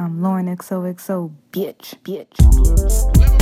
[0.00, 3.39] I'm Lauren XOXO, bitch, bitch, bitch.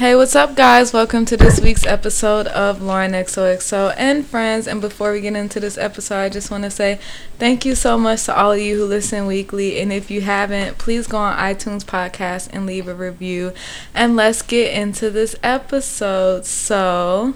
[0.00, 0.94] Hey, what's up, guys?
[0.94, 4.66] Welcome to this week's episode of Lauren XOXO and friends.
[4.66, 6.98] And before we get into this episode, I just want to say
[7.38, 9.78] thank you so much to all of you who listen weekly.
[9.78, 13.52] And if you haven't, please go on iTunes podcast and leave a review.
[13.94, 16.46] And let's get into this episode.
[16.46, 17.34] So,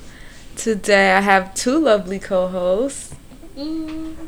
[0.56, 3.14] today I have two lovely co-hosts.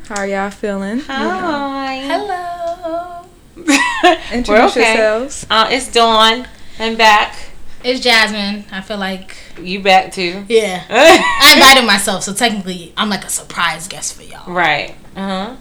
[0.09, 0.99] How are y'all feeling?
[0.99, 1.95] Hi.
[2.05, 3.25] Hello.
[4.31, 4.93] Introduce We're okay.
[4.93, 5.47] yourselves.
[5.49, 6.47] Uh, it's Dawn.
[6.77, 7.46] I'm back.
[7.83, 8.65] It's Jasmine.
[8.71, 10.45] I feel like You back too?
[10.49, 10.83] yeah.
[10.89, 14.51] I invited myself, so technically I'm like a surprise guest for y'all.
[14.53, 14.95] right.
[15.15, 15.55] Uh huh.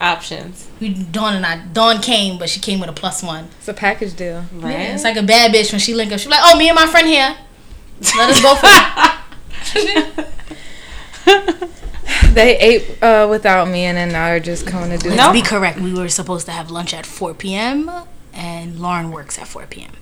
[0.00, 0.68] Options.
[0.78, 3.48] We Dawn and I Dawn came, but she came with a plus one.
[3.58, 4.44] It's a package deal.
[4.52, 4.72] Right.
[4.72, 6.18] Yeah, it's like a bad bitch when she link up.
[6.20, 7.34] She's like, "Oh, me and my friend here.
[8.16, 8.66] Let us go for
[12.34, 15.32] They ate uh, without me, and then now they're just coming to do Let's No.
[15.32, 15.80] be correct.
[15.80, 17.90] We were supposed to have lunch at 4 p.m.
[18.34, 19.92] and Lauren works at 4 p.m.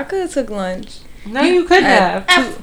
[0.00, 2.56] I could have took lunch no, you could at have.
[2.56, 2.62] two,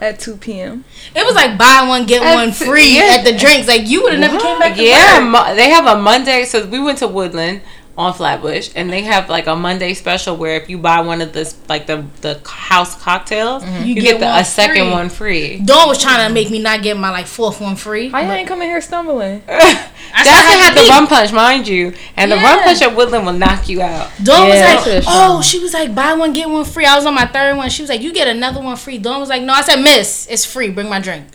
[0.00, 0.84] at 2 p.m.
[1.14, 3.16] It was like buy one get At one t- free yeah.
[3.18, 3.68] at the drinks.
[3.68, 4.76] Like you would have never came back.
[4.76, 5.28] To Yeah, work.
[5.30, 6.44] mo- they have a Monday.
[6.46, 7.60] So we went to Woodland
[7.98, 11.32] on Flatbush, and they have like a Monday special where if you buy one of
[11.32, 13.84] the like the the house cocktails, mm-hmm.
[13.84, 14.90] you, You get, get the, one a second free.
[14.90, 15.58] one free.
[15.58, 18.08] Dawn was trying to make me not get my like fourth one free.
[18.08, 19.42] How you ain't coming here stumbling?
[19.48, 20.88] I Jasmine I had the pee.
[20.88, 24.08] rum punch, mind you, and the rum punch at Woodland will knock you out.
[24.22, 27.04] Dawn Yeah, was like, "Oh, she was like, buy one get one free." I was
[27.04, 27.68] on my third one.
[27.68, 30.28] She was like, "You get another one free." Dawn was like, "No," I said, "Miss,
[30.30, 30.70] it's free.
[30.70, 31.26] Bring my drink."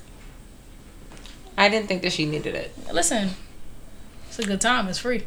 [1.57, 2.73] I didn't think that she needed it.
[2.91, 3.31] Listen,
[4.29, 4.87] it's a good time.
[4.87, 5.23] It's free.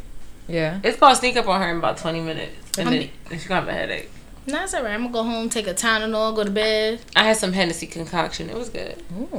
[0.48, 0.80] Yeah.
[0.84, 3.60] It's gonna sneak up on her in about twenty minutes, and I'm- then she's gonna
[3.60, 4.10] have a headache.
[4.48, 4.92] Nah, it's alright.
[4.94, 7.00] I'm gonna go home, take a Tylenol, go to bed.
[7.16, 8.48] I had some Hennessy concoction.
[8.48, 8.94] It was good.
[9.18, 9.36] Ooh,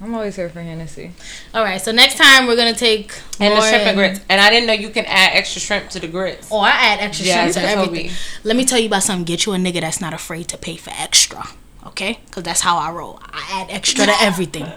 [0.00, 1.10] I'm always here for Hennessy.
[1.52, 1.80] All right.
[1.80, 4.20] So next time we're gonna take And the shrimp and grits.
[4.28, 6.46] And I didn't know you can add extra shrimp to the grits.
[6.52, 8.06] Oh, I add extra Yeah, shrimp to everything.
[8.06, 8.12] me.
[8.44, 9.24] Let me tell you about something.
[9.24, 11.48] Get you a nigga that's not afraid to pay for extra.
[11.84, 12.20] Okay?
[12.26, 13.18] Because that's how I roll.
[13.32, 14.70] I add extra to everything.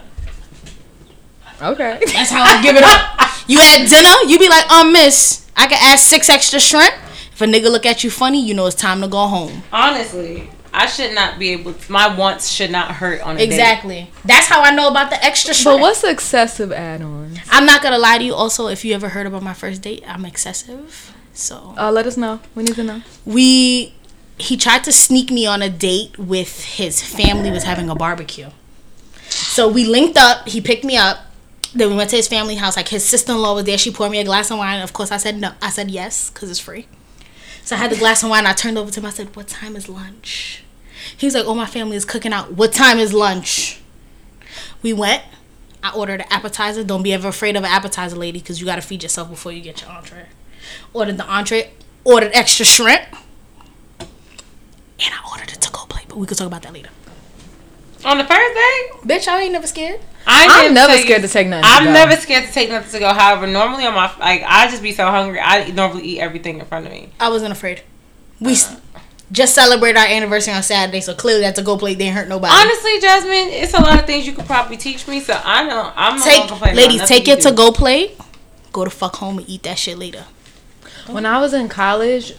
[1.62, 1.98] Okay.
[2.06, 3.18] That's how I give it up.
[3.46, 6.94] You at dinner, you be like, um, miss, I can add six extra shrimp.
[7.32, 9.62] If a nigga look at you funny, you know it's time to go home.
[9.72, 11.74] Honestly, I should not be able.
[11.74, 13.44] To, my wants should not hurt on a date.
[13.44, 14.10] Exactly.
[14.24, 15.76] That's how I know about the extra shrimp.
[15.76, 17.38] But what's excessive add-ons?
[17.50, 18.34] I'm not gonna lie to you.
[18.34, 21.14] Also, if you ever heard about my first date, I'm excessive.
[21.34, 22.40] So Uh, let us know.
[22.54, 23.02] We need to know.
[23.26, 23.94] we,
[24.38, 28.48] he tried to sneak me on a date with his family was having a barbecue.
[29.28, 30.48] So we linked up.
[30.48, 31.26] He picked me up.
[31.74, 32.76] Then we went to his family house.
[32.76, 33.78] Like his sister in law was there.
[33.78, 34.80] She poured me a glass of wine.
[34.80, 35.52] Of course, I said no.
[35.62, 36.86] I said yes because it's free.
[37.62, 38.46] So I had the glass of wine.
[38.46, 39.06] I turned over to him.
[39.06, 40.64] I said, "What time is lunch?"
[41.16, 42.52] He was like, "Oh, my family is cooking out.
[42.52, 43.80] What time is lunch?"
[44.82, 45.22] We went.
[45.82, 46.84] I ordered an appetizer.
[46.84, 49.60] Don't be ever afraid of an appetizer, lady, because you gotta feed yourself before you
[49.60, 50.26] get your entree.
[50.92, 51.70] Ordered the entree.
[52.04, 53.02] Ordered extra shrimp.
[54.00, 54.08] And
[55.14, 56.90] I ordered a to-go plate, but we could talk about that later.
[58.04, 60.00] On the first day, Bitch, I ain't never scared.
[60.26, 61.64] I I'm never tell scared to take nothing.
[61.66, 61.92] I'm go.
[61.92, 63.12] never scared to take nothing to go.
[63.12, 65.40] However, normally on my like, I just be so hungry.
[65.40, 67.10] I normally eat everything in front of me.
[67.18, 67.82] I wasn't afraid.
[68.40, 69.00] We s uh-huh.
[69.32, 72.52] just celebrated our anniversary on Saturday, so clearly that's a go plate didn't hurt nobody.
[72.52, 75.20] Honestly, Jasmine, it's a lot of things you could probably teach me.
[75.20, 78.18] So I know I'm not gonna take ladies, nothing take you your to-go plate.
[78.72, 80.24] Go to fuck home and eat that shit later.
[81.06, 82.34] When I was in college,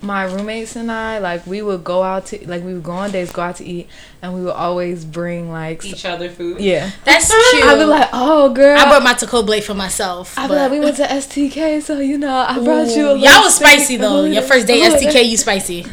[0.00, 3.10] my roommates and I, like, we would go out to, like, we would go on
[3.10, 3.88] dates, go out to eat,
[4.22, 6.60] and we would always bring, like, s- each other food.
[6.60, 6.90] yeah.
[7.04, 7.64] That's cute.
[7.64, 8.78] I'd be like, oh, girl.
[8.78, 10.38] I brought my to-go plate for myself.
[10.38, 13.16] I'd be like, we went to STK, so, you know, I brought you a little
[13.16, 14.14] Y'all was spicy though.
[14.14, 15.84] little Your first day STK, you spicy.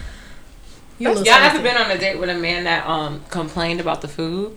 [1.00, 1.46] You a Y'all spicy.
[1.58, 4.56] ever been on a date with a man that um complained about the food?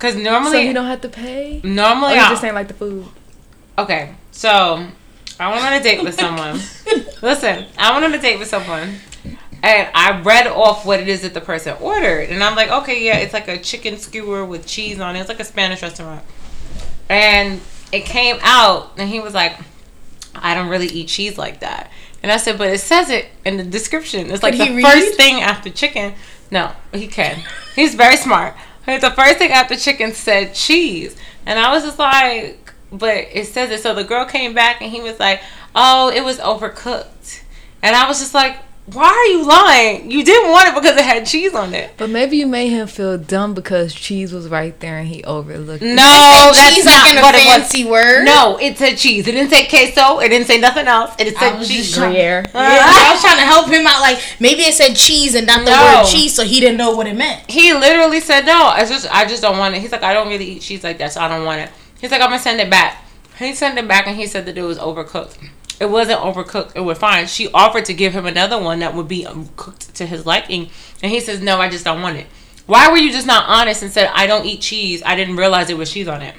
[0.00, 1.60] Cause So normally, you don't have to pay?
[1.62, 3.06] normally, Or you I- just ain't like the food?
[3.78, 4.86] Okay, so
[5.42, 6.60] I went on a date with someone.
[7.20, 8.94] Listen, I went on a date with someone,
[9.62, 13.04] and I read off what it is that the person ordered, and I'm like, okay,
[13.04, 15.20] yeah, it's like a chicken skewer with cheese on it.
[15.20, 16.22] It's like a Spanish restaurant,
[17.08, 19.56] and it came out, and he was like,
[20.34, 21.90] I don't really eat cheese like that,
[22.22, 24.30] and I said, but it says it in the description.
[24.30, 26.14] It's like Could the first thing after chicken.
[26.52, 27.42] No, he can.
[27.74, 28.54] He's very smart.
[28.86, 32.61] The first thing after chicken said cheese, and I was just like,
[32.92, 33.80] but it says it.
[33.82, 35.40] So the girl came back and he was like,
[35.74, 37.40] "Oh, it was overcooked,"
[37.82, 38.56] and I was just like,
[38.86, 40.10] why are you lying?
[40.10, 41.92] You didn't want it because it had cheese on it.
[41.96, 45.84] But maybe you made him feel dumb because cheese was right there and he overlooked
[45.84, 45.94] it.
[45.94, 46.02] No,
[46.52, 47.56] that's cheese not like in a what it was.
[47.58, 48.24] fancy word.
[48.24, 49.28] No, it said cheese.
[49.28, 50.18] It didn't say queso.
[50.18, 51.14] It didn't say nothing else.
[51.20, 51.84] It I said was cheese.
[51.86, 52.44] just trying- Gruyere.
[52.54, 54.00] Yeah, I was trying to help him out.
[54.00, 56.00] Like maybe it said cheese and not the No.
[56.00, 57.48] word cheese, so he didn't know what it meant.
[57.48, 58.64] He literally said no.
[58.64, 59.80] I just I just don't want it.
[59.80, 61.70] He's like I don't really eat cheese like that, so I don't want it.
[62.02, 63.02] He's like I'm gonna send it back.
[63.38, 65.38] He sent it back and he said that it was overcooked.
[65.80, 66.72] It wasn't overcooked.
[66.76, 67.26] It was fine.
[67.28, 70.68] She offered to give him another one that would be um, cooked to his liking,
[71.02, 71.58] and he says no.
[71.60, 72.26] I just don't want it.
[72.66, 75.02] Why were you just not honest and said I don't eat cheese?
[75.06, 76.34] I didn't realize it was cheese on it.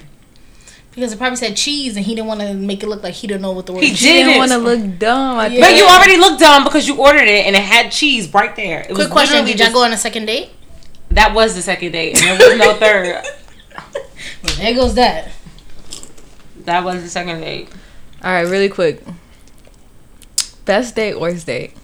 [0.94, 3.26] Because it probably said cheese, and he didn't want to make it look like he
[3.26, 3.84] didn't know what the word.
[3.84, 4.38] He cheese- She didn't didn't.
[4.40, 5.52] want to look dumb.
[5.52, 5.60] Yeah.
[5.62, 8.82] But you already looked dumb because you ordered it and it had cheese right there.
[8.82, 10.52] It was Quick question: literally Did y'all go on a second date?
[11.12, 13.24] That was the second date, and there was no third.
[14.44, 15.32] Well, there goes that.
[16.66, 17.70] That was the second date.
[18.24, 19.04] All right, really quick.
[20.66, 21.76] Best date, or worst date.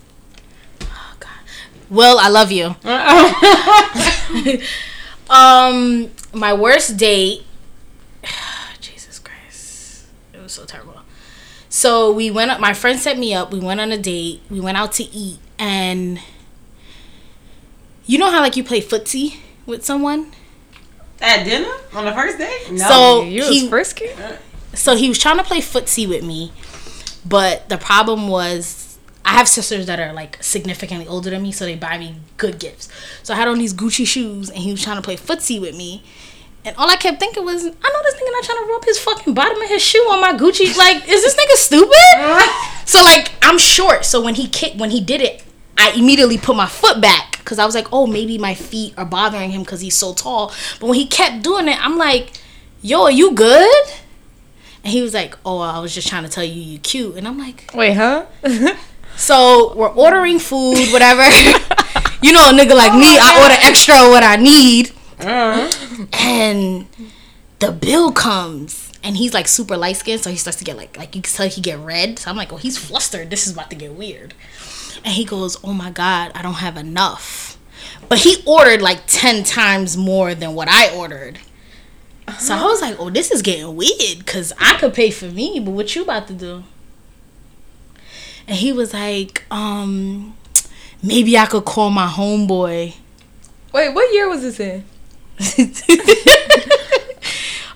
[0.81, 1.29] Oh, God.
[1.89, 2.75] Will, I love you.
[5.29, 7.43] Um, my worst date.
[8.81, 11.01] Jesus Christ, it was so terrible.
[11.69, 12.59] So we went up.
[12.59, 13.51] My friend set me up.
[13.53, 14.41] We went on a date.
[14.49, 16.19] We went out to eat, and
[18.07, 19.37] you know how like you play footsie
[19.67, 20.31] with someone.
[21.21, 22.71] At dinner on the first date?
[22.71, 22.87] No.
[22.87, 24.07] So you he- was frisky?
[24.73, 26.51] So he was trying to play footsie with me,
[27.25, 31.65] but the problem was I have sisters that are like significantly older than me, so
[31.65, 32.89] they buy me good gifts.
[33.23, 35.75] So I had on these Gucci shoes, and he was trying to play footsie with
[35.75, 36.03] me.
[36.65, 38.99] And all I kept thinking was, I know this nigga not trying to rub his
[38.99, 40.75] fucking bottom of his shoe on my Gucci.
[40.75, 41.95] Like, is this nigga stupid?
[42.89, 44.03] So like, I'm short.
[44.03, 45.43] So when he kicked, when he did it,
[45.77, 49.05] I immediately put my foot back because I was like, oh, maybe my feet are
[49.05, 50.51] bothering him because he's so tall.
[50.79, 52.31] But when he kept doing it, I'm like,
[52.81, 53.85] yo, are you good?
[54.83, 57.15] And he was like, oh, I was just trying to tell you you cute.
[57.15, 58.25] And I'm like, Wait, huh?
[59.15, 61.23] so we're ordering food, whatever.
[62.21, 64.91] you know, a nigga like me, I oh order extra what I need.
[65.19, 66.05] Uh-huh.
[66.13, 66.87] And
[67.59, 68.91] the bill comes.
[69.01, 71.31] And he's like super light skinned, so he starts to get like like you can
[71.31, 72.19] tell he get red.
[72.19, 73.29] So I'm like, oh, he's flustered.
[73.29, 74.33] This is about to get weird.
[75.05, 77.57] And he goes, Oh my god, I don't have enough.
[78.09, 81.39] But he ordered like ten times more than what I ordered.
[82.37, 85.59] So I was like, oh, this is getting weird because I could pay for me,
[85.59, 86.63] but what you about to do?
[88.47, 90.35] And he was like, um,
[91.03, 92.95] maybe I could call my homeboy.
[93.71, 94.83] Wait, what year was this in?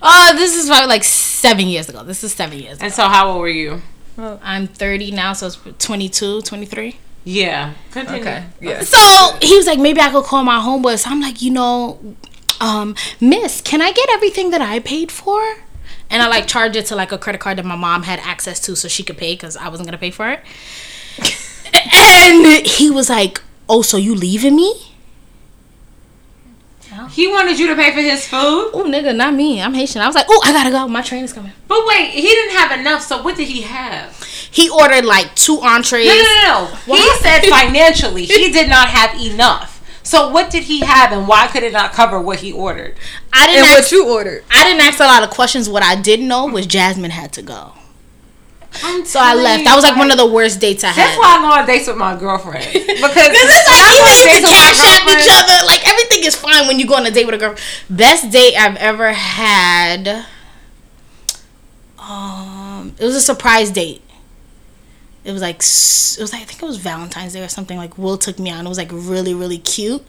[0.06, 2.04] Oh, this is probably like seven years ago.
[2.04, 2.84] This is seven years ago.
[2.84, 3.80] And so, how old were you?
[4.18, 6.96] I'm 30 now, so it's 22, 23.
[7.24, 7.72] Yeah.
[7.90, 8.20] Continue.
[8.20, 8.82] Okay, yeah.
[8.82, 10.98] So he was like, maybe I could call my homeboy.
[10.98, 11.98] So I'm like, you know,
[12.64, 15.56] um, Miss, can I get everything that I paid for?
[16.08, 18.58] And I like charged it to like a credit card that my mom had access
[18.60, 20.40] to, so she could pay because I wasn't gonna pay for it.
[21.94, 24.90] and he was like, "Oh, so you leaving me?"
[27.10, 28.70] He wanted you to pay for his food?
[28.72, 29.60] Oh, nigga, not me.
[29.60, 30.00] I'm Haitian.
[30.00, 30.88] I was like, "Oh, I gotta go.
[30.88, 34.22] My train is coming." But wait, he didn't have enough, so what did he have?
[34.50, 36.06] He ordered like two entrees.
[36.06, 36.94] No, no, no, no.
[36.94, 39.73] He said financially, he did not have enough.
[40.04, 42.96] So, what did he have and why could it not cover what he ordered?
[43.32, 43.64] I didn't.
[43.64, 44.44] And ask, what you ordered?
[44.50, 45.68] I didn't ask a lot of questions.
[45.68, 47.72] What I did know was Jasmine had to go,
[48.82, 49.64] I'm so I left.
[49.64, 51.06] That was like one of the worst dates I had.
[51.06, 52.64] That's why I go on dates with my girlfriend.
[52.74, 55.66] Because This is like go on even dates used to cash at each other.
[55.66, 57.54] Like everything is fine when you go on a date with a girl.
[57.88, 60.26] Best date I've ever had.
[61.98, 64.02] Um, it was a surprise date.
[65.24, 67.78] It was like it was like I think it was Valentine's Day or something.
[67.78, 68.66] Like Will took me on.
[68.66, 70.04] It was like really really cute,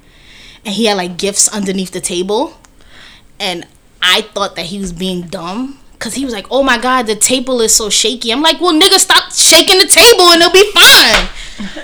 [0.65, 2.53] and he had like gifts underneath the table,
[3.39, 3.65] and
[4.01, 5.79] I thought that he was being dumb.
[5.97, 8.73] Cause he was like, "Oh my God, the table is so shaky." I'm like, "Well,
[8.73, 11.29] nigga, stop shaking the table and it'll be fine."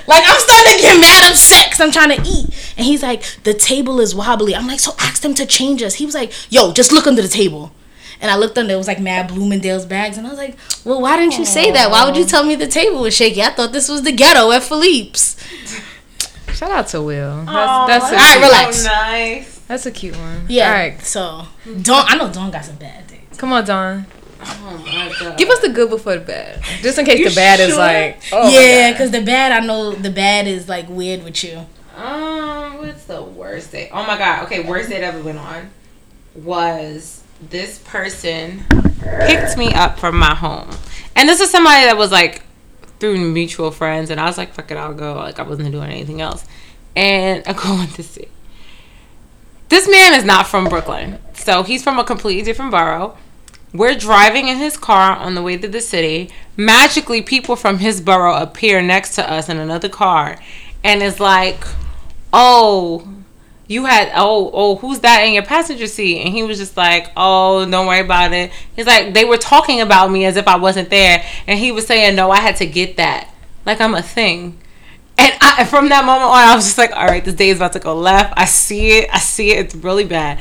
[0.05, 3.23] Like I'm starting to get mad upset because I'm trying to eat, and he's like,
[3.43, 6.33] "The table is wobbly." I'm like, "So ask them to change us." He was like,
[6.51, 7.71] "Yo, just look under the table."
[8.21, 11.01] And I looked under, it was like Mad Bloomingdale's bags, and I was like, "Well,
[11.01, 11.89] why didn't you say that?
[11.89, 13.41] Why would you tell me the table was shaky?
[13.41, 15.37] I thought this was the ghetto at Philippe's."
[16.53, 17.37] Shout out to Will.
[17.45, 18.77] That's Aw, that's a All right, cute, relax.
[18.77, 19.57] So nice.
[19.67, 20.45] That's a cute one.
[20.47, 20.67] Yeah.
[20.67, 21.47] All right, So
[21.81, 23.19] Dawn, I know Don got some bad days.
[23.37, 24.05] come on, Don.
[24.43, 25.37] Oh my god.
[25.37, 28.21] Give us the good before the bad, just in case You the bad is like.
[28.31, 31.65] Oh yeah, because the bad, I know the bad is like weird with you.
[31.95, 33.89] Um, what's the worst date?
[33.91, 34.43] Oh my god.
[34.45, 35.69] Okay, worst date I ever went on
[36.35, 38.63] was this person
[39.01, 40.69] picked me up from my home,
[41.15, 42.43] and this is somebody that was like
[42.99, 45.89] through mutual friends, and I was like, "Fuck it, I'll go." Like I wasn't doing
[45.89, 46.45] anything else,
[46.95, 48.27] and I'm going to see.
[49.69, 53.17] This man is not from Brooklyn, so he's from a completely different borough.
[53.73, 56.29] We're driving in his car on the way to the city.
[56.57, 60.37] Magically, people from his borough appear next to us in another car.
[60.83, 61.63] and is like,
[62.33, 63.07] "Oh,
[63.71, 67.11] you had oh oh who's that in your passenger seat?" And he was just like,
[67.15, 70.57] "Oh, don't worry about it." He's like, they were talking about me as if I
[70.57, 73.33] wasn't there, and he was saying, "No, I had to get that,
[73.65, 74.59] like I'm a thing."
[75.17, 77.57] And I, from that moment on, I was just like, "All right, this day is
[77.57, 78.33] about to go left.
[78.37, 79.09] I see it.
[79.13, 79.65] I see it.
[79.65, 80.39] It's really bad."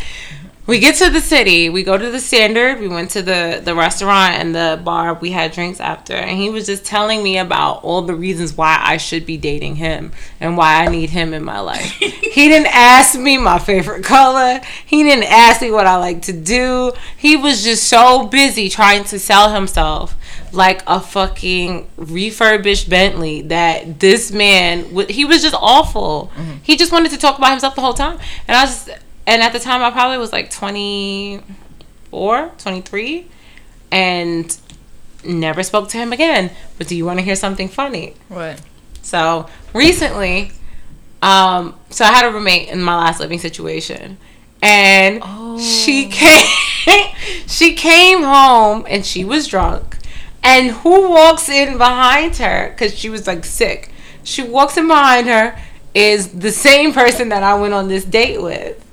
[0.70, 1.68] We get to the city.
[1.68, 2.78] We go to the standard.
[2.78, 5.14] We went to the the restaurant and the bar.
[5.14, 6.14] We had drinks after.
[6.14, 9.76] And he was just telling me about all the reasons why i should be dating
[9.76, 11.98] him and why i need him in my life.
[12.30, 14.60] He didn't ask me my favorite color.
[14.86, 16.92] He didn't ask me what i like to do.
[17.16, 20.16] He was just so busy trying to sell himself
[20.52, 26.30] like a fucking refurbished bentley that this man he was just awful.
[26.36, 26.58] Mm-hmm.
[26.62, 28.20] He just wanted to talk about himself the whole time.
[28.46, 33.26] And i was just and at the time i probably was like 24 23
[33.92, 34.58] and
[35.24, 36.50] never spoke to him again.
[36.78, 38.14] But do you want to hear something funny?
[38.28, 38.60] What?
[39.02, 40.52] so recently
[41.22, 44.16] um so i had a roommate in my last living situation
[44.62, 45.22] and
[45.60, 46.46] she came
[47.46, 49.96] she came home and she was drunk.
[50.42, 55.26] And who walks in behind her because she was like sick she walks in behind
[55.26, 55.58] her
[55.94, 58.84] is the same person that i went on this date with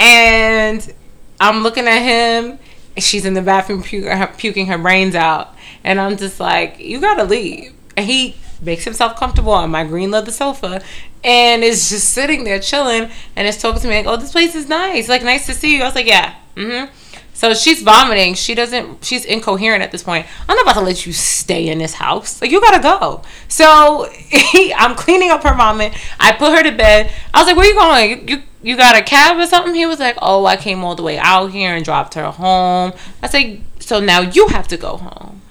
[0.00, 0.92] and
[1.40, 2.58] I'm looking at him.
[2.98, 7.72] She's in the bathroom puking her, brains out, and I'm just like, "You gotta leave."
[7.96, 10.82] And he makes himself comfortable on my green leather sofa,
[11.22, 14.54] and is just sitting there chilling, and is talking to me like, "Oh, this place
[14.54, 15.08] is nice.
[15.08, 16.90] Like, nice to see you." I was like, "Yeah." Mm-hmm.
[17.36, 18.32] So she's vomiting.
[18.32, 19.04] She doesn't.
[19.04, 20.24] She's incoherent at this point.
[20.48, 22.40] I'm not about to let you stay in this house.
[22.40, 23.20] Like you gotta go.
[23.46, 24.08] So
[24.74, 25.92] I'm cleaning up her vomit.
[26.18, 27.12] I put her to bed.
[27.34, 28.26] I was like, "Where you going?
[28.26, 30.94] You, you you got a cab or something?" He was like, "Oh, I came all
[30.94, 34.78] the way out here and dropped her home." I said, "So now you have to
[34.78, 35.42] go home."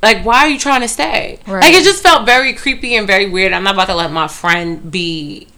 [0.00, 1.40] Like, why are you trying to stay?
[1.46, 1.62] Right.
[1.62, 3.52] Like, it just felt very creepy and very weird.
[3.54, 5.48] I'm not about to let my friend be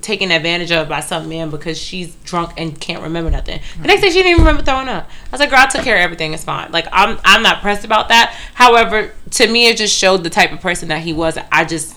[0.00, 3.60] taken advantage of by some man because she's drunk and can't remember nothing.
[3.80, 5.08] The next day she didn't even remember throwing up.
[5.08, 6.32] I was like, girl, I took care of everything.
[6.32, 6.70] It's fine.
[6.70, 8.36] Like I'm I'm not pressed about that.
[8.54, 11.38] However, to me it just showed the type of person that he was.
[11.50, 11.96] I just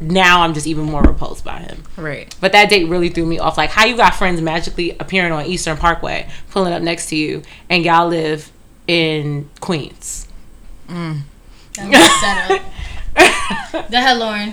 [0.00, 1.82] now I'm just even more repulsed by him.
[1.96, 2.34] Right.
[2.40, 3.56] But that date really threw me off.
[3.56, 7.42] Like how you got friends magically appearing on Eastern Parkway, pulling up next to you,
[7.68, 8.50] and y'all live
[8.86, 10.28] in Queens.
[10.88, 11.20] Mm.
[11.74, 13.90] That was set up.
[13.90, 14.52] Go ahead, Lauren.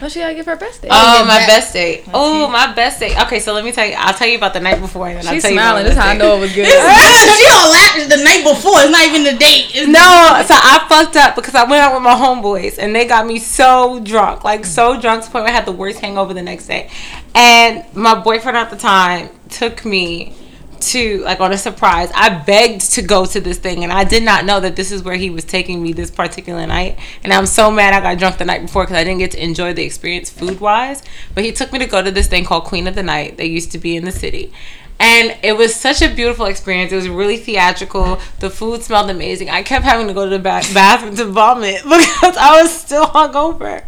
[0.00, 0.88] No, she gotta give her best day.
[0.90, 2.04] Oh, your my be- best date.
[2.12, 3.16] Oh, my best date.
[3.22, 3.94] Okay, so let me tell you.
[3.96, 5.86] I'll tell you about the night before, and then I'll She's tell you smiling.
[5.86, 6.66] about This my how I know it was good.
[6.66, 8.80] she all laughed the night before.
[8.80, 9.70] It's not even the date.
[9.74, 13.06] It's No, so I fucked up because I went out with my homeboys and they
[13.06, 16.00] got me so drunk, like so drunk to the point where I had the worst
[16.00, 16.90] hangover the next day.
[17.34, 20.34] And my boyfriend at the time took me
[20.80, 22.10] to like on a surprise.
[22.14, 25.02] I begged to go to this thing and I did not know that this is
[25.02, 26.98] where he was taking me this particular night.
[27.22, 29.42] And I'm so mad I got drunk the night before because I didn't get to
[29.42, 31.02] enjoy the experience food wise.
[31.34, 33.36] But he took me to go to this thing called Queen of the Night.
[33.36, 34.52] They used to be in the city.
[35.00, 36.92] And it was such a beautiful experience.
[36.92, 38.20] It was really theatrical.
[38.38, 39.50] The food smelled amazing.
[39.50, 43.06] I kept having to go to the ba- bathroom to vomit because I was still
[43.06, 43.82] hungover.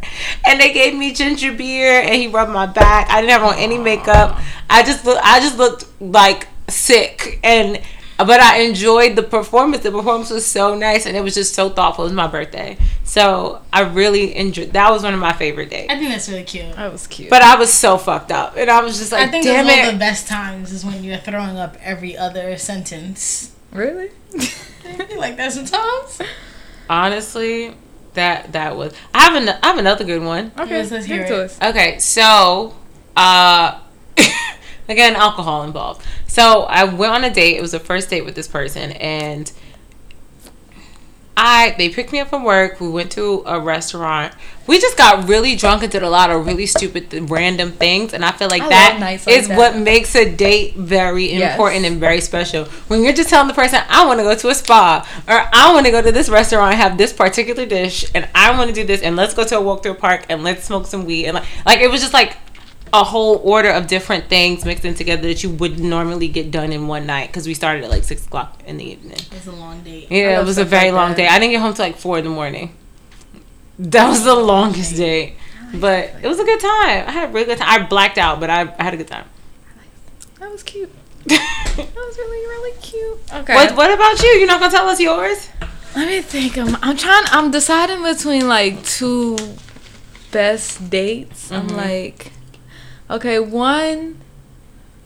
[0.44, 3.08] And they gave me ginger beer, and he rubbed my back.
[3.08, 4.38] I didn't have on any makeup.
[4.68, 5.06] I just.
[5.06, 7.80] I just looked like sick, and
[8.18, 9.82] but I enjoyed the performance.
[9.82, 12.04] The performance was so nice, and it was just so thoughtful.
[12.04, 14.72] It was my birthday, so I really enjoyed.
[14.72, 15.86] That was one of my favorite days.
[15.90, 16.74] I think that's really cute.
[16.76, 17.28] That was cute.
[17.30, 19.78] But I was so fucked up, and I was just like, I think "Damn it!"
[19.78, 23.52] one of the best times is when you're throwing up every other sentence.
[23.72, 24.10] really?
[24.32, 26.20] You like that sometimes?
[26.88, 27.74] Honestly,
[28.14, 28.94] that that was.
[29.12, 30.52] I have an, I have another good one.
[30.58, 31.60] Okay, Yes, let's hear it to us.
[31.60, 32.74] Okay, so
[33.16, 33.80] uh
[34.88, 36.04] again alcohol involved.
[36.26, 37.56] So I went on a date.
[37.56, 39.50] It was a first date with this person and
[41.38, 42.80] I they picked me up from work.
[42.80, 44.32] We went to a restaurant.
[44.66, 48.24] We just got really drunk and did a lot of really stupid random things and
[48.24, 49.58] I feel like I that love nights like is that.
[49.58, 51.52] what makes a date very Yes.
[51.52, 52.64] important and very special.
[52.88, 55.74] When you're just telling the person I want to go to a spa or I
[55.74, 58.74] want to go to this restaurant and have this particular dish and I want to
[58.74, 61.04] do this and let's go to a walk through a park and let's smoke some
[61.04, 62.38] weed and like like it was just like
[62.92, 66.72] a whole order of different things mixed in together that you would normally get done
[66.72, 69.18] in one night because we started at like six o'clock in the evening.
[69.18, 70.06] It was a long day.
[70.08, 71.16] Yeah, it was a very like long that.
[71.16, 71.28] day.
[71.28, 72.74] I didn't get home till like four in the morning.
[73.78, 75.36] That was the longest day,
[75.74, 77.06] but it was a good time.
[77.06, 77.68] I had a really good time.
[77.68, 79.26] I blacked out, but I, I had a good time.
[80.38, 80.92] That was cute.
[81.76, 83.18] That was really, really cute.
[83.34, 83.54] Okay.
[83.54, 84.28] What What about you?
[84.30, 85.50] You're not gonna tell us yours?
[85.94, 86.56] Let me think.
[86.56, 87.24] I'm, I'm trying.
[87.30, 89.36] I'm deciding between like two
[90.30, 91.52] best dates.
[91.52, 91.76] I'm mm-hmm.
[91.76, 92.32] like,
[93.10, 94.20] okay, one.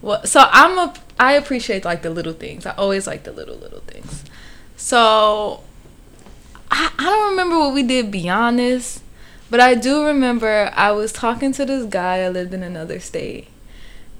[0.01, 0.93] Well, so I'm a.
[1.19, 2.65] I appreciate like the little things.
[2.65, 4.23] I always like the little little things.
[4.77, 5.61] So
[6.71, 9.01] I, I don't remember what we did beyond this,
[9.49, 12.19] But I do remember I was talking to this guy.
[12.19, 13.47] I lived in another state,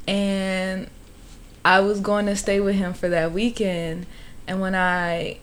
[0.07, 0.89] and
[1.63, 4.07] I was going to stay with him for that weekend.
[4.47, 5.37] And when I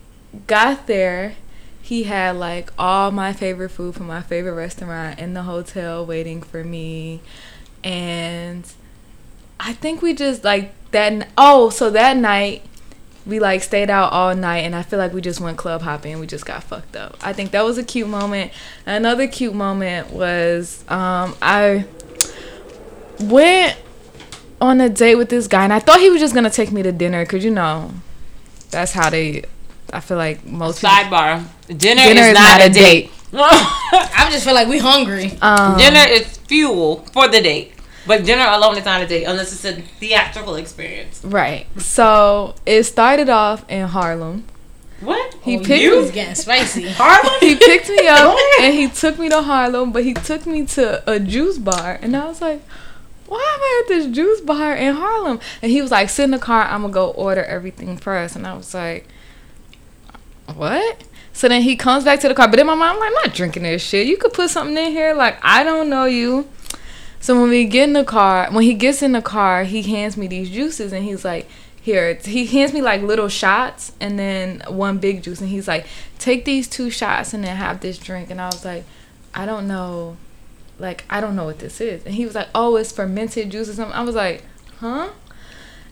[0.47, 1.35] got there,
[1.81, 6.41] he had like all my favorite food from my favorite restaurant in the hotel waiting
[6.43, 7.21] for me.
[7.83, 8.71] And
[9.59, 11.29] I think we just like that.
[11.37, 12.63] Oh, so that night
[13.25, 16.13] we like stayed out all night, and I feel like we just went club hopping.
[16.13, 17.17] and We just got fucked up.
[17.21, 18.51] I think that was a cute moment.
[18.85, 21.85] Another cute moment was um, I
[23.19, 23.77] went
[24.61, 26.83] on a date with this guy, and I thought he was just gonna take me
[26.83, 27.91] to dinner, cause you know,
[28.71, 29.43] that's how they.
[29.91, 30.95] I feel like most people.
[30.95, 33.11] Sidebar: Dinner, Dinner is, not, a date.
[33.33, 35.37] I just feel like we hungry.
[35.41, 37.73] Um, Dinner is fuel for the date,
[38.07, 41.21] but dinner alone is not a date unless it's a theatrical experience.
[41.23, 41.67] Right.
[41.79, 44.45] So it started off in Harlem.
[45.01, 45.35] What?
[45.43, 46.89] He Oh, picked you was getting spicy.
[46.89, 47.33] Harlem?
[47.39, 51.03] he picked me up and he took me to Harlem, but he took me to
[51.09, 52.61] a juice bar, and I was like,
[53.27, 56.31] "Why am I at this juice bar in Harlem?" And he was like, "Sit in
[56.31, 56.63] the car.
[56.63, 58.35] I'm gonna go order everything first.
[58.35, 59.07] And I was like,
[60.53, 61.03] "What?"
[61.39, 63.13] So then he comes back to the car, but in my mind, I'm like, "I'm
[63.13, 64.07] not drinking this shit.
[64.07, 65.13] You could put something in here.
[65.13, 66.49] Like I don't know you."
[67.21, 70.17] So when we get in the car, when he gets in the car, he hands
[70.17, 71.47] me these juices, and he's like,
[71.81, 75.87] "Here." He hands me like little shots, and then one big juice, and he's like,
[76.17, 78.83] "Take these two shots, and then have this drink." And I was like,
[79.33, 80.17] "I don't know,
[80.77, 83.69] like I don't know what this is." And he was like, "Oh, it's fermented juice
[83.69, 84.43] or something." I was like,
[84.81, 85.11] "Huh?"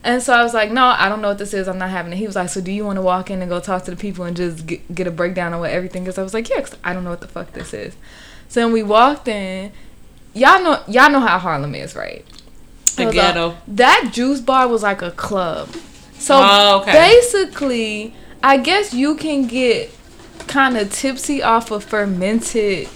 [0.04, 1.66] And so I was like, "No, I don't know what this is.
[1.68, 3.50] I'm not having it." He was like, "So do you want to walk in and
[3.50, 6.18] go talk to the people and just get, get a breakdown of what everything is?"
[6.18, 7.94] I was like, "Yeah, 'cause I don't know what the fuck this is."
[8.48, 9.72] So then we walked in.
[10.34, 12.24] Y'all know, y'all know how Harlem is, right?
[12.96, 13.56] The It was a- ghetto.
[13.68, 15.68] that juice bar was like a club.
[16.18, 16.92] So Oh, okay.
[16.92, 19.90] basically, I guess you can get
[20.46, 22.88] kind of tipsy off of fermented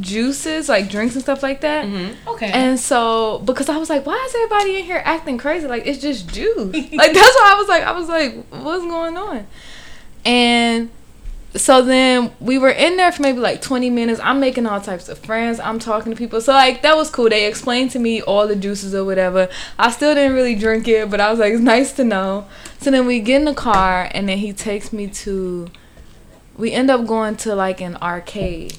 [0.00, 1.86] juices, like drinks and stuff like that.
[1.86, 2.28] Mm-hmm.
[2.28, 2.50] Okay.
[2.50, 5.66] And so, because I was like, why is everybody in here acting crazy?
[5.66, 6.56] Like it's just juice.
[6.74, 9.46] like that's why I was like, I was like, what's going on?
[10.24, 10.90] And
[11.56, 14.20] so then we were in there for maybe like 20 minutes.
[14.22, 15.58] I'm making all types of friends.
[15.58, 16.40] I'm talking to people.
[16.40, 17.28] So like that was cool.
[17.28, 19.48] They explained to me all the juices or whatever.
[19.78, 22.46] I still didn't really drink it, but I was like, it's nice to know.
[22.78, 25.68] So then we get in the car and then he takes me to
[26.56, 28.76] we end up going to like an arcade.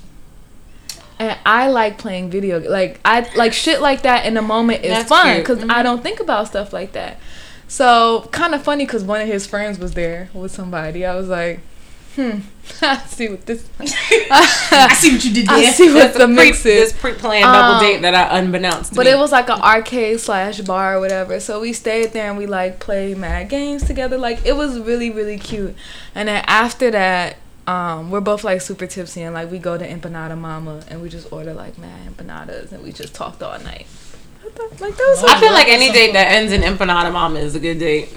[1.21, 4.89] And I like playing video like I like shit like that in the moment is
[4.89, 5.45] That's fun cute.
[5.45, 7.19] cuz I don't think about stuff like that.
[7.67, 11.05] So kind of funny because one of his friends was there with somebody.
[11.05, 11.60] I was like,
[12.15, 12.39] hmm,
[12.81, 13.63] I see what this.
[13.79, 15.57] I see what you did there.
[15.57, 16.99] I see what That's the pre, mix this is.
[16.99, 19.12] pre-planned double Um, date that I unbeknownst But me.
[19.12, 21.39] it was like an arcade slash bar or whatever.
[21.39, 24.17] So we stayed there and we like played mad games together.
[24.17, 25.75] Like it was really really cute.
[26.15, 27.36] And then after that,
[27.71, 31.07] um, we're both like super tipsy and like we go to Empanada Mama and we
[31.10, 33.88] just order like mad empanadas and we just talked all night.
[34.45, 37.12] I thought, Like that was so I feel like any date that ends in empanada
[37.13, 38.10] mama is a good date.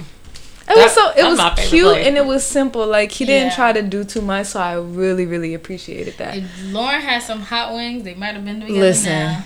[0.67, 1.39] It was so it was
[1.69, 2.07] cute place.
[2.07, 2.85] and it was simple.
[2.87, 3.55] Like he didn't Yeah.
[3.55, 6.35] try to do too much, so I really really appreciated that.
[6.37, 8.79] If Lauren had some hot wings, they might have been together.
[8.79, 9.43] Listen, now.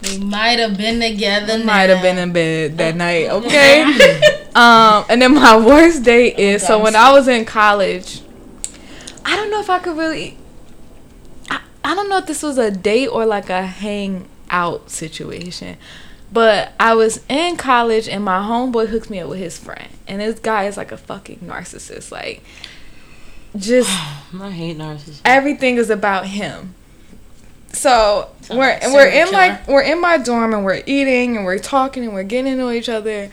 [0.00, 1.58] they might have been together.
[1.62, 3.28] might have been in bed that night.
[3.38, 3.82] Okay.
[4.54, 8.22] um, and then my worst date is so when I was in college,
[9.24, 10.38] I don't know if I could really.
[11.50, 15.76] I, I don't know if this was a date or like a hangout situation.
[16.32, 19.88] But I was in college and my homeboy hooked me up with his friend.
[20.08, 22.10] And this guy is like a fucking narcissist.
[22.10, 22.42] Like,
[23.56, 23.90] just
[24.40, 25.20] I hate narcissists.
[25.24, 26.74] everything is about him.
[27.72, 31.46] So Sounds we're like we're in like we're in my dorm and we're eating and
[31.46, 33.30] we're talking and we're getting to know each other,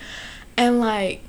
[0.56, 1.22] and like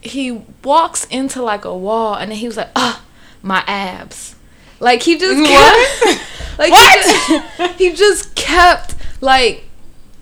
[0.00, 3.01] he walks into like a wall and then he was like, ah,
[3.42, 4.34] my abs.
[4.80, 6.00] Like he just What?
[6.00, 6.20] kept,
[6.58, 6.96] like What?
[6.96, 7.02] He
[7.58, 9.64] just, he just kept like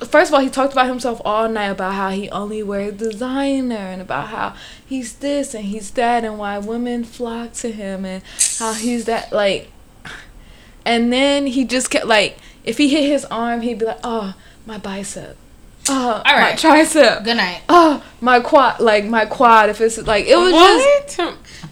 [0.06, 3.74] first of all, he talked about himself all night about how he only wears designer
[3.76, 4.54] and about how
[4.86, 8.22] he's this and he's that and why women flock to him and
[8.58, 9.70] how he's that like.
[10.86, 14.34] And then he just kept like, if he hit his arm, he'd be like, "Oh,
[14.66, 15.36] my bicep,
[15.88, 17.60] oh, my tricep, Good night.
[17.68, 21.20] oh, my quad, like my quad." If it's like, it was just,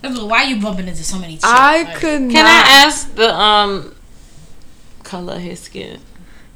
[0.01, 0.29] What?
[0.29, 1.35] Why you bumping into so many?
[1.35, 1.45] Chicks?
[1.47, 2.33] I Like, could not.
[2.33, 3.95] Can I ask the um
[5.03, 6.01] color of his skin?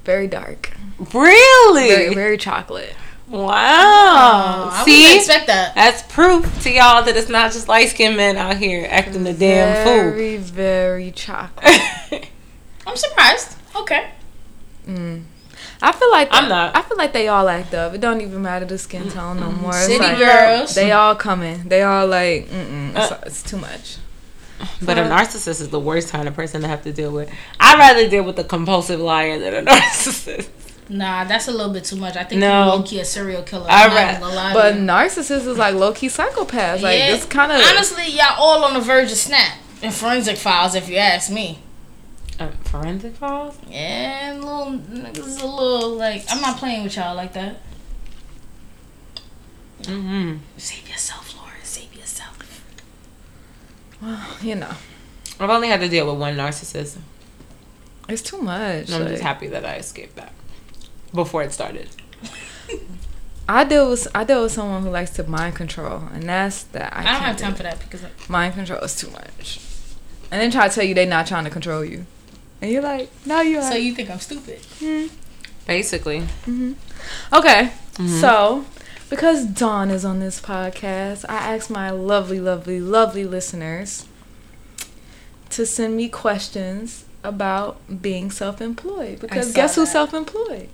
[0.04, 0.72] Very dark,
[1.12, 1.88] Really?
[1.88, 2.94] very very chocolate.
[3.28, 3.40] Wow.
[3.48, 5.74] Oh, I See, wouldn't expect that.
[5.74, 9.32] that's proof to y'all that it's not just light skinned men out here acting a
[9.32, 10.10] damn fool.
[10.12, 11.80] Very very chocolate.
[12.86, 13.56] I'm surprised.
[13.76, 14.10] Okay.
[14.86, 15.22] Mm.
[15.84, 16.76] I feel like I'm not.
[16.76, 17.92] I feel like they all act up.
[17.92, 19.72] It don't even matter the skin tone no more.
[19.72, 20.74] City like, girls.
[20.76, 21.64] They all coming.
[21.68, 23.20] They all like, mm-mm, it's, Uh.
[23.26, 23.96] it's too much.
[24.80, 27.28] But a narcissist is the worst kind of person to have to deal with.
[27.58, 30.48] I'd rather deal with a compulsive liar than a narcissist.
[30.88, 32.16] Nah, that's a little bit too much.
[32.16, 32.68] I think No.
[32.68, 33.66] low key a serial killer.
[33.68, 34.80] I read- even gonna lie to But you.
[34.82, 36.80] narcissist is like low key psychopaths.
[36.82, 37.14] Like Yeah.
[37.14, 40.88] it's kind of honestly, y'all all on the verge of snap and forensic files, if
[40.88, 41.58] you ask me.
[42.38, 43.58] Uh, forensic files?
[43.68, 47.56] Yeah, little niggas a little like I'm not playing with y'all like that.
[49.82, 50.38] Mm-hmm.
[50.56, 51.54] Save yourself, Lauren.
[51.62, 52.38] Save yourself.
[54.00, 54.74] Well, you know
[55.42, 56.98] I've only had to deal with one narcissist.
[58.08, 58.90] it's too much.
[58.90, 60.32] And I'm just happy that I escaped that
[61.12, 61.88] before it started.
[63.48, 66.94] I deal with I deal with someone who likes to mind control, and that's that.
[66.94, 67.56] I, I, don't have time do.
[67.56, 69.60] for that because Mind control is too much,
[70.30, 72.06] and then try to tell you they're not trying to control you,
[72.62, 73.70] and you're like, no, you are.
[73.70, 74.60] so you think I'm stupid.
[74.80, 75.10] Mhm.
[75.66, 76.20] Basically.
[76.46, 76.72] Mm-hmm.
[77.34, 78.20] Okay, Mm-hmm.
[78.20, 78.64] so
[79.10, 84.06] because Dawn is on this podcast, I asked my lovely, lovely, lovely listeners
[85.50, 89.20] to send me questions about being self-employed.
[89.20, 90.68] Because saw guess who's self-employed?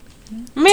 [0.54, 0.70] Me!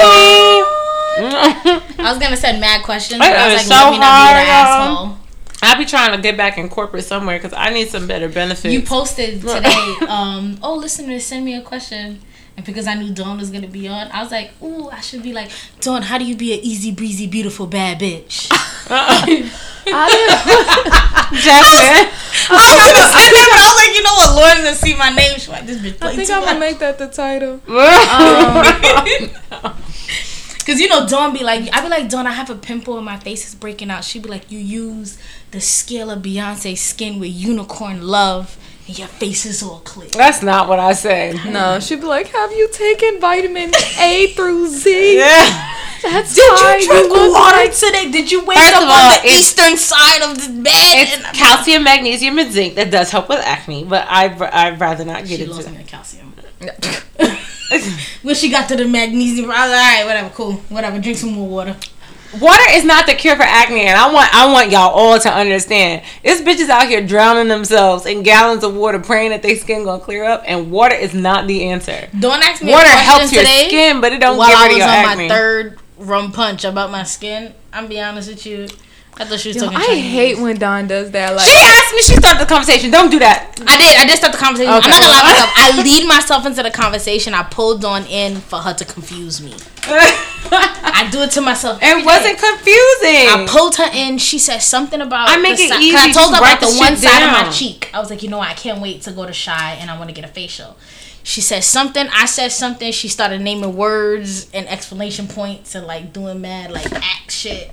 [1.17, 4.05] I was gonna send mad questions, but I was like, so let me not be
[4.05, 5.17] hard, an asshole.
[5.65, 8.73] I be trying to get back in corporate somewhere because I need some better benefits.
[8.73, 12.21] You posted today, um, oh listeners, send me a question.
[12.57, 15.21] And because I knew Dawn was gonna be on, I was like, ooh, I should
[15.23, 15.51] be like,
[15.81, 18.47] Dawn, how do you be an easy breezy, beautiful, bad bitch?
[18.89, 19.51] I didn't,
[21.41, 22.11] Jasmine.
[22.47, 24.35] I was gonna say that, but I was like, you know what?
[24.35, 25.33] Lauren's gonna see my name.
[25.33, 27.59] She's like, this bitch I think I'm gonna make that the title.
[30.65, 33.05] Cause you know Dawn be like, I be like Dawn, I have a pimple and
[33.05, 34.03] my face is breaking out.
[34.03, 35.17] She be like, you use
[35.51, 40.09] the scale of Beyonce's skin with unicorn love, and your face is all clear.
[40.09, 41.39] That's not what I say.
[41.47, 45.71] No, she'd be like, "Have you taken vitamin A through Z?" Yeah.
[46.03, 48.11] That's Did why you drink look water like- today?
[48.11, 50.73] Did you wake First up of on the eastern side of the bed?
[50.73, 55.03] It's And calcium, magnesium, and zinc that does help with acne, but I I'd rather
[55.05, 55.85] not get She into lost me that.
[55.85, 56.33] the calcium.
[58.21, 60.99] when she got to the magnesium, I was like, all right, whatever, cool, whatever.
[60.99, 61.75] Drink some more water.
[62.41, 65.31] Water is not the cure for acne, and I want I want y'all all to
[65.31, 66.03] understand.
[66.21, 70.03] It's bitches out here drowning themselves in gallons of water, praying that their skin gonna
[70.03, 72.09] clear up, and water is not the answer.
[72.19, 74.87] Don't ask me Water helps your skin, but it don't while get rid of your
[74.87, 74.93] acne.
[74.93, 75.23] I was on acne.
[75.29, 77.53] my third rum punch about my skin.
[77.71, 78.67] I'm be honest with you.
[79.17, 79.77] I thought she was Yo, talking.
[79.77, 80.11] I Chinese.
[80.11, 81.33] hate when Dawn does that.
[81.35, 82.01] Like, She asked me.
[82.01, 82.91] She started the conversation.
[82.91, 83.55] Don't do that.
[83.65, 83.95] I did.
[83.97, 84.73] I did start the conversation.
[84.73, 84.83] Okay.
[84.83, 85.51] I'm not gonna lie myself.
[85.55, 87.33] I lead myself into the conversation.
[87.33, 89.55] I pulled on in for her to confuse me.
[89.87, 91.79] I do it to myself.
[91.81, 93.27] It wasn't confusing.
[93.31, 94.17] I pulled her in.
[94.17, 95.29] She said something about.
[95.29, 96.79] I make the it si- 'cause easy, I told just her write about the the
[96.79, 97.53] one shit side of my down.
[97.53, 97.89] cheek.
[97.93, 98.49] I was like, you know, what?
[98.49, 100.75] I can't wait to go to Shy and I want to get a facial.
[101.23, 102.07] She said something.
[102.13, 102.91] I said something.
[102.91, 107.71] She started naming words and explanation points and like doing mad like act shit.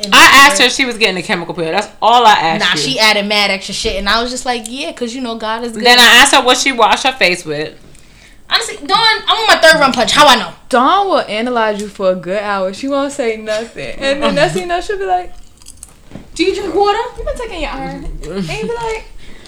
[0.00, 1.64] And I asked her if she was getting a chemical peel.
[1.66, 2.78] That's all I asked Nah, you.
[2.92, 5.64] she added mad extra shit, and I was just like, yeah, cause you know God
[5.64, 5.84] is good.
[5.84, 7.76] then I asked her what she washed her face with.
[8.50, 8.88] Honestly, Dawn,
[9.26, 10.12] I'm on my third rum punch.
[10.12, 10.54] How I know?
[10.68, 12.72] Dawn will analyze you for a good hour.
[12.72, 15.34] She won't say nothing, and then next thing you know, she'll be like,
[16.34, 16.98] Do you drink water?
[17.18, 19.04] "You been taking your iron?" And you be like,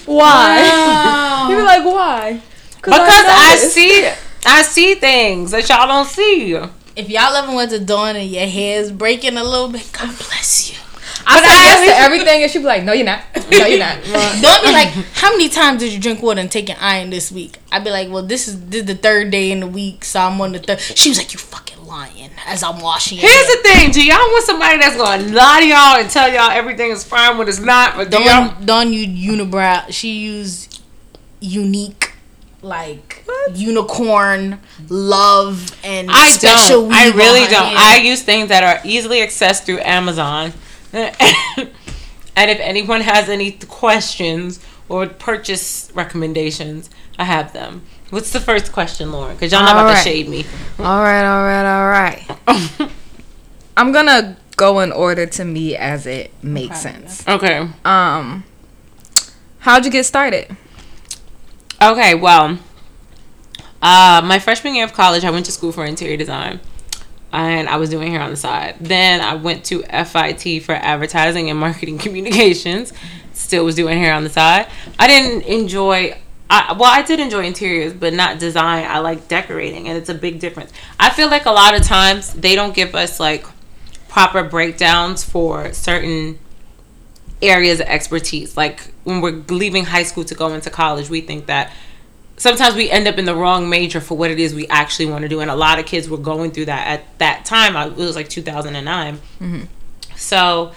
[0.07, 0.61] "Why?"
[1.47, 1.49] Wow.
[1.49, 2.41] you be like, "Why?"
[2.77, 4.11] Because I, noticed." see,
[4.45, 6.59] I see things that y'all don't see.
[6.97, 10.71] If y'all ever went to Dawn and your hair's breaking a little bit, God bless
[10.71, 10.77] you.
[11.27, 13.21] I But say I yes always- to everything, and she'd be like, "No, you're not.
[13.51, 13.97] No, you're not."
[14.41, 17.31] Don't be like, how many times did you drink water and take an iron this
[17.31, 17.59] week?
[17.71, 20.21] I'd be like, well, this is this is the third day in the week, so
[20.21, 20.81] I'm on the third.
[20.81, 23.57] She was like, you fucking lying as I'm washing Here's hair.
[23.57, 26.91] the thing: Do y'all want somebody that's gonna lie to y'all and tell y'all everything
[26.91, 27.97] is fine when it's not?
[27.97, 28.49] But do y'all?
[28.55, 29.85] Dawn, Dawn used unibrow.
[29.93, 30.81] She used
[31.41, 32.10] unique,
[32.63, 36.83] like unicorn love and I special.
[36.83, 36.93] don't.
[36.93, 37.67] I weave on really don't.
[37.67, 37.77] hair.
[37.77, 40.53] I use things that are easily accessed through Amazon.
[40.93, 41.11] and
[42.51, 47.83] if anyone has any questions or purchase recommendations, I have them.
[48.11, 49.37] What's the first question, Lauren?
[49.37, 49.99] Because y'all not about Alright.
[49.99, 50.45] to shade me.
[50.79, 52.91] all right, all right, all right.
[53.77, 57.27] I'm gonna go in order to me as it makes sense.
[57.29, 57.69] okay.
[57.85, 58.45] Um,
[59.61, 60.55] how'd you get started?
[61.83, 62.59] Okay, well,
[63.81, 66.61] uh, my freshman year of college, I went to school for interior design,
[67.33, 68.77] and I was doing hair on the side.
[68.79, 72.93] Then I went to FIT for advertising and marketing communications.
[73.33, 74.67] Still was doing hair on the side.
[74.99, 76.19] I didn't enjoy.
[76.51, 78.85] I, well, I did enjoy interiors, but not design.
[78.87, 80.73] I like decorating, and it's a big difference.
[80.99, 83.47] I feel like a lot of times they don't give us like
[84.09, 86.39] proper breakdowns for certain
[87.43, 88.57] areas of expertise.
[88.57, 91.73] Like when we're leaving high school to go into college, we think that
[92.37, 95.23] sometimes we end up in the wrong major for what it is we actually want
[95.23, 95.41] to do.
[95.41, 97.77] And a lot of kids were going through that at that time.
[97.77, 99.17] I- It was like 2009.
[99.17, 99.63] Mm-hmm.
[100.17, 100.73] So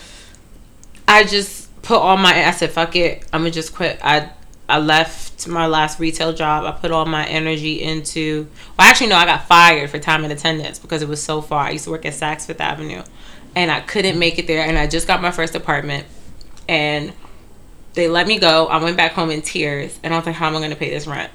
[1.07, 3.25] I just put all my, I said, fuck it.
[3.33, 3.99] I'm going to just quit.
[4.03, 4.29] I,
[4.69, 6.63] I left my last retail job.
[6.63, 8.47] I put all my energy into.
[8.79, 11.65] Well, actually, no, I got fired for time and attendance because it was so far.
[11.65, 13.03] I used to work at Saks Fifth Avenue,
[13.55, 14.65] and I couldn't make it there.
[14.65, 16.07] And I just got my first apartment,
[16.67, 17.13] and
[17.93, 18.67] they let me go.
[18.67, 20.75] I went back home in tears, and I was like, "How am I going to
[20.75, 21.31] pay this rent?"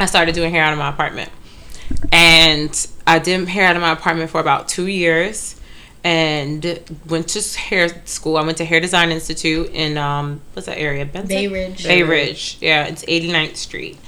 [0.00, 1.30] I started doing hair out of my apartment,
[2.12, 5.60] and I did hair out of my apartment for about two years
[6.04, 8.36] and went to hair school.
[8.36, 11.04] I went to Hair Design Institute in um what's that area?
[11.06, 11.28] Benson?
[11.28, 11.82] Bay Ridge.
[11.82, 12.58] Bay Ridge.
[12.60, 13.98] Yeah, it's 89th Street.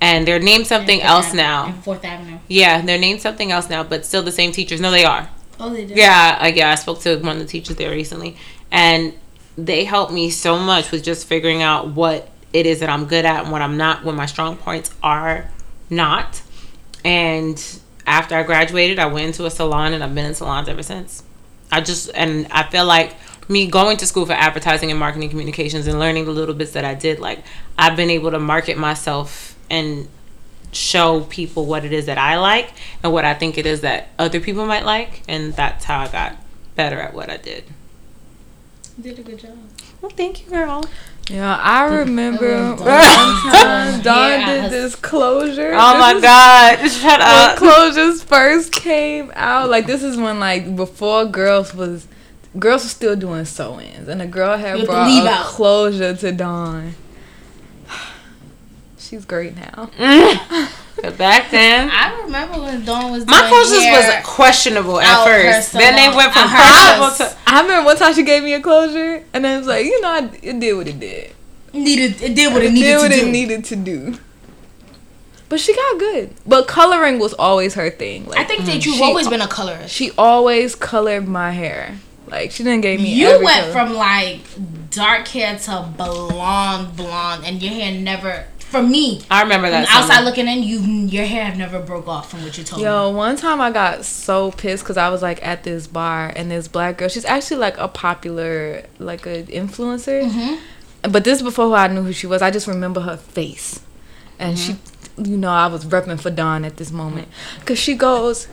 [0.00, 1.66] And they're named something else now.
[1.66, 2.38] And Fourth Avenue.
[2.48, 4.80] Yeah, they're named something else now, but still the same teachers.
[4.80, 5.28] No, they are.
[5.60, 5.94] Oh, they do.
[5.94, 8.36] Yeah, I, yeah, I spoke to one of the teachers there recently,
[8.72, 9.12] and
[9.56, 13.24] they helped me so much with just figuring out what it is that I'm good
[13.24, 15.50] at and what I'm not, what my strong points are
[15.90, 16.42] not.
[17.04, 20.82] And after I graduated, I went into a salon, and I've been in salons ever
[20.82, 21.22] since.
[21.70, 23.14] I just and I feel like
[23.48, 26.84] me going to school for advertising and marketing communications and learning the little bits that
[26.84, 27.44] I did, like
[27.78, 30.08] I've been able to market myself and
[30.72, 34.08] show people what it is that I like and what I think it is that
[34.18, 36.36] other people might like, and that's how I got
[36.76, 37.64] better at what I did.
[38.96, 39.56] You did a good job.
[40.00, 40.84] Well, thank you, girl.
[41.30, 42.84] Yeah, I remember oh, Dawn.
[42.84, 45.72] one time Dawn Yeah, did this closure.
[45.74, 47.58] Oh my This is god, shut when up.
[47.58, 52.06] closures first came out, like this is when like before girls was
[52.58, 55.46] girls were still doing sew-ins, and a girl had have brought leave a out.
[55.46, 56.94] closure to Dawn.
[59.12, 59.90] She's great now.
[61.02, 65.72] But back then, I remember when Dawn was my doing closures was questionable at first.
[65.72, 67.36] Then they went from out her questionable to.
[67.46, 70.00] I remember one time she gave me a closure, and then it was like, you
[70.00, 71.34] know, I, it did what it did.
[71.74, 73.30] needed it did what it It needed did to what do.
[73.32, 74.18] needed to do.
[75.50, 76.34] But she got good.
[76.46, 78.26] But coloring was always her thing.
[78.26, 78.66] Like I think mm.
[78.66, 79.94] that you've She- always been a colorist.
[79.94, 81.98] she always colored my hair.
[82.28, 83.12] Like she didn't give me.
[83.12, 83.72] You every went color.
[83.72, 84.40] from like
[84.90, 88.46] dark hair to blonde, blonde, and your hair never.
[88.72, 89.86] For me, I remember that.
[89.90, 90.30] outside summer.
[90.30, 92.88] looking in, you your hair have never broke off from what you told me.
[92.88, 96.50] Yo, one time I got so pissed because I was like at this bar and
[96.50, 97.08] this black girl.
[97.08, 100.22] She's actually like a popular, like a influencer.
[100.22, 101.10] Mm-hmm.
[101.12, 102.40] But this is before I knew who she was.
[102.40, 103.80] I just remember her face,
[104.38, 104.76] and she,
[105.18, 107.28] you know, I was repping for Dawn at this moment
[107.60, 108.48] because she goes.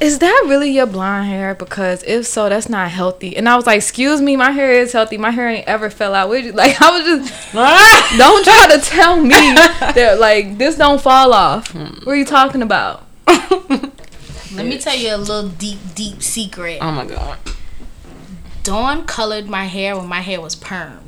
[0.00, 1.54] Is that really your blonde hair?
[1.54, 3.36] Because if so, that's not healthy.
[3.36, 5.18] And I was like, "Excuse me, my hair is healthy.
[5.18, 7.52] My hair ain't ever fell out with you." Like I was just,
[8.18, 11.74] don't try to tell me that like this don't fall off.
[11.74, 13.04] What are you talking about?
[13.26, 16.78] Let me tell you a little deep, deep secret.
[16.80, 17.38] oh my god.
[18.62, 21.07] Dawn colored my hair when my hair was permed.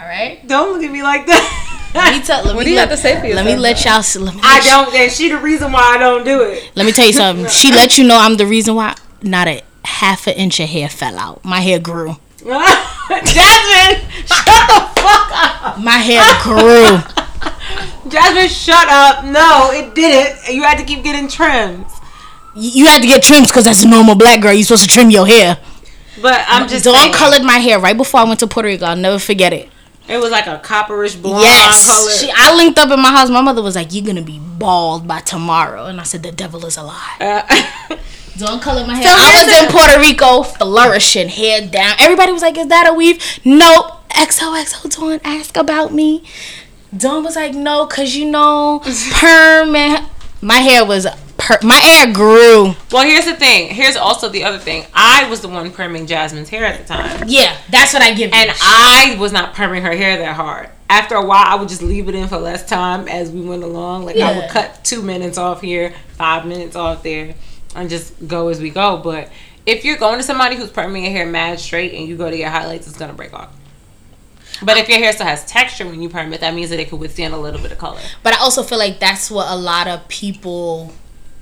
[0.00, 0.46] All right.
[0.46, 1.92] Don't look at me like that.
[1.94, 2.42] Let me tell.
[2.42, 3.34] Let What me do you let, have to say for you?
[3.34, 4.02] Let me let y'all.
[4.24, 4.94] Let me I don't.
[4.94, 6.70] And she the reason why I don't do it.
[6.74, 7.46] Let me tell you something.
[7.50, 8.94] She let you know I'm the reason why.
[9.22, 11.44] Not a half an inch of hair fell out.
[11.44, 12.16] My hair grew.
[12.40, 15.78] Jasmine, shut the fuck up.
[15.78, 17.00] My hair grew.
[18.10, 19.24] Jasmine, shut up.
[19.26, 20.54] No, it didn't.
[20.54, 21.92] You had to keep getting trims.
[22.56, 24.54] You had to get trims because that's a normal black girl.
[24.54, 25.58] You're supposed to trim your hair.
[26.22, 28.86] But I'm just Dawn saying, colored my hair right before I went to Puerto Rico.
[28.86, 29.68] I'll never forget it.
[30.10, 31.86] It was like a copperish blonde yes.
[31.86, 32.10] color.
[32.10, 33.30] She, I linked up in my house.
[33.30, 35.86] My mother was like, You're going to be bald by tomorrow.
[35.86, 37.16] And I said, The devil is a lie.
[37.20, 37.96] Uh,
[38.36, 39.04] Dawn colored my hair.
[39.04, 41.94] So I was in Puerto Rico flourishing, hair down.
[42.00, 43.22] Everybody was like, Is that a weave?
[43.44, 43.92] Nope.
[44.10, 46.24] XOXO Dawn, ask about me.
[46.96, 48.80] Dawn was like, No, because you know,
[49.12, 50.06] perm and.
[50.42, 51.06] My hair was.
[51.40, 52.74] Per- my hair grew.
[52.92, 53.68] well, here's the thing.
[53.68, 54.84] Here's also the other thing.
[54.94, 57.24] I was the one perming Jasmine's hair at the time.
[57.26, 58.36] Yeah, that's what I give you.
[58.36, 60.68] And I was not perming her hair that hard.
[60.88, 63.62] After a while, I would just leave it in for less time as we went
[63.62, 64.04] along.
[64.04, 67.34] Like I would cut two minutes off here, five minutes off there,
[67.74, 68.98] and just go as we go.
[68.98, 69.30] But
[69.66, 72.36] if you're going to somebody who's perming your hair mad straight and you go to
[72.36, 73.54] your highlights, it's gonna break off.
[74.62, 76.90] But if your hair still has texture when you perm it, that means that it
[76.90, 78.00] could withstand a little bit of color.
[78.22, 80.92] But I also feel like that's what a lot of people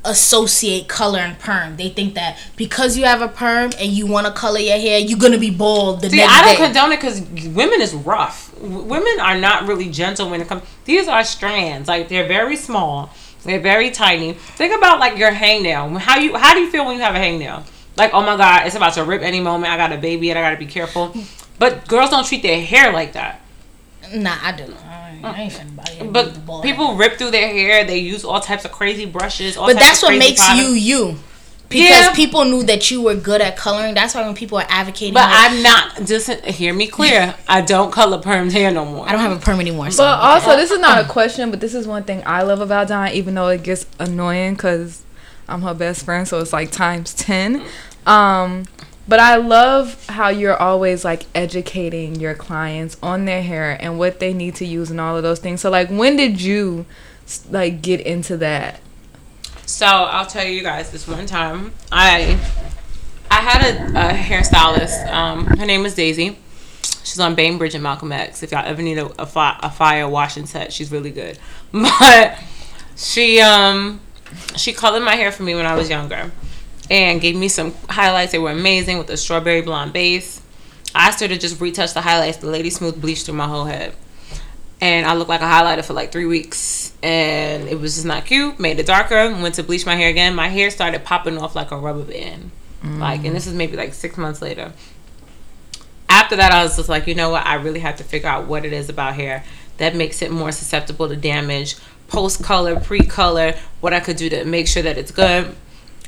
[0.05, 1.77] associate color and perm.
[1.77, 4.99] They think that because you have a perm and you want to color your hair,
[4.99, 6.65] you're gonna be bald the See, next I don't day.
[6.65, 7.21] condone it because
[7.55, 8.53] women is rough.
[8.61, 10.63] W- women are not really gentle when it comes.
[10.85, 11.89] These are strands.
[11.89, 13.11] Like they're very small.
[13.45, 14.33] They're very tiny.
[14.33, 15.99] Think about like your hangnail.
[15.99, 17.65] How you how do you feel when you have a hangnail?
[17.97, 19.73] Like oh my god, it's about to rip any moment.
[19.73, 21.15] I got a baby and I got to be careful.
[21.59, 23.41] But girls don't treat their hair like that.
[24.15, 24.73] nah, I do.
[24.89, 27.85] I ain't, I ain't finna buy you a But people rip through their hair.
[27.85, 29.57] They use all types of crazy brushes.
[29.57, 30.63] All But types that's of what crazy makes products.
[30.69, 31.17] you you.
[31.71, 32.15] Because Yeah.
[32.15, 33.93] people knew that you were good at coloring.
[33.93, 36.03] That's why when people are advocating, But like, I'm not.
[36.07, 37.35] Just hear me clear.
[37.49, 39.07] I don't color permed hair no more.
[39.07, 39.91] I don't have a perm anymore.
[39.91, 42.63] So But also, this is not a question, but this is one thing I love
[42.63, 45.03] about Dawn, even though it gets annoying because
[45.47, 47.63] I'm her best friend, so it's like times 10.
[48.07, 48.65] Um,
[49.09, 54.21] But I love how you're always like educating your clients on their hair and what
[54.21, 55.62] they need to use and all of those things.
[55.62, 56.85] So like when did you
[57.51, 58.81] like get into that?
[59.64, 62.38] So I'll tell you guys this one time I
[63.31, 65.11] I had a, a hairstylist.
[65.11, 66.38] Um, her name was Daisy.
[67.03, 68.42] She's on Bainbridge and Malcolm X.
[68.42, 71.38] If y'all ever need a, a, fi- a fire washing set, she's really good.
[71.73, 72.38] But
[72.97, 74.01] she um
[74.57, 76.31] she colored my hair for me when I was younger
[76.90, 78.33] and gave me some highlights.
[78.33, 80.40] They were amazing with a strawberry blonde base.
[80.94, 82.38] I her to just retouch the highlights.
[82.38, 83.94] The lady smooth bleached through my whole head.
[84.81, 86.92] And I looked like a highlighter for like three weeks.
[87.03, 88.59] And it was just not cute.
[88.59, 89.31] Made it darker.
[89.31, 90.35] Went to bleach my hair again.
[90.35, 92.51] My hair started popping off like a rubber band.
[93.01, 94.72] Like, and this is maybe like six months later.
[96.09, 97.44] After that, I was just like, you know what?
[97.44, 99.44] I really have to figure out what it is about hair
[99.79, 101.77] that makes it more susceptible to damage.
[102.09, 105.55] Post color, pre color, what I could do to make sure that it's good.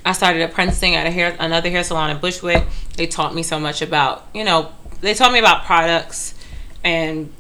[0.04, 2.64] I started apprenticing at a hair another hair salon in Bushwick.
[2.96, 6.34] They taught me so much about, you know, they taught me about products
[6.82, 7.32] and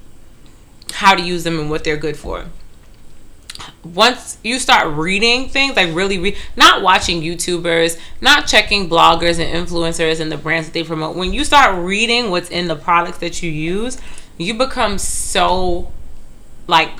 [0.92, 2.46] how to use them and what they're good for.
[3.84, 9.68] Once you start reading things, like really read, not watching YouTubers, not checking bloggers and
[9.68, 11.16] influencers and the brands that they promote.
[11.16, 13.98] When you start reading what's in the products that you use,
[14.38, 15.92] you become so
[16.66, 16.90] like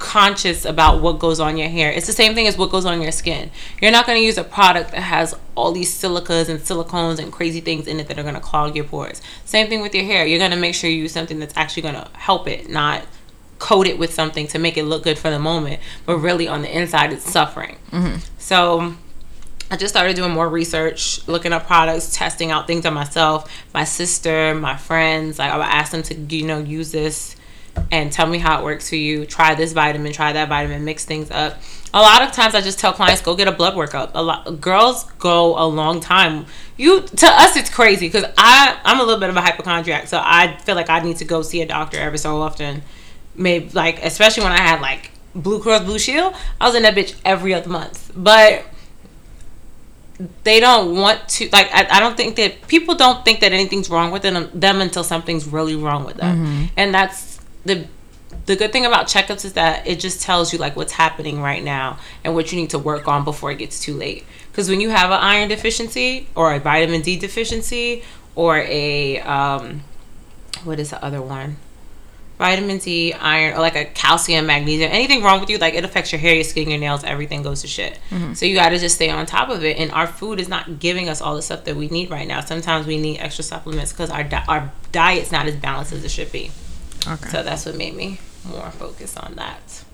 [0.00, 1.92] conscious about what goes on your hair.
[1.92, 3.50] It's the same thing as what goes on your skin.
[3.80, 7.32] You're not going to use a product that has all these silicas and silicones and
[7.32, 9.22] crazy things in it that are going to clog your pores.
[9.44, 10.26] Same thing with your hair.
[10.26, 13.04] You're going to make sure you use something that's actually going to help it, not
[13.60, 16.62] coat it with something to make it look good for the moment, but really on
[16.62, 17.76] the inside it's suffering.
[17.92, 18.16] Mm-hmm.
[18.38, 18.94] So
[19.70, 23.84] I just started doing more research, looking up products, testing out things on myself, my
[23.84, 25.38] sister, my friends.
[25.38, 27.36] Like I would ask them to, you know, use this
[27.90, 29.26] and tell me how it works for you.
[29.26, 31.58] Try this vitamin, try that vitamin, mix things up.
[31.92, 34.12] A lot of times I just tell clients go get a blood workup.
[34.14, 36.46] A lot girls go a long time.
[36.76, 40.20] You to us it's crazy because I I'm a little bit of a hypochondriac, so
[40.22, 42.82] I feel like I need to go see a doctor every so often.
[43.34, 46.94] Maybe like especially when I had like Blue Cross Blue Shield, I was in that
[46.94, 48.12] bitch every other month.
[48.14, 48.64] But
[50.44, 53.88] they don't want to like I, I don't think that people don't think that anything's
[53.88, 56.64] wrong with them, them until something's really wrong with them mm-hmm.
[56.76, 57.29] and that's
[57.64, 57.86] the
[58.46, 61.62] the good thing about checkups is that it just tells you like what's happening right
[61.64, 64.80] now and what you need to work on before it gets too late because when
[64.80, 68.02] you have an iron deficiency or a vitamin d deficiency
[68.36, 69.82] or a um
[70.64, 71.56] what is the other one
[72.38, 76.10] vitamin D, iron, or like a calcium, magnesium, anything wrong with you, like it affects
[76.10, 77.98] your hair, your skin, your nails, everything goes to shit.
[78.34, 79.76] So you got to just stay on top of it.
[79.76, 82.40] And our food is not giving us all the stuff that we need right now.
[82.40, 86.10] Sometimes we need extra supplements because our di- our diet's not as balanced as it
[86.10, 86.50] should be.
[87.06, 87.28] Okay.
[87.30, 89.84] So that's what made me more focused on that.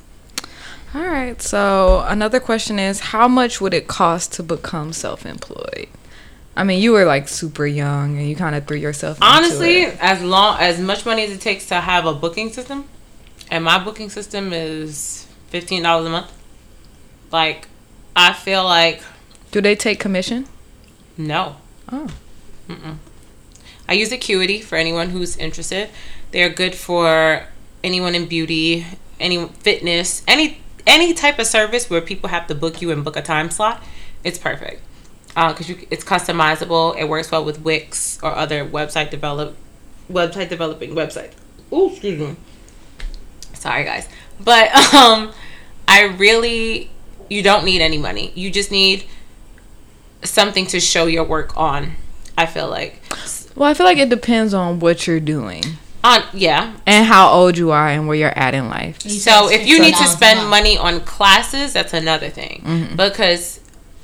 [0.95, 1.41] All right.
[1.43, 5.89] So another question is, how much would it cost to become self-employed?
[6.57, 9.19] I mean, you were like super young, and you kind of threw yourself.
[9.19, 9.99] into Honestly, it.
[10.01, 12.87] as long as much money as it takes to have a booking system,
[13.51, 16.33] and my booking system is fifteen dollars a month.
[17.31, 17.69] Like,
[18.15, 19.03] I feel like
[19.51, 20.47] do they take commission?
[21.19, 21.57] no.
[21.93, 22.09] Oh,
[23.89, 25.91] I use Acuity for anyone who's interested.
[26.37, 27.47] They're good for
[27.83, 28.85] anyone in beauty,
[29.19, 33.17] any fitness, any any type of service where people have to book you and book
[33.17, 33.83] a time slot.
[34.23, 34.83] It's perfect
[35.29, 36.95] because you it's customizable.
[36.99, 39.57] It works well with Wix or other website develop
[40.13, 41.33] website developing websites.
[41.73, 42.37] Oh, excuse me.
[43.55, 44.07] Sorry, guys,
[44.39, 45.33] but um,
[45.89, 46.91] I really
[47.31, 48.33] you don't need any money.
[48.35, 49.07] You just need
[50.23, 51.93] something to show your work on.
[52.37, 53.01] I feel like
[53.57, 55.65] well, I feel like it depends on what you're doing
[56.07, 59.01] on yeah and how old you are and where you're at in life.
[59.03, 62.63] So if you need to spend money on classes, that's another thing.
[62.65, 62.97] Mm-hmm.
[62.97, 63.61] Because,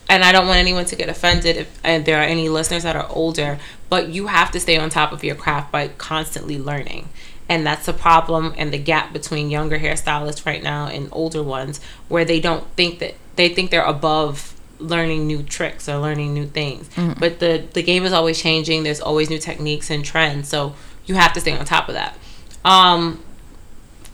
[0.09, 2.97] and I don't want anyone to get offended if and there are any listeners that
[2.97, 7.09] are older, but you have to stay on top of your craft by constantly learning.
[7.49, 11.81] And that's the problem and the gap between younger hairstylists right now and older ones,
[12.09, 16.47] where they don't think that they think they're above learning new tricks or learning new
[16.47, 16.89] things.
[16.91, 17.21] Mm-hmm.
[17.21, 18.83] But the the game is always changing.
[18.83, 20.75] There's always new techniques and trends, so
[21.07, 22.17] you have to stay on top of that.
[22.65, 23.23] Um,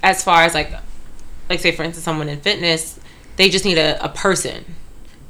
[0.02, 0.72] as far as like
[1.48, 2.98] like say for instance someone in fitness
[3.36, 4.64] they just need a, a person.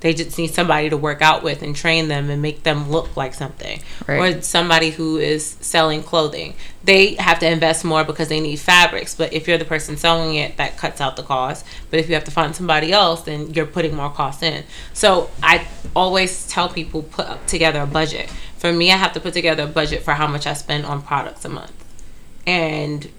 [0.01, 3.16] They just need somebody to work out with and train them and make them look
[3.16, 3.81] like something.
[4.07, 4.37] Right.
[4.37, 6.55] or somebody who is selling clothing.
[6.85, 10.37] They have to invest more because they need fabrics but if you're the person selling
[10.37, 11.66] it that cuts out the cost.
[11.91, 14.64] But if you have to find somebody else then you're putting more costs in.
[14.95, 19.32] So i always tell people put together a budget for me i have to put
[19.32, 21.72] together a budget for how much i spend on products a month
[22.46, 23.11] and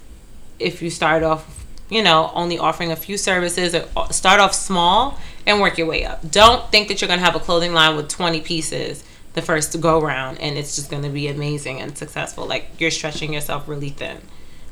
[0.59, 4.53] if you start off, you know, only offering a few services or uh, start off
[4.53, 6.29] small and work your way up.
[6.29, 9.79] Don't think that you're going to have a clothing line with 20 pieces the first
[9.79, 12.47] go round and it's just going to be amazing and successful.
[12.47, 14.17] Like you're stretching yourself really thin.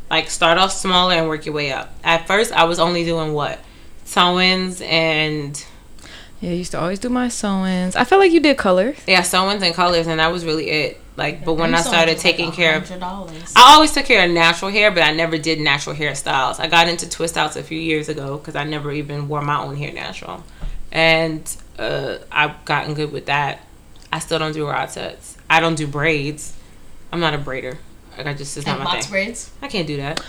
[0.09, 1.93] Like start off smaller and work your way up.
[2.03, 3.59] At first, I was only doing what
[4.05, 5.63] sew-ins and
[6.39, 7.95] Yeah, I used to always do my sew-ins.
[7.95, 8.97] I felt like you did colors.
[9.07, 11.01] yeah, sew-ins and colors, and that was really it.
[11.15, 14.91] Like, but when I started taking care of I always took care of natural hair,
[14.91, 16.59] but I never did natural hairstyles.
[16.59, 19.57] I got into twist outs a few years ago because I never even wore my
[19.57, 20.43] own hair natural,
[20.91, 21.41] and
[21.79, 23.61] uh, I've gotten good with that.
[24.13, 25.37] I still don't do rod sets.
[25.49, 26.55] I don't do braids.
[27.11, 27.77] I'm not a braider.
[28.15, 29.11] Like I just it's not and my box thing.
[29.11, 29.51] braids.
[29.61, 30.21] I can't do that.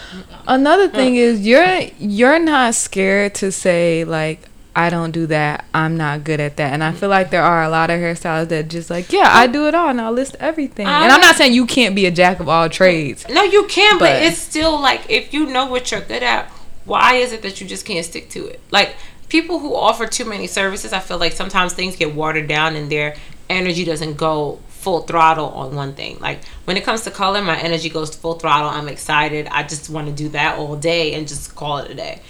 [0.47, 4.49] Another thing is you're you're not scared to say like
[4.79, 5.64] I don't do that.
[5.74, 6.72] I'm not good at that.
[6.72, 6.99] And I mm-hmm.
[6.99, 9.74] feel like there are a lot of hairstylists that just like, yeah, I do it
[9.74, 10.87] all and I'll list everything.
[10.87, 13.26] and I'm not saying you can't be a jack of all trades.
[13.29, 16.49] No, you can, but, But- it's still like if you know what you're good at,
[16.85, 18.61] why is it that you just can't stick to it?
[18.70, 18.95] Like
[19.29, 22.91] people who offer too many services, I feel like sometimes things get watered down and
[22.91, 23.16] their
[23.51, 26.20] energy doesn't go full throttle on one thing.
[26.20, 28.70] Like when it comes to color, my energy goes full throttle.
[28.70, 29.49] I'm excited.
[29.49, 32.22] I just want to do that all day and just call it a day.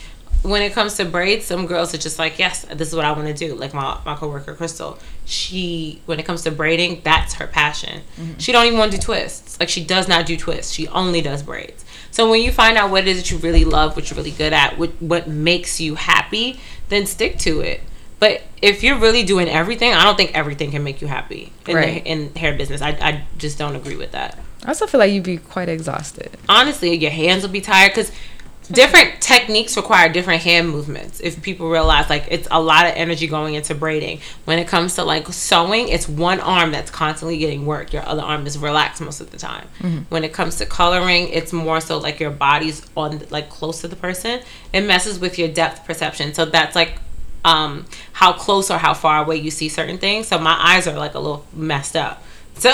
[0.42, 3.12] When it comes to braids, some girls are just like, yes, this is what I
[3.12, 3.54] want to do.
[3.54, 8.02] Like my, my coworker Crystal, she when it comes to braiding, that's her passion.
[8.16, 8.38] Mm-hmm.
[8.38, 9.58] She don't even want to do twists.
[9.60, 10.72] Like she does not do twists.
[10.72, 11.84] She only does braids.
[12.10, 14.30] So when you find out what it is that you really love, what you're really
[14.30, 16.58] good at, what what makes you happy,
[16.88, 17.80] then stick to it.
[18.20, 21.76] But if you're really doing everything, I don't think everything can make you happy in,
[21.76, 22.02] Right.
[22.02, 22.80] the, in hair business.
[22.82, 26.36] I, I just don't agree with that I also feel like you'd be quite exhausted.
[26.48, 28.10] honestly, your hands will be tired because
[28.70, 31.20] different techniques require different hand movements.
[31.20, 34.20] If people realize, like, it's a lot of energy going into braiding.
[34.44, 37.92] When it comes to like sewing, it's one arm that's constantly getting work.
[37.92, 39.66] Your other arm is relaxed most of the time.
[40.08, 43.88] When it comes to coloring, it's more so like your body's on like close to
[43.88, 44.40] the person.
[44.72, 46.34] It messes with your depth perception.
[46.34, 46.98] So that's like
[47.44, 50.26] um how close or how far away you see certain things.
[50.28, 52.22] So my eyes are like a little messed up.
[52.58, 52.70] So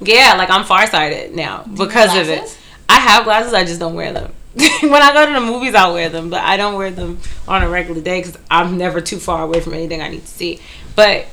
[0.00, 2.58] yeah, like I'm farsighted now because of it.
[2.88, 4.32] I have glasses, I just don't wear them.
[4.82, 7.62] when I go to the movies, I'll wear them, but I don't wear them on
[7.62, 10.60] a regular day because I'm never too far away from anything I need to see.
[10.96, 11.26] But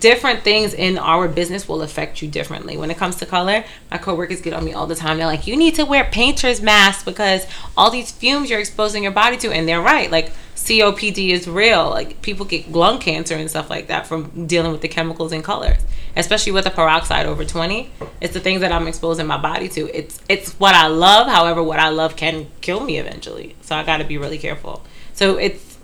[0.00, 2.76] different things in our business will affect you differently.
[2.76, 5.18] When it comes to color, my coworkers get on me all the time.
[5.18, 7.46] They're like, "You need to wear painter's mask because
[7.76, 10.10] all these fumes you're exposing your body to," and they're right.
[10.10, 11.88] Like COPD is real.
[11.90, 15.42] Like people get lung cancer and stuff like that from dealing with the chemicals in
[15.42, 15.78] colors,
[16.18, 17.90] especially with the peroxide over 20.
[18.20, 19.88] It's the things that I'm exposing my body to.
[19.96, 21.28] It's it's what I love.
[21.28, 23.56] However, what I love can kill me eventually.
[23.62, 24.84] So I got to be really careful.
[25.14, 25.78] So it's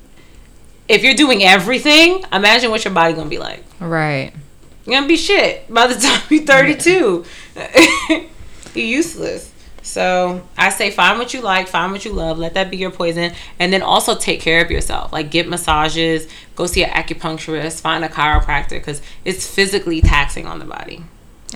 [0.88, 3.64] if you're doing everything, imagine what your body gonna be like.
[3.80, 4.32] Right.
[4.84, 7.24] You're gonna be shit by the time you're 32.
[8.10, 8.26] you're
[8.74, 9.50] useless.
[9.84, 12.90] So I say find what you like, find what you love, let that be your
[12.90, 15.12] poison, and then also take care of yourself.
[15.12, 16.26] Like get massages,
[16.56, 21.04] go see an acupuncturist, find a chiropractor because it's physically taxing on the body.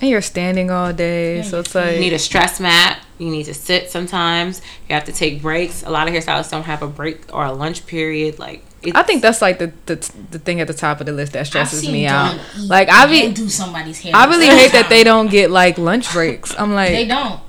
[0.00, 3.00] And you're standing all day, so it's like You need a stress mat.
[3.16, 4.60] You need to sit sometimes.
[4.88, 5.82] You have to take breaks.
[5.82, 8.38] A lot of hairstylists don't have a break or a lunch period.
[8.38, 9.96] Like it's, I think that's like the, the
[10.30, 12.38] the thing at the top of the list that stresses me out.
[12.58, 14.14] Like I and be do somebody's hair.
[14.14, 16.54] I really hate that they don't get like lunch breaks.
[16.56, 17.40] I'm like They don't.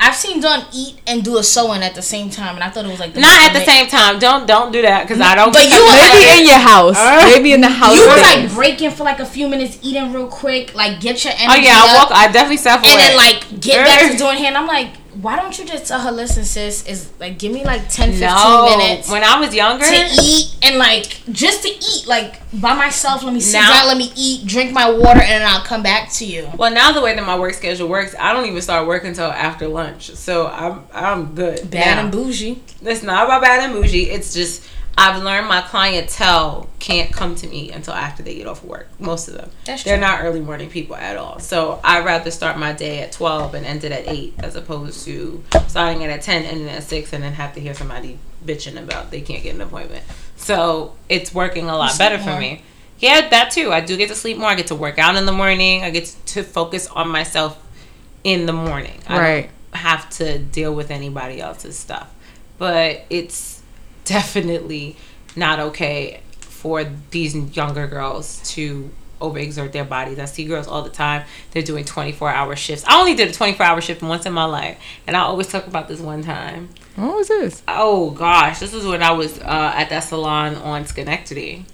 [0.00, 2.84] I've seen Dawn eat and do a sew-in at the same time, and I thought
[2.84, 4.18] it was like the not at the same time.
[4.20, 5.52] Don't don't do that because I don't.
[5.52, 6.98] But you was maybe like- in your house,
[7.34, 7.96] maybe in the house.
[7.96, 8.44] You was thing.
[8.46, 11.66] like breaking for like a few minutes, eating real quick, like get your Oh energy
[11.66, 12.10] yeah, I walk.
[12.12, 14.48] I definitely self and then like get back to doing hair.
[14.48, 14.90] And I'm like,
[15.20, 18.20] why don't you just tell her, listen, sis, is like give me like 10, 15
[18.28, 18.76] no.
[18.76, 23.24] minutes When I was younger, to eat and like just to eat, like by myself.
[23.24, 25.82] Let me sit Now- down, let me eat, drink my water, and then I'll come
[25.82, 26.48] back to you.
[26.56, 29.26] well now the way that my work schedule works, I don't even start work until
[29.26, 30.10] after lunch.
[30.14, 31.70] So I'm I'm good.
[31.70, 32.02] Bad now.
[32.02, 32.62] and bougie.
[32.82, 34.10] It's not about bad and bougie.
[34.10, 34.62] It's just
[35.00, 38.88] I've learned my clientele can't come to me until after they get off work.
[38.98, 39.48] Most of them.
[39.64, 41.38] That's They're not early morning people at all.
[41.38, 45.04] So I'd rather start my day at 12 and end it at 8 as opposed
[45.04, 48.76] to starting it at 10, ending at 6, and then have to hear somebody bitching
[48.76, 50.02] about they can't get an appointment.
[50.36, 52.62] So it's working a lot better for me.
[52.98, 53.72] Yeah, that too.
[53.72, 54.48] I do get to sleep more.
[54.48, 55.84] I get to work out in the morning.
[55.84, 57.56] I get to focus on myself
[58.24, 58.98] in the morning.
[59.06, 59.50] I don't Right.
[59.74, 62.08] have to deal with anybody else's stuff.
[62.58, 63.57] But it's
[64.08, 64.96] definitely
[65.36, 68.90] not okay for these younger girls to
[69.20, 70.18] overexert their bodies.
[70.18, 71.24] I see girls all the time.
[71.50, 72.84] They're doing 24 hour shifts.
[72.86, 74.78] I only did a 24 hour shift once in my life.
[75.06, 76.68] And I always talk about this one time.
[76.96, 77.62] What was this?
[77.66, 81.64] Oh gosh, this is when I was uh, at that salon on Schenectady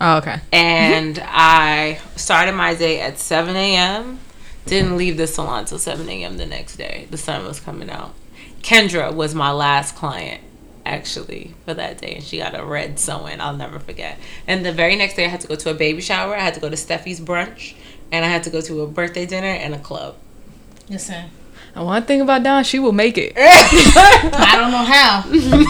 [0.00, 0.40] Oh, okay.
[0.52, 4.18] and I started my day at 7 a.m.
[4.66, 6.36] Didn't leave the salon till 7 a.m.
[6.36, 7.06] the next day.
[7.10, 8.14] The sun was coming out.
[8.62, 10.42] Kendra was my last client,
[10.90, 13.40] actually, for that day, and she got a red sew-in.
[13.40, 14.18] I'll never forget.
[14.46, 16.34] And the very next day, I had to go to a baby shower.
[16.36, 17.74] I had to go to Steffi's brunch.
[18.12, 20.16] and I had to go to a birthday dinner and a club.
[20.88, 21.26] Listen,
[21.76, 23.32] And one thing about Dawn, she will make it.
[23.38, 25.22] I don't know how,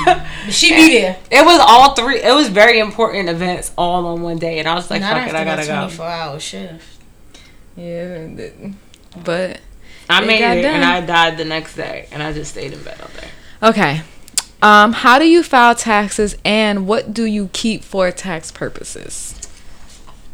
[0.04, 1.18] but she be there.
[1.30, 2.22] It was all three.
[2.22, 5.28] It was very important events all on one day, and I was like, Not "Fuck
[5.28, 6.86] it, I gotta that go." 24 hour shift.
[7.76, 8.26] Yeah,
[9.24, 9.60] but
[10.08, 10.74] I It made got it, done.
[10.76, 13.28] and I died the next day, and I just stayed in bed all day.
[13.70, 14.02] okay.
[14.62, 19.34] Um, how do you file taxes, and what do you keep for tax purposes?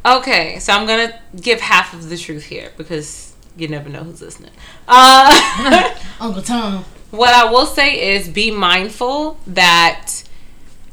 [0.05, 4.21] Okay, so I'm gonna give half of the truth here because you never know who's
[4.21, 4.51] listening.
[4.89, 6.85] Uh, Uncle Tom.
[7.11, 10.23] what I will say is be mindful that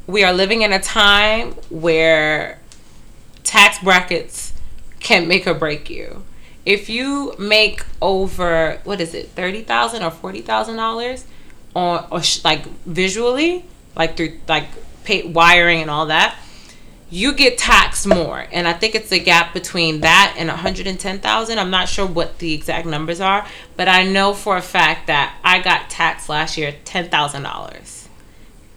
[0.06, 2.58] we are living in a time where
[3.42, 4.52] tax brackets
[5.00, 6.24] can make or break you.
[6.64, 11.24] If you make over what is it, thirty thousand or forty thousand dollars,
[11.74, 13.64] on or sh- like visually,
[13.96, 14.68] like through like
[15.04, 16.36] pay- wiring and all that,
[17.10, 18.46] you get taxed more.
[18.50, 21.58] And I think it's the gap between that and 110,000.
[21.58, 23.46] I'm not sure what the exact numbers are,
[23.76, 28.08] but I know for a fact that I got taxed last year $10,000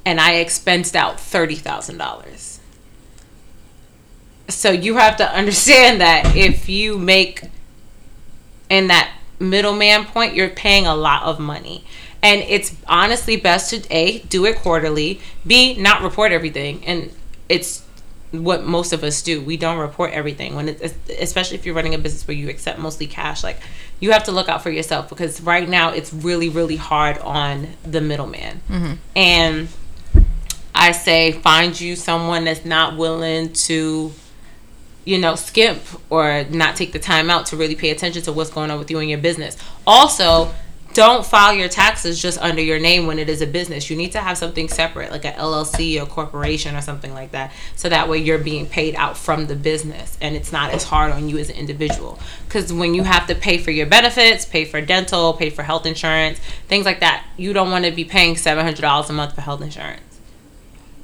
[0.06, 2.60] and I expensed out $30,000.
[4.50, 7.41] So you have to understand that if you make
[8.70, 11.84] in that middleman point, you're paying a lot of money.
[12.28, 16.84] And it's honestly best to A, do it quarterly, B, not report everything.
[16.86, 17.09] And
[17.47, 17.86] it's
[18.32, 19.41] what most of us do.
[19.41, 22.80] We don't report everything when it, especially if you're running a business where you accept
[22.80, 23.45] mostly cash.
[23.45, 23.61] Like
[24.01, 27.69] you have to look out for yourself because right now it's really, really hard on
[27.84, 28.59] the middleman.
[28.67, 28.93] Mm-hmm.
[29.15, 29.69] And
[30.75, 34.11] I say find you someone that's not willing to
[35.05, 38.49] you know, skimp or not take the time out to really pay attention to what's
[38.49, 39.55] going on with you and your business.
[39.88, 40.53] Also,
[40.98, 43.88] don't file your taxes just under your name when it is a business.
[43.88, 47.54] You need to have something separate, like a LLC or corporation or something like that,
[47.76, 51.12] so that way you're being paid out from the business and it's not as hard
[51.12, 52.18] on you as an individual.
[52.48, 55.86] Because when you have to pay for your benefits, pay for dental, pay for health
[55.86, 59.36] insurance, things like that, you don't want to be paying seven hundred dollars a month
[59.36, 60.02] for health insurance.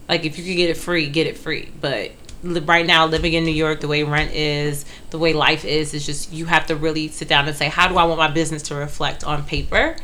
[0.09, 1.71] Like if you could get it free, get it free.
[1.79, 2.13] But
[2.43, 6.05] right now, living in New York, the way rent is, the way life is, is
[6.05, 8.63] just you have to really sit down and say, how do I want my business
[8.63, 9.95] to reflect on paper?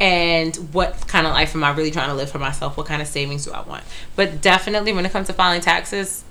[0.00, 2.76] And what kind of life am I really trying to live for myself?
[2.76, 3.84] What kind of savings do I want?
[4.16, 6.24] But definitely, when it comes to filing taxes,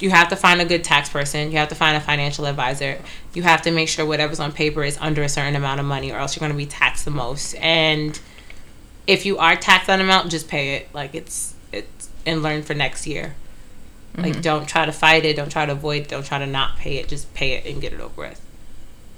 [0.00, 1.52] you have to find a good tax person.
[1.52, 2.98] You have to find a financial advisor.
[3.34, 6.10] You have to make sure whatever's on paper is under a certain amount of money,
[6.10, 7.54] or else you're going to be taxed the most.
[7.54, 8.18] And
[9.06, 10.92] if you are taxed that amount, just pay it.
[10.92, 13.36] Like it's it's and learn for next year.
[14.16, 15.36] Like don't try to fight it.
[15.36, 16.02] Don't try to avoid.
[16.02, 17.08] it, Don't try to not pay it.
[17.08, 18.40] Just pay it and get it over with.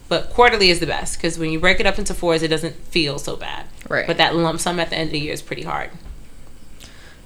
[0.08, 2.74] But quarterly is the best because when you break it up into fours, it doesn't
[2.74, 3.66] feel so bad.
[3.88, 4.06] Right.
[4.06, 5.90] But that lump sum at the end of the year is pretty hard.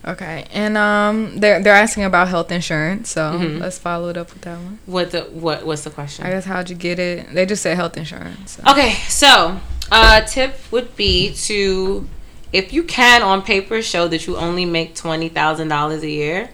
[0.04, 3.60] Okay, and um, they're they're asking about health insurance, so Mhm.
[3.60, 4.80] let's follow it up with that one.
[4.86, 5.64] What the what?
[5.64, 6.26] What's the question?
[6.26, 7.32] I guess how'd you get it?
[7.32, 8.58] They just said health insurance.
[8.60, 8.72] so.
[8.72, 9.60] Okay, so
[9.92, 12.08] a tip would be to,
[12.52, 16.50] if you can on paper show that you only make twenty thousand dollars a year,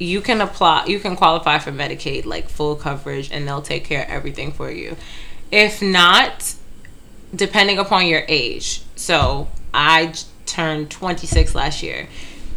[0.00, 0.86] you can apply.
[0.86, 4.70] You can qualify for Medicaid, like full coverage, and they'll take care of everything for
[4.70, 4.96] you.
[5.52, 6.54] If not,
[7.34, 8.82] depending upon your age.
[8.96, 10.12] So i
[10.46, 12.08] turned twenty six last year.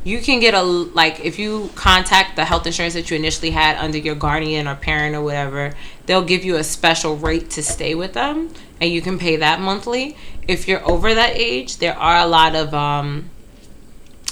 [0.05, 3.77] You can get a like if you contact the health insurance that you initially had
[3.77, 5.73] under your guardian or parent or whatever,
[6.05, 9.59] they'll give you a special rate to stay with them, and you can pay that
[9.59, 10.15] monthly.
[10.47, 13.29] If you're over that age, there are a lot of um,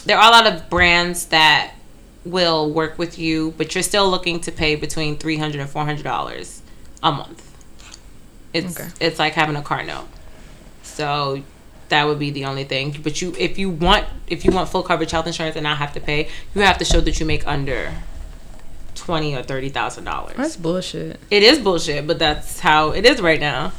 [0.06, 1.74] there are a lot of brands that
[2.26, 5.86] will work with you, but you're still looking to pay between three hundred and four
[5.86, 6.62] hundred dollars
[7.02, 7.48] a month.
[8.54, 8.90] It's Okay.
[9.00, 10.08] it's like having a car note.
[10.84, 11.42] So
[11.90, 12.98] that would be the only thing.
[13.04, 15.94] But you if you want if you want full coverage health insurance and not have
[15.94, 17.92] to pay, you have to show that you make under
[18.94, 20.36] twenty or thirty thousand dollars.
[20.38, 21.20] That's bullshit.
[21.32, 23.72] It is bullshit, but that's how it is right now.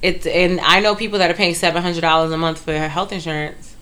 [0.00, 3.10] It's and I know people that are paying seven hundred dollars a month for health
[3.10, 3.74] insurance.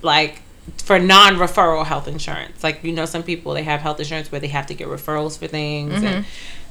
[0.00, 0.42] Like
[0.78, 2.62] for non-referral health insurance.
[2.62, 5.38] Like you know, some people they have health insurance where they have to get referrals
[5.38, 6.24] for things and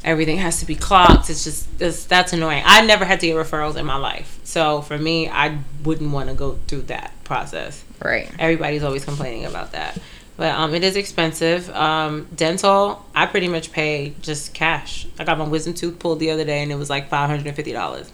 [0.03, 1.29] everything has to be clocked.
[1.29, 2.63] It's just it's, that's annoying.
[2.65, 6.29] I never had to get referrals in my life, so for me, I wouldn't want
[6.29, 8.29] to go through that process Right.
[8.39, 9.97] everybody's always complaining about that
[10.35, 15.37] but um, it is expensive um, dental i pretty much pay just cash i got
[15.37, 18.09] my wisdom tooth pulled the other day and it was like $550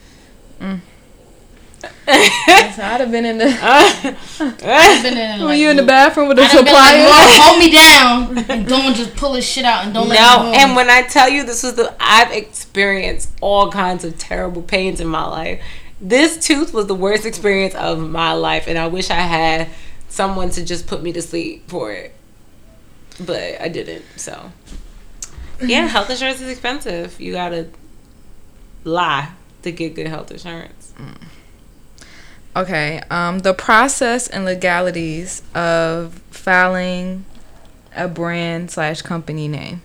[1.82, 3.46] So I'd have been in the.
[3.62, 7.42] I've been in, Were like, you in the bathroom with the I'd have been like,
[7.42, 10.50] hold me down, and don't just pull his shit out and don't let no me
[10.50, 10.56] move.
[10.60, 15.00] and when i tell you this was the i've experienced all kinds of terrible pains
[15.00, 15.62] in my life
[16.02, 19.68] this tooth was the worst experience of my life and i wish i had
[20.10, 22.14] someone to just put me to sleep for it
[23.20, 24.52] but i didn't so
[25.60, 25.88] Yeah, mm-hmm.
[25.88, 27.20] health insurance is expensive.
[27.20, 27.68] You gotta
[28.84, 29.30] lie
[29.64, 30.94] to get good health insurance.
[30.98, 31.18] Mm.
[32.58, 33.02] Okay.
[33.12, 37.24] Um, the process and legalities of filing
[37.96, 39.82] a brand slash company name.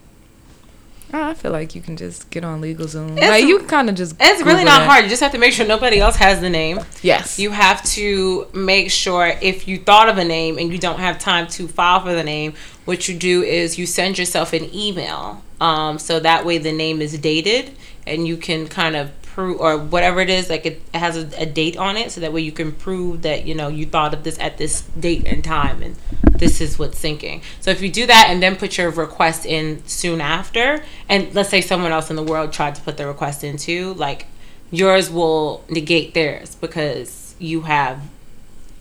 [1.14, 3.18] Oh, I feel like you can just get on LegalZoom.
[3.18, 4.16] It's- like you kind of just.
[4.18, 4.89] It's really not that.
[4.89, 5.05] hard.
[5.05, 6.81] You just have to make sure nobody else has the name.
[7.03, 7.39] Yes.
[7.39, 11.18] You have to make sure if you thought of a name and you don't have
[11.18, 12.55] time to file for the name,
[12.87, 15.43] what you do is you send yourself an email.
[15.61, 17.73] Um, so that way the name is dated
[18.07, 21.47] and you can kind of prove or whatever it is, like it has a, a
[21.47, 22.12] date on it.
[22.12, 24.83] So that way you can prove that, you know, you thought of this at this
[24.83, 25.97] date and time and
[26.35, 27.43] this is what's sinking.
[27.61, 31.49] So if you do that and then put your request in soon after, and let's
[31.49, 34.26] say someone else in the world tried to put their request in too, like
[34.70, 38.01] yours will negate theirs because you have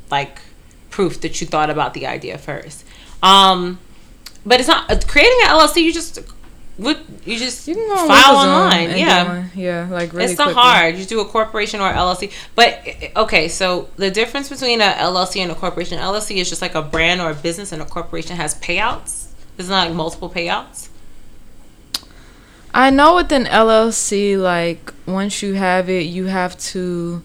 [0.09, 0.41] like
[0.89, 2.83] proof that you thought about the idea first.
[3.23, 3.79] Um,
[4.45, 5.83] but it's not uh, creating an LLC.
[5.83, 6.19] You just
[6.77, 8.97] would you just You can go on file online.
[8.97, 9.51] Yeah, one.
[9.55, 10.61] Yeah, like really it's not quickly.
[10.61, 10.95] hard.
[10.95, 12.31] You do a corporation or LLC.
[12.55, 16.75] But okay, so the difference between a LLC and a corporation, LLC is just like
[16.75, 19.27] a brand or a business, and a corporation has payouts.
[19.57, 20.89] It's not like multiple payouts.
[22.73, 27.21] I know with an LLC, like once you have it, you have to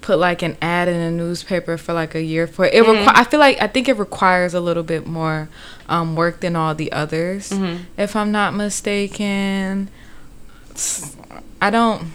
[0.00, 2.74] put like an ad in a newspaper for like a year for it.
[2.74, 3.08] it mm-hmm.
[3.08, 5.48] requi- I feel like I think it requires a little bit more
[5.88, 7.52] um, work than all the others,
[7.96, 9.88] if I'm not mistaken.
[11.60, 12.12] I don't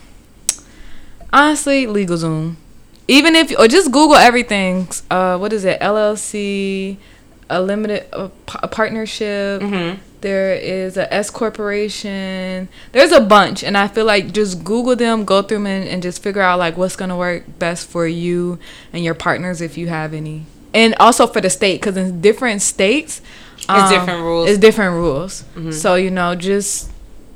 [1.31, 2.55] honestly LegalZoom.
[3.07, 4.87] Even if or just Google everything.
[5.11, 5.79] Uh, what is it?
[5.81, 6.95] LLC,
[7.49, 9.61] a limited a, p- a partnership.
[10.21, 12.69] There is a S corporation.
[12.93, 16.01] There's a bunch, and I feel like just Google them, go through them, and, and
[16.01, 18.57] just figure out like what's gonna work best for you
[18.93, 22.61] and your partners if you have any, and also for the state because in different
[22.61, 23.21] states,
[23.69, 24.49] um, different rules.
[24.49, 25.43] It's different rules.
[25.71, 26.89] So you know, just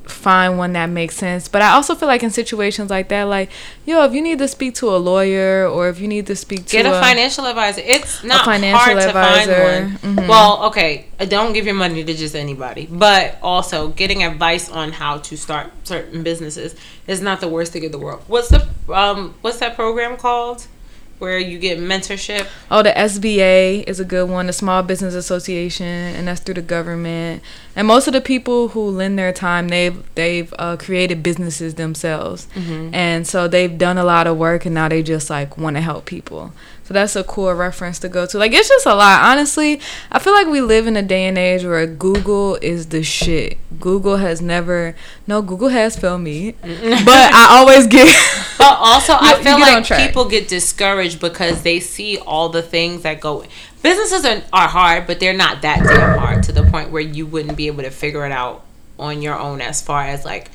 [0.05, 1.49] find one that makes sense.
[1.49, 3.49] But I also feel like in situations like that, like
[3.85, 6.65] yo, if you need to speak to a lawyer or if you need to speak
[6.67, 7.81] to Get a financial advisor.
[7.83, 9.53] It's not financial hard to advisor.
[9.53, 10.15] find one.
[10.15, 10.27] Mhm.
[10.29, 15.17] Well, okay, don't give your money to just anybody, but also getting advice on how
[15.19, 16.75] to start certain businesses
[17.05, 18.21] is not the worst thing in the world.
[18.27, 20.67] What's the um what's that program called?
[21.19, 22.45] Where you get mentorship?
[22.69, 26.61] Oh, the SBA is a good one, the Small Business Association, and that's through the
[26.61, 27.41] government.
[27.75, 32.47] And most of the people who lend their time, they've they've uh, created businesses themselves,
[32.93, 35.81] and so they've done a lot of work, and now they just like want to
[35.81, 36.51] help people.
[36.87, 38.37] So that's a cool reference to go to.
[38.37, 39.21] Like it's just a lot.
[39.21, 43.03] Honestly, I feel like we live in a day and age where Google is the
[43.03, 43.57] shit.
[43.79, 44.95] Google has never
[45.27, 46.69] no Google has failed me, but
[47.33, 48.07] I always get.
[48.57, 52.61] But also, I You- you feel like people get discouraged because they see all the
[52.61, 53.43] things that go.
[53.83, 57.25] Businesses are, are hard, but they're not that damn hard to the point where you
[57.25, 58.63] wouldn't be able to figure it out
[58.97, 59.61] on your own.
[59.61, 60.49] As far as like,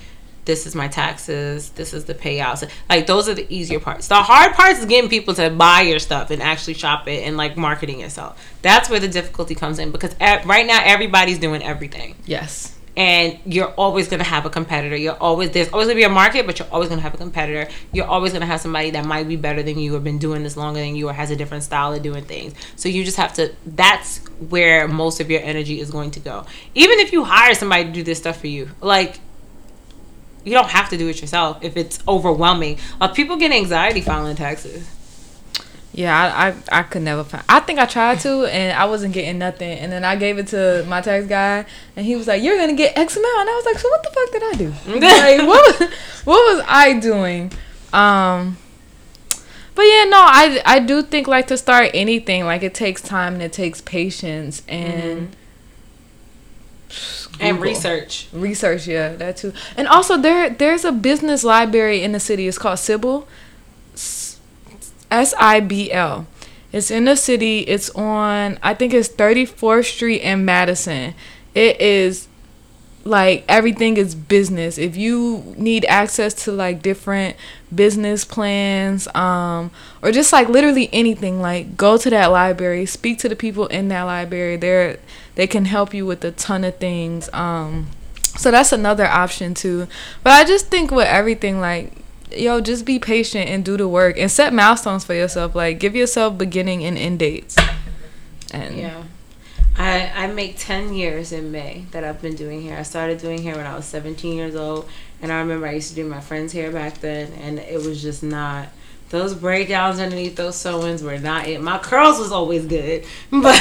[0.44, 2.68] this is my taxes, this is the payouts.
[2.88, 4.08] Like those are the easier parts.
[4.08, 7.36] The hard parts is getting people to buy your stuff and actually shop it and
[7.36, 8.42] like marketing yourself.
[8.62, 12.76] That's where the difficulty comes in because e- right now everybody's doing everything yes.
[12.96, 14.96] and you're always gonna have a competitor.
[14.96, 17.70] You're always there's always gonna be a market, but you're always gonna have a competitor.
[17.92, 20.56] You're always gonna have somebody that might be better than you or been doing this
[20.56, 22.54] longer than you or has a different style of doing things.
[22.74, 23.54] So you just have to.
[23.64, 24.18] That's
[24.48, 26.46] where most of your energy is going to go.
[26.74, 29.20] Even if you hire somebody to do this stuff for you, like.
[30.44, 32.78] You don't have to do it yourself if it's overwhelming.
[33.00, 34.88] Uh, people get anxiety filing taxes.
[35.94, 37.44] Yeah, I, I I could never find.
[37.50, 39.78] I think I tried to, and I wasn't getting nothing.
[39.78, 41.66] And then I gave it to my tax guy,
[41.96, 44.02] and he was like, "You're gonna get X amount." And I was like, "So what
[44.02, 44.68] the fuck did I do?
[45.38, 45.90] like, what was,
[46.24, 47.52] what was I doing?"
[47.92, 48.56] Um,
[49.74, 53.34] but yeah, no, I I do think like to start anything, like it takes time
[53.34, 55.36] and it takes patience and And
[57.38, 57.58] Google.
[57.58, 58.28] research.
[58.32, 58.86] research.
[58.86, 59.52] Yeah, that too.
[59.76, 62.48] And also there there's a business library in the city.
[62.48, 63.26] It's called Sybil.
[63.94, 66.26] S I B L.
[66.72, 67.60] It's in the city.
[67.60, 71.14] It's on I think it's 34th Street in Madison.
[71.54, 72.28] It is
[73.04, 74.78] like everything is business.
[74.78, 77.36] If you need access to like different
[77.74, 79.70] business plans um
[80.02, 83.88] or just like literally anything like go to that library, speak to the people in
[83.88, 84.56] that library.
[84.56, 84.98] They're
[85.34, 87.28] they can help you with a ton of things.
[87.32, 87.88] Um
[88.36, 89.88] so that's another option too.
[90.22, 91.92] But I just think with everything like
[92.30, 95.94] yo just be patient and do the work and set milestones for yourself like give
[95.94, 97.56] yourself beginning and end dates
[98.52, 99.02] and Yeah.
[99.76, 102.78] I, I make 10 years in May that I've been doing hair.
[102.78, 104.88] I started doing hair when I was 17 years old.
[105.20, 107.32] And I remember I used to do my friend's hair back then.
[107.34, 108.68] And it was just not.
[109.10, 111.60] Those braid downs underneath those sew-ins were not it.
[111.60, 113.04] My curls was always good.
[113.30, 113.60] But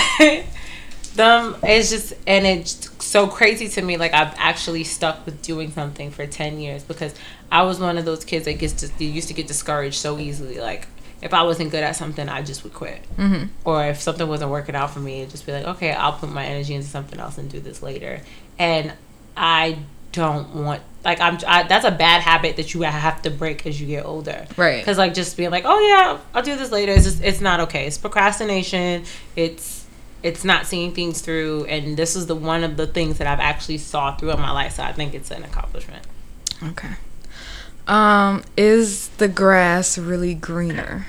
[1.15, 5.69] them it's just and it's so crazy to me like i've actually stuck with doing
[5.71, 7.13] something for 10 years because
[7.51, 10.59] i was one of those kids that gets just used to get discouraged so easily
[10.59, 10.87] like
[11.21, 13.01] if i wasn't good at something i just would quit.
[13.17, 13.45] Mm-hmm.
[13.65, 16.31] or if something wasn't working out for me it'd just be like okay i'll put
[16.31, 18.21] my energy into something else and do this later.
[18.59, 18.93] And
[19.37, 19.79] i
[20.11, 23.79] don't want like i'm I, that's a bad habit that you have to break as
[23.79, 24.45] you get older.
[24.57, 24.79] Right.
[24.79, 26.91] because like just being like oh yeah i'll do this later.
[26.91, 27.87] It's just it's not okay.
[27.87, 29.05] It's procrastination.
[29.35, 29.85] It's
[30.23, 31.65] it's not seeing things through.
[31.65, 34.51] And this is the one of the things that i've actually saw through in my
[34.51, 34.73] life.
[34.73, 36.05] So i think it's an accomplishment.
[36.61, 36.89] Okay.
[37.87, 41.07] Um, is the grass really greener?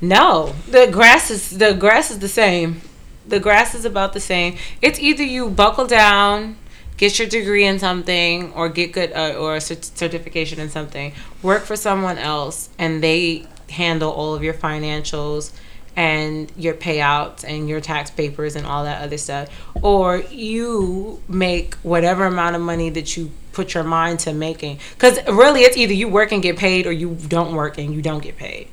[0.00, 0.54] no.
[0.68, 2.82] The grass is the grass is the same.
[3.26, 4.56] The grass is about the same.
[4.82, 6.56] It's either you buckle down
[6.96, 11.12] get your degree in something or get good uh, or a cert- certification in something.
[11.42, 15.52] Work for someone else and they handle all of your financials
[15.96, 19.48] and your payouts and your tax papers and all that other stuff
[19.82, 25.24] or you make whatever amount of money that you put your mind to making because
[25.28, 28.22] really it's either you work and get paid or you don't work and you don't
[28.22, 28.68] get paid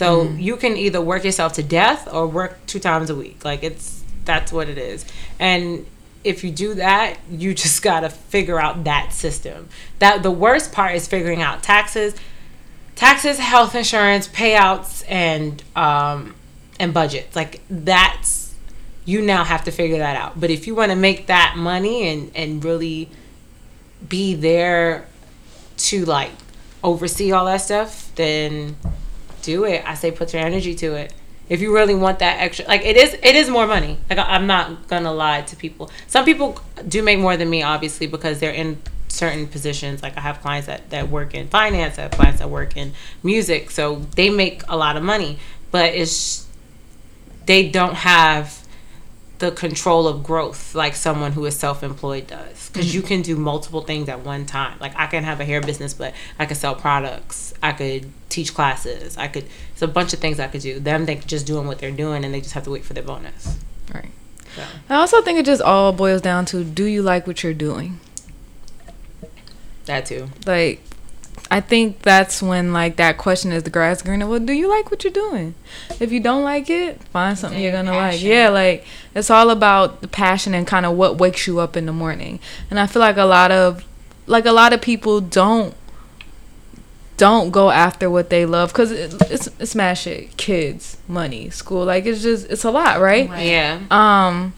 [0.00, 3.44] so you can either work yourself to death or work two times a week.
[3.44, 5.04] Like it's that's what it is.
[5.38, 5.84] And
[6.24, 9.68] if you do that, you just got to figure out that system.
[9.98, 12.14] That the worst part is figuring out taxes,
[12.94, 16.34] taxes, health insurance, payouts and um
[16.80, 17.36] and budgets.
[17.36, 18.54] Like that's
[19.04, 20.40] you now have to figure that out.
[20.40, 23.08] But if you want to make that money and and really
[24.08, 25.06] be there
[25.76, 26.32] to like
[26.82, 28.76] oversee all that stuff, then
[29.42, 29.84] do it.
[29.86, 31.12] I say put your energy to it.
[31.48, 33.98] If you really want that extra, like it is, it is more money.
[34.08, 35.90] Like I'm not gonna lie to people.
[36.06, 40.02] Some people do make more than me, obviously, because they're in certain positions.
[40.02, 42.92] Like I have clients that that work in finance, I have clients that work in
[43.22, 45.38] music, so they make a lot of money.
[45.72, 46.46] But it's
[47.46, 48.66] they don't have
[49.38, 52.68] the control of growth like someone who is self-employed does.
[52.68, 52.96] Because mm-hmm.
[52.96, 54.78] you can do multiple things at one time.
[54.80, 57.54] Like i can have a hair business but i could sell products.
[57.62, 59.16] I could teach classes.
[59.16, 60.78] I could it's a bunch of things i could do.
[60.78, 63.02] Them they just doing what they're doing and they just have to wait for their
[63.02, 63.58] bonus.
[63.94, 64.10] Right.
[64.54, 64.62] so.
[64.88, 67.98] I also think it just all boils down to do you like what you're doing?
[69.90, 70.28] that too.
[70.46, 70.80] Like,
[71.52, 74.26] I think that's when like that question is the grass greener.
[74.26, 75.54] Well, do you like what you're doing?
[75.98, 78.22] If you don't like it, find something you're gonna like.
[78.22, 78.84] Yeah, like
[79.16, 82.38] it's all about the passion and kind of what wakes you up in the morning.
[82.70, 83.84] And I feel like a lot of
[84.26, 85.74] like a lot of people don't
[87.16, 91.84] don't go after what they love because it, it's it's smash it kids money school
[91.84, 93.46] like it's just it's a lot right Right.
[93.46, 94.54] yeah um,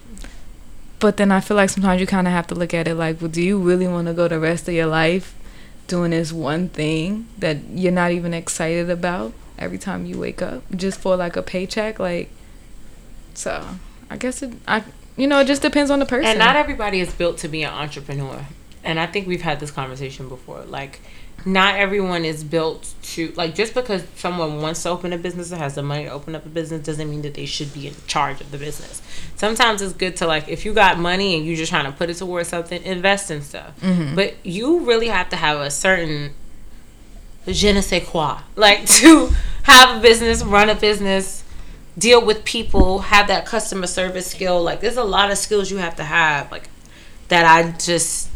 [0.99, 3.19] but then I feel like sometimes you kind of have to look at it like,
[3.19, 5.35] well, do you really want to go the rest of your life
[5.87, 10.63] doing this one thing that you're not even excited about every time you wake up
[10.75, 11.99] just for like a paycheck?
[11.99, 12.29] Like,
[13.33, 13.65] so
[14.09, 14.83] I guess it, I,
[15.17, 16.25] you know, it just depends on the person.
[16.31, 18.45] and not everybody is built to be an entrepreneur
[18.83, 20.99] and i think we've had this conversation before like
[21.45, 25.57] not everyone is built to like just because someone wants to open a business or
[25.57, 27.93] has the money to open up a business doesn't mean that they should be in
[28.07, 29.01] charge of the business.
[29.35, 32.09] Sometimes it's good to like if you got money and you're just trying to put
[32.09, 33.79] it towards something invest in stuff.
[33.81, 34.15] Mm-hmm.
[34.15, 36.33] But you really have to have a certain
[37.47, 39.29] je ne sais quoi like to
[39.63, 41.43] have a business run a business
[41.97, 44.63] deal with people have that customer service skill.
[44.63, 46.69] Like there's a lot of skills you have to have like
[47.33, 48.29] that i just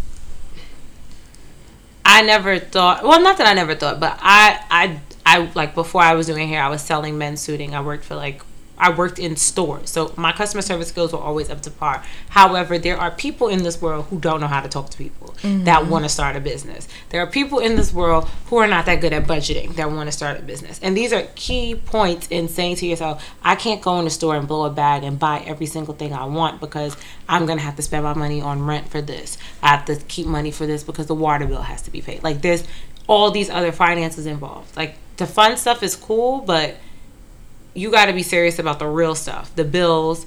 [2.08, 6.01] i never thought well not that i never thought but i i i like before
[6.01, 7.76] i was doing hair i was selling men's suiting.
[7.76, 8.41] I worked for like
[8.78, 12.03] I worked in stores, so my customer service skills were always up to par.
[12.30, 15.36] However, there are people in this world who don't know how to talk to people
[15.41, 15.89] that mm-hmm.
[15.89, 16.88] want to start a business.
[17.09, 20.07] There are people in this world who are not that good at budgeting that want
[20.07, 20.80] to start a business.
[20.82, 24.36] And these are key points in saying to yourself, I can't go in the store
[24.36, 26.95] and blow a bag and buy every single thing I want because
[27.28, 29.38] I'm going to have to spend my money on rent for this.
[29.61, 32.23] I have to keep money for this because the water bill has to be paid.
[32.23, 32.63] Like there's
[33.07, 34.75] all these other finances involved.
[34.75, 36.78] Like the fun stuff is cool, but
[37.78, 40.25] you got to be serious about the real stuff the bills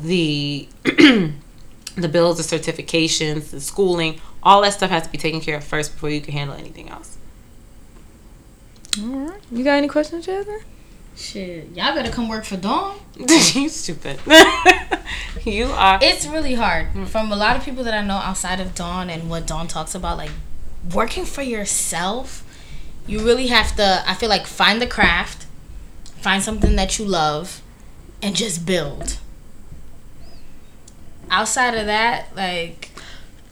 [0.00, 5.56] the the bills the certifications the schooling all that stuff has to be taken care
[5.56, 7.18] of first before you can handle anything else
[8.98, 9.40] All right.
[9.52, 10.60] You got any questions, Jasmine?
[11.16, 12.96] Shit, y'all better come work for Dawn.
[13.16, 14.18] you stupid
[15.44, 16.88] you are It's really hard.
[17.08, 19.94] From a lot of people that I know outside of Dawn and what Dawn talks
[19.94, 20.30] about, like
[20.94, 22.44] working for yourself,
[23.06, 25.46] you really have to, I feel like, find the craft,
[26.20, 27.62] find something that you love,
[28.22, 29.18] and just build.
[31.30, 32.90] Outside of that, like,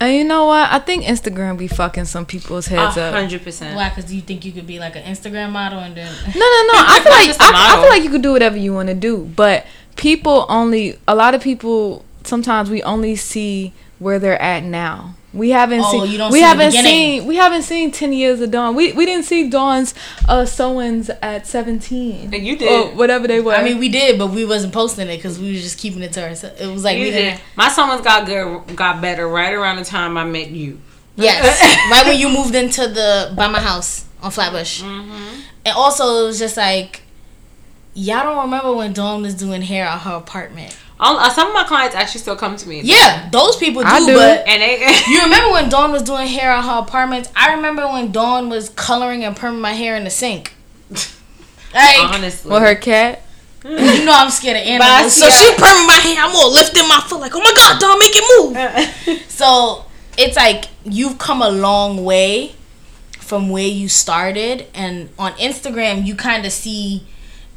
[0.01, 0.71] And you know what?
[0.73, 3.15] I think Instagram be fucking some people's heads a up.
[3.15, 3.89] hundred percent why?
[3.89, 6.13] Because you think you could be like an Instagram model and then.
[6.27, 6.73] No, no, no.
[6.75, 7.83] I feel like I, a I, I model.
[7.83, 9.65] feel like you could do whatever you want to do, but
[9.97, 15.15] people only a lot of people sometimes we only see where they're at now.
[15.35, 18.41] We haven't Oh, seen you don't we see haven't seen we haven't seen 10 years
[18.41, 18.75] of Dawn.
[18.75, 19.93] We we didn't see Dawn's
[20.27, 22.33] uh sew-ins at 17.
[22.35, 22.97] And you Or did.
[22.97, 23.53] whatever they were.
[23.53, 26.13] I mean, we did, but we wasn't posting it because we were just keeping it
[26.15, 26.59] to ourselves.
[26.61, 27.17] It was like You we did.
[27.17, 27.41] didn't.
[27.57, 30.81] My summers got good, got better right around the time I met you.
[31.17, 35.41] Yes, right when you moved into the by my house on Flatbush, Mm-hmm.
[35.67, 37.03] and also it was just like
[37.95, 40.75] y'all don't remember when Dawn was doing hair at her apartment.
[41.01, 42.81] All, uh, some of my clients actually still come to me.
[42.83, 44.15] Yeah, those people do, I do.
[44.17, 45.01] but And they.
[45.09, 47.31] You remember when Dawn was doing hair at her apartment?
[47.37, 50.55] I remember when Dawn was coloring and perming my hair in the sink.
[51.75, 52.51] Like, honestly.
[52.51, 53.23] with her cat.
[53.65, 55.13] you know I'm scared of animals.
[55.13, 56.17] see So how- she perming my hair.
[56.25, 59.25] I'm all lifting my foot like, oh my god, Dawn, make it move.
[59.29, 59.85] So
[60.17, 62.55] it's like you've come a long way
[63.21, 67.07] from where you started, and on Instagram you kind of see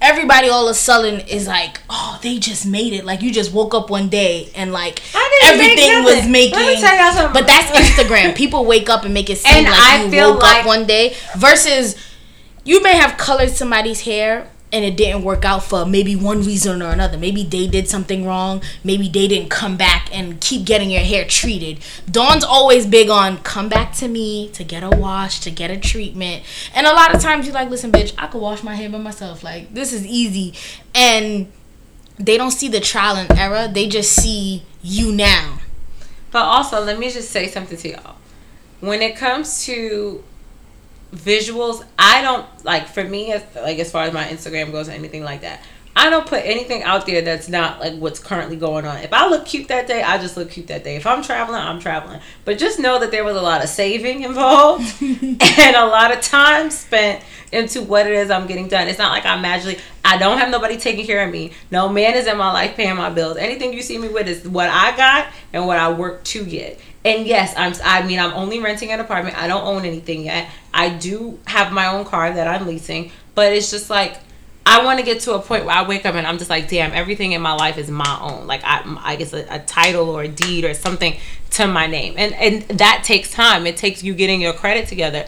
[0.02, 3.06] everybody all of a sudden is like, oh, they just made it.
[3.06, 6.56] Like you just woke up one day and like I didn't make everything was making.
[6.56, 7.34] Let me tell y'all something.
[7.34, 7.72] But that's
[8.02, 8.36] Instagram.
[8.36, 10.86] People wake up and make it seem And like I you woke like- up one
[10.86, 11.96] day versus
[12.64, 16.82] you may have colored somebody's hair and it didn't work out for maybe one reason
[16.82, 17.18] or another.
[17.18, 18.62] Maybe they did something wrong.
[18.84, 21.80] Maybe they didn't come back and keep getting your hair treated.
[22.10, 25.78] Dawn's always big on come back to me to get a wash, to get a
[25.78, 26.44] treatment.
[26.74, 28.98] And a lot of times you're like, listen, bitch, I could wash my hair by
[28.98, 29.44] myself.
[29.44, 30.54] Like, this is easy.
[30.96, 31.52] And
[32.18, 33.68] they don't see the trial and error.
[33.68, 35.60] They just see you now.
[36.32, 38.16] But also, let me just say something to y'all.
[38.80, 40.24] When it comes to
[41.14, 44.94] visuals, I don't like for me as like as far as my Instagram goes or
[44.94, 45.62] anything like that.
[45.94, 48.98] I don't put anything out there that's not like what's currently going on.
[49.00, 50.96] If I look cute that day, I just look cute that day.
[50.96, 52.22] If I'm traveling, I'm traveling.
[52.46, 56.22] But just know that there was a lot of saving involved and a lot of
[56.22, 58.88] time spent into what it is I'm getting done.
[58.88, 61.52] It's not like I'm magically I don't have nobody taking care of me.
[61.72, 63.36] No man is in my life paying my bills.
[63.36, 66.80] Anything you see me with is what I got and what I work to get.
[67.04, 69.38] And yes, I'm I mean I'm only renting an apartment.
[69.38, 70.50] I don't own anything yet.
[70.74, 74.18] I do have my own car that I'm leasing, but it's just like
[74.66, 76.70] I want to get to a point where I wake up and I'm just like,
[76.70, 78.46] damn, everything in my life is my own.
[78.46, 81.18] Like I, I guess a, a title or a deed or something
[81.52, 83.66] to my name, and and that takes time.
[83.66, 85.26] It takes you getting your credit together.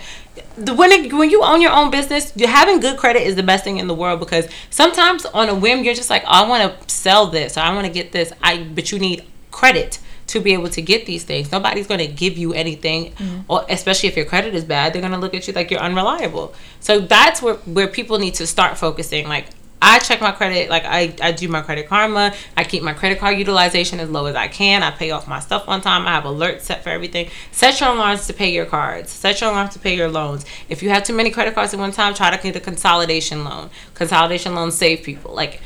[0.55, 3.43] The, when it, when you own your own business, you having good credit is the
[3.43, 6.47] best thing in the world because sometimes on a whim you're just like, oh, I
[6.47, 8.31] want to sell this or I want to get this.
[8.41, 9.99] I but you need credit
[10.33, 11.51] to be able to get these things.
[11.51, 13.41] Nobody's going to give you anything, mm-hmm.
[13.47, 15.79] or especially if your credit is bad, they're going to look at you like you're
[15.79, 16.53] unreliable.
[16.79, 19.27] So that's where where people need to start focusing.
[19.27, 19.45] Like
[19.81, 22.33] I check my credit, like I I do my credit karma.
[22.57, 24.81] I keep my credit card utilization as low as I can.
[24.81, 26.07] I pay off my stuff on time.
[26.07, 27.29] I have alerts set for everything.
[27.51, 29.11] Set your alarms to pay your cards.
[29.11, 30.45] Set your alarms to pay your loans.
[30.67, 33.43] If you have too many credit cards at one time, try to get a consolidation
[33.43, 33.69] loan.
[33.93, 35.35] Consolidation loans save people.
[35.35, 35.61] Like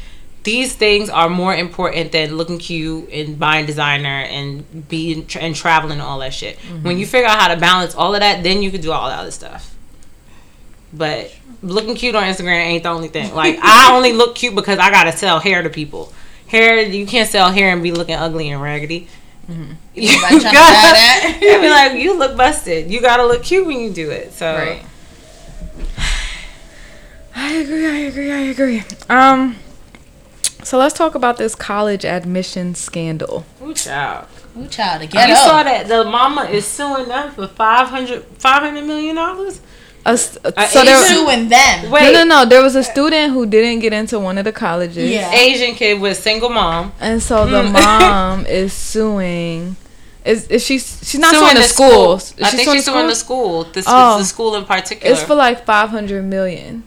[0.48, 6.00] these things are more important than looking cute and buying designer and being and traveling
[6.00, 6.58] and all that shit.
[6.84, 9.10] When you figure out how to balance all of that, then you can do all
[9.10, 9.76] the other stuff.
[10.94, 13.36] But looking cute on Instagram ain't the only thing.
[13.36, 16.14] Like I only look cute because I gotta sell hair to people.
[16.48, 19.10] Hair you can't sell hair and be looking ugly and raggedy.
[19.96, 21.40] You trying to gotta, that.
[21.62, 22.92] be like, you look busted.
[22.92, 24.32] You gotta look cute when you do it.
[24.32, 24.86] So Right.
[27.36, 27.86] I agree.
[27.86, 28.32] I agree.
[28.32, 28.84] I agree.
[29.10, 29.58] Um.
[30.68, 33.46] So let's talk about this college admission scandal.
[33.64, 34.28] Ooh, child.
[34.60, 35.48] Ooh, child, to get you up.
[35.48, 39.62] saw that the mama is suing them for 500 500 million dollars.
[40.06, 41.90] A s- so there, Asian- suing them.
[41.90, 42.46] Wait, no, no, no.
[42.46, 45.10] There was a student who didn't get into one of the colleges.
[45.10, 45.32] Yeah.
[45.32, 46.92] Asian kid with single mom.
[47.00, 47.72] And so the Mm.
[47.72, 49.78] mom is suing.
[50.26, 50.80] Is is she?
[50.80, 52.34] She's not Suing suing the, schools.
[52.38, 53.64] Is I she think suing she's the suing the schools?
[53.68, 53.74] school.
[53.74, 54.18] This Oh.
[54.18, 55.14] the school in particular.
[55.14, 56.84] It's for like five hundred million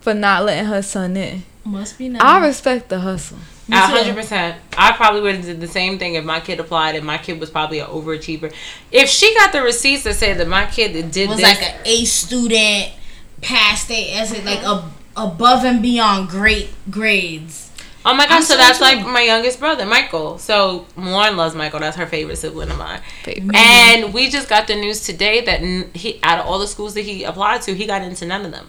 [0.00, 1.44] for not letting her son in.
[1.66, 2.22] Must be nice.
[2.22, 3.38] I respect the hustle.
[3.70, 4.56] A hundred percent.
[4.78, 7.40] I probably would have did the same thing if my kid applied and my kid
[7.40, 8.54] was probably an overachiever.
[8.92, 11.80] If she got the receipts that said that my kid did was this, like an
[11.84, 12.92] A student,
[13.42, 17.72] passed it as it like a above and beyond great grades.
[18.04, 20.38] oh my gosh, I'm so so that's like my youngest brother, Michael.
[20.38, 21.80] So Lauren loves Michael.
[21.80, 23.00] That's her favorite sibling of mine.
[23.24, 23.56] Favorite.
[23.56, 25.60] And we just got the news today that
[25.96, 28.52] he, out of all the schools that he applied to, he got into none of
[28.52, 28.68] them.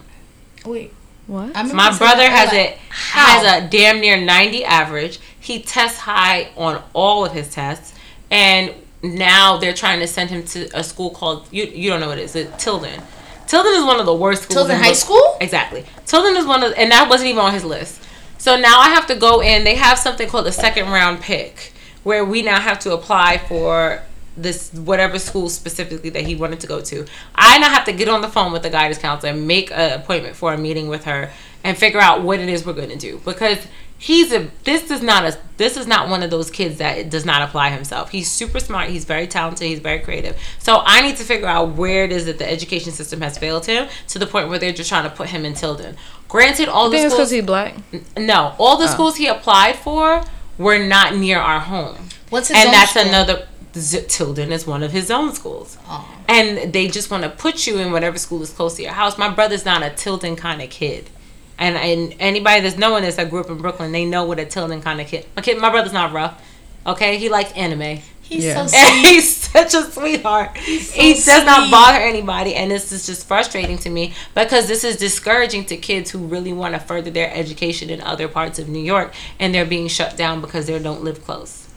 [0.66, 0.92] Wait,
[1.28, 1.54] What?
[1.54, 5.20] I remember My brother that, has like, a has a damn near 90 average.
[5.38, 7.94] He tests high on all of his tests,
[8.30, 8.72] and
[9.02, 11.64] now they're trying to send him to a school called you.
[11.64, 12.34] You don't know what it is?
[12.34, 13.00] It's Tilden.
[13.46, 14.56] Tilden is one of the worst schools.
[14.56, 15.36] Tilden in High the- School?
[15.40, 15.84] Exactly.
[16.06, 18.02] Tilden is one of, and that wasn't even on his list.
[18.38, 19.64] So now I have to go in.
[19.64, 21.72] They have something called a second round pick,
[22.04, 24.02] where we now have to apply for
[24.42, 27.06] this whatever school specifically that he wanted to go to.
[27.34, 30.36] I now have to get on the phone with the guidance counselor, make an appointment
[30.36, 31.30] for a meeting with her,
[31.64, 33.58] and figure out what it is we're going to do because
[34.00, 37.24] he's a this is not a this is not one of those kids that does
[37.24, 41.16] not apply himself he's super smart he's very talented he's very creative so i need
[41.16, 44.26] to figure out where it is that the education system has failed him to the
[44.26, 45.96] point where they're just trying to put him in tilden
[46.28, 47.74] granted all I the schools because he black.
[48.16, 48.86] no all the Oh.
[48.86, 50.22] schools he applied for
[50.58, 51.96] were not near our home
[52.30, 53.02] What's his and own that's school?
[53.02, 56.08] another Z- tilden is one of his own schools Oh.
[56.28, 59.16] and they just want to put you in whatever school is close to your house.
[59.18, 61.10] My brother's not a Tilden kind of kid.
[61.58, 64.44] And, and anybody that's knowing this that grew up in Brooklyn, they know what a
[64.46, 65.26] Tilden kind of kid.
[65.36, 66.40] My kid, my brother's not rough.
[66.86, 68.00] Okay, he likes anime.
[68.22, 68.66] He's Yeah.
[68.66, 69.06] so And sweet.
[69.14, 70.56] he's such a sweetheart.
[70.56, 70.78] he
[71.14, 71.44] does sweet.
[71.46, 75.76] not bother anybody, and this is just frustrating to me because this is discouraging to
[75.76, 79.54] kids who really want to further their education in other parts of New York, and
[79.54, 81.67] they're being shut down because they don't live close.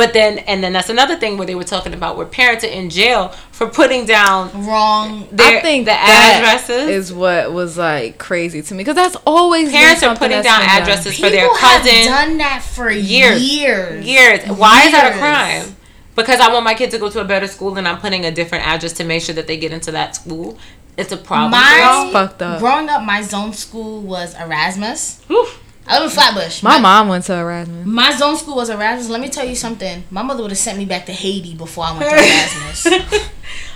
[0.00, 2.68] But then, and then that's another thing where they were talking about where parents are
[2.68, 5.28] in jail for putting down Wrong.
[5.30, 6.88] their, I think the addresses.
[6.88, 10.60] is what was like crazy to me because that's always been Parents are putting down
[10.60, 10.82] been done.
[10.82, 13.42] addresses for People their have done that for Years.
[13.42, 14.06] years.
[14.06, 14.40] years.
[14.48, 15.76] Why is that a crime?
[16.16, 18.30] Because I want my kid to go to a better school and I'm putting a
[18.30, 20.56] different address to make sure that they get into that school.
[20.96, 21.50] It's a problem.
[21.52, 22.58] My fucked up.
[22.58, 25.20] growing up, my zone school was Erasmus.
[25.28, 25.46] Whew.
[25.86, 26.62] I live in Flatbush.
[26.62, 27.84] My mom went to Erasmus.
[27.86, 29.08] My zone school was Erasmus.
[29.08, 30.04] Let me tell you something.
[30.10, 32.86] My mother would have sent me back to Haiti before I went to Erasmus.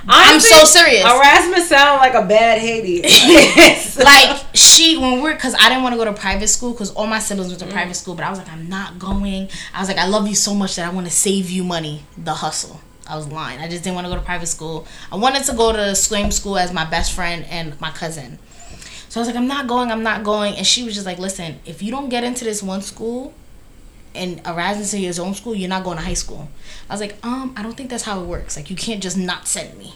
[0.06, 1.02] I'm so serious.
[1.04, 3.02] Erasmus sound like a bad Haiti.
[4.04, 7.06] like she when we're because I didn't want to go to private school because all
[7.06, 7.72] my siblings went to Mm.
[7.72, 9.48] private school, but I was like, I'm not going.
[9.72, 12.04] I was like, I love you so much that I want to save you money.
[12.18, 12.80] The hustle.
[13.08, 13.58] I was lying.
[13.60, 14.86] I just didn't want to go to private school.
[15.10, 18.38] I wanted to go to the same school as my best friend and my cousin.
[19.14, 19.92] So I was like, I'm not going.
[19.92, 20.56] I'm not going.
[20.56, 23.32] And she was just like, Listen, if you don't get into this one school,
[24.12, 26.48] and Erasmus in your own school, you're not going to high school.
[26.90, 28.56] I was like, um, I don't think that's how it works.
[28.56, 29.94] Like, you can't just not send me.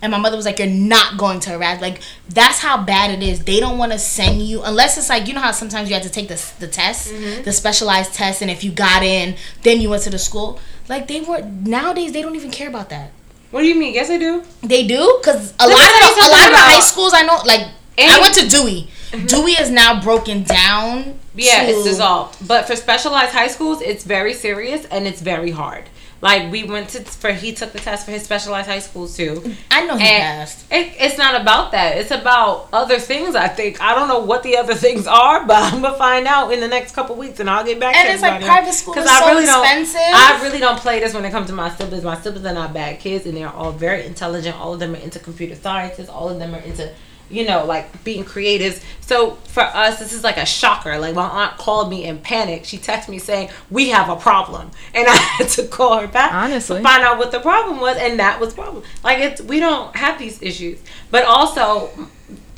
[0.00, 1.82] And my mother was like, "You're not going to Erasmus.
[1.82, 3.44] Like that's how bad it is.
[3.44, 6.02] They don't want to send you unless it's like you know how sometimes you have
[6.02, 7.12] to take the the test,
[7.44, 10.58] the specialized test, and if you got in, then you went to the school.
[10.88, 13.12] Like they were nowadays, they don't even care about that.
[13.52, 13.94] what do you mean?
[13.94, 14.42] Yes, I do.
[14.62, 17.68] They do because a lot of a lot of the high schools I know, like
[17.98, 18.88] I went to Dewey.
[19.10, 19.26] Mm-hmm.
[19.26, 21.18] Dewey is now broken down.
[21.34, 22.46] Yeah, to- it's dissolved.
[22.46, 25.84] But for specialized high schools, it's very serious and it's very hard.
[26.22, 29.42] Like we went to for he took the test for his specialized high schools too.
[29.72, 30.64] I know he And passed.
[30.70, 31.96] it, it's not about that.
[31.98, 33.34] It's about other things.
[33.34, 36.52] I think I don't know what the other things are, but I'm gonna find out
[36.52, 37.96] in the next couple weeks, and I'll get back.
[37.96, 39.94] And to it's like private school 'Cause is so expensive.
[39.94, 42.04] Don't, I really don't play this when it comes to my siblings.
[42.04, 44.56] My siblings are not bad kids, and they're all very intelligent.
[44.60, 46.08] All of them are into computer sciences.
[46.08, 46.88] All of them are into
[47.32, 48.82] you know, like being creatives.
[49.00, 50.98] So for us, this is like a shocker.
[50.98, 52.64] Like my aunt called me in panic.
[52.64, 56.32] She texted me saying, "We have a problem," and I had to call her back
[56.32, 56.78] Honestly.
[56.78, 58.84] to find out what the problem was, and that was the problem.
[59.02, 60.78] Like it's we don't have these issues,
[61.10, 61.90] but also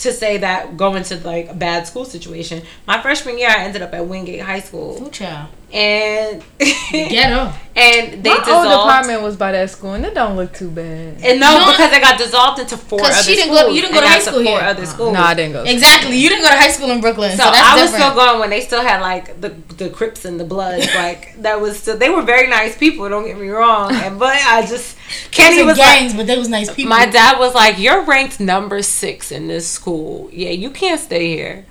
[0.04, 2.62] to say that going to like a bad school situation.
[2.86, 5.48] My freshman year, I ended up at Wingate High School, Ooh, child.
[5.72, 6.42] and
[6.92, 7.52] Ghetto.
[7.76, 8.88] and they My old dissolved.
[8.88, 11.18] apartment was by that school, and it don't look too bad.
[11.24, 11.70] And no, No.
[11.72, 13.62] because they got dissolved into four 'Cause other she didn't schools.
[13.62, 14.68] go- you didn't go to high that's the school four here.
[14.68, 15.12] other schools.
[15.14, 15.62] No, I didn't go.
[15.64, 16.16] Exactly.
[16.16, 18.12] You didn't go to high school in Brooklyn, so, So that's I was different.
[18.12, 20.86] still going when they still had like the the Crips and the Bloods.
[21.04, 23.08] Like that was still they were very nice people.
[23.08, 23.92] Don't get me wrong.
[24.04, 24.96] And but I just
[25.30, 26.88] Kenny They was was like, gangs, but they was nice people.
[26.90, 29.93] my dad was like, "You're ranked number six in this school.
[30.32, 31.66] Yeah, you can't stay here."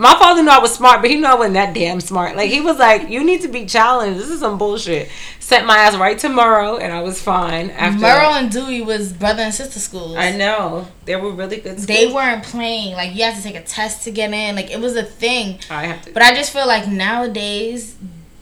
[0.00, 2.36] My father knew I was smart, but he knew I wasn't that damn smart.
[2.36, 4.20] Like he was like, "You need to be challenged.
[4.20, 5.08] This is some bullshit."
[5.40, 8.04] Sent my ass right to Murrow, and I was fine after.
[8.04, 10.14] Murrow and Dewey was brother and sister schools.
[10.16, 11.80] I know they were really good.
[11.80, 11.86] Schools.
[11.86, 12.94] They weren't playing.
[12.94, 14.54] Like you had to take a test to get in.
[14.54, 15.58] Like it was a thing.
[15.70, 16.12] I have to.
[16.12, 17.96] But I just feel like nowadays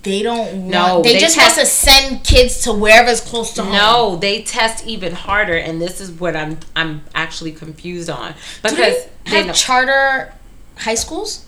[0.06, 0.64] they don't want.
[0.68, 3.72] No, they, they just test- want to send kids to wherever's close to home.
[3.72, 8.36] No, they test even harder, and this is what I'm I'm actually confused on Do
[8.62, 10.32] because they they have don't- charter
[10.78, 11.42] high schools?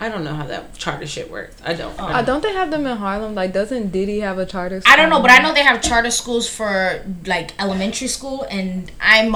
[0.00, 1.56] I don't know how that charter shit works.
[1.64, 1.94] I don't.
[1.98, 3.34] Uh, don't they have them in Harlem?
[3.34, 4.80] Like, doesn't Diddy have a charter?
[4.80, 4.92] School?
[4.92, 8.90] I don't know, but I know they have charter schools for like elementary school, and
[9.00, 9.34] I'm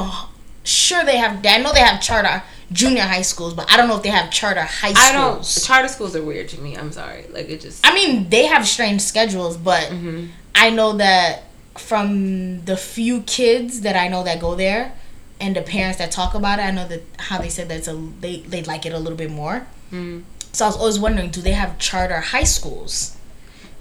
[0.65, 1.45] sure they have.
[1.47, 2.43] I know they have charter
[2.73, 4.99] junior high schools, but I don't know if they have charter high schools.
[4.99, 5.43] I don't.
[5.43, 6.77] Charter schools are weird to me.
[6.77, 7.27] I'm sorry.
[7.31, 7.87] Like it just.
[7.87, 10.27] I mean, they have strange schedules, but Mm-hmm.
[10.55, 11.45] I know that
[11.77, 14.93] from the few kids that I know that go there,
[15.41, 17.95] and the parents that talk about it, I know that how they said that's a
[18.21, 19.67] they they like it a little bit more.
[19.93, 20.21] Mm-hmm.
[20.53, 23.17] So I was always wondering, do they have charter high schools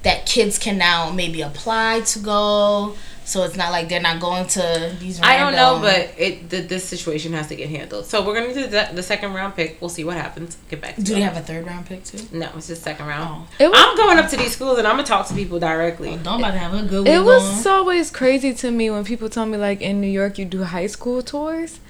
[0.03, 2.95] that kids can now maybe apply to go?
[3.27, 5.21] So it's not like they're not going to these.
[5.21, 8.05] I don't know, but it the, this situation has to get handled.
[8.05, 9.81] So we're gonna do the, the second round pick.
[9.81, 10.57] We'll see what happens.
[10.69, 10.95] Get back.
[10.95, 11.15] To do it.
[11.15, 12.25] they have a third round pick too?
[12.31, 13.29] No, it's just second round.
[13.29, 13.47] Oh.
[13.59, 16.11] It was, I'm going up to these schools and I'm gonna talk to people directly.
[16.23, 17.05] Don't about to have a good.
[17.05, 17.75] it was going.
[17.75, 20.87] always crazy to me when people tell me like in New York you do high
[20.87, 21.81] school tours,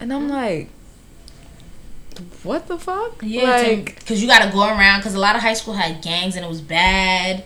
[0.00, 0.70] and I'm like,
[2.42, 3.22] what the fuck?
[3.22, 5.00] Yeah, like because you got to go around.
[5.00, 7.44] Because a lot of high school had gangs and it was bad.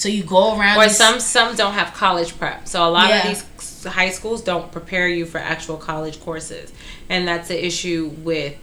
[0.00, 0.78] So you go around.
[0.78, 2.66] Or some some don't have college prep.
[2.66, 3.18] So a lot Yeah.
[3.18, 6.72] of these high schools don't prepare you for actual college courses,
[7.10, 8.54] and that's the issue with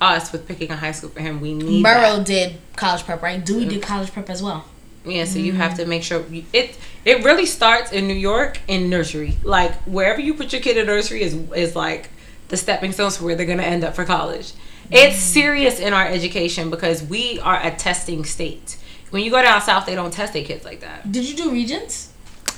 [0.00, 1.40] us with picking a high school for him.
[1.40, 2.26] We need that.
[2.26, 3.44] Did college prep, right?
[3.44, 3.68] Dewey mm-hmm.
[3.68, 4.64] did college prep as well.
[5.04, 5.60] Yeah, so you mm-hmm.
[5.60, 9.36] have to make sure you, it it really starts in New York in nursery.
[9.44, 12.08] Like wherever you put your kid in nursery is is like
[12.48, 14.54] the stepping stones for where they're gonna end up for college.
[14.90, 15.20] It's mm.
[15.20, 18.76] serious in our education because we are a testing state.
[19.10, 21.10] When you go down south, they don't test their kids like that.
[21.10, 22.09] Did you do Regents?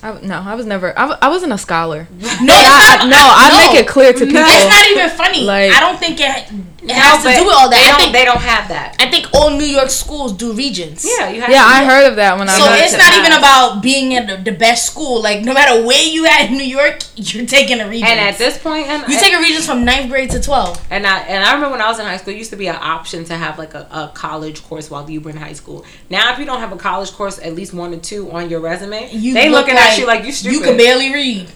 [0.02, 0.90] I, no, I was never.
[0.98, 2.08] I, w- I wasn't a scholar.
[2.42, 3.72] No, I, I- no, I No.
[3.72, 4.42] make it clear to people.
[4.42, 5.44] It's not even funny.
[5.44, 6.50] Like- I don't think it,
[6.82, 7.78] it has to do with all that.
[7.78, 8.00] I don't.
[8.00, 8.96] think, they don't have that.
[8.98, 11.04] I think all New York schools do Regents.
[11.06, 11.50] Yeah, you have.
[11.50, 14.26] Yeah, to, I heard of that when I So it's not even about being at
[14.26, 15.22] the, the best school.
[15.22, 18.10] Like no matter where you at in New York, you're taking a Regents.
[18.10, 20.84] And at this point, and you take a Regents from ninth grade to twelve.
[20.90, 22.66] And I and I remember when I was in high school, it used to be
[22.66, 25.84] an option to have like a, a college course while you were in high school.
[26.10, 28.58] Now, if you don't have a college course, at least one or two on your
[28.60, 30.54] resume, You they look looking at you like you stupid.
[30.54, 31.48] You can barely read.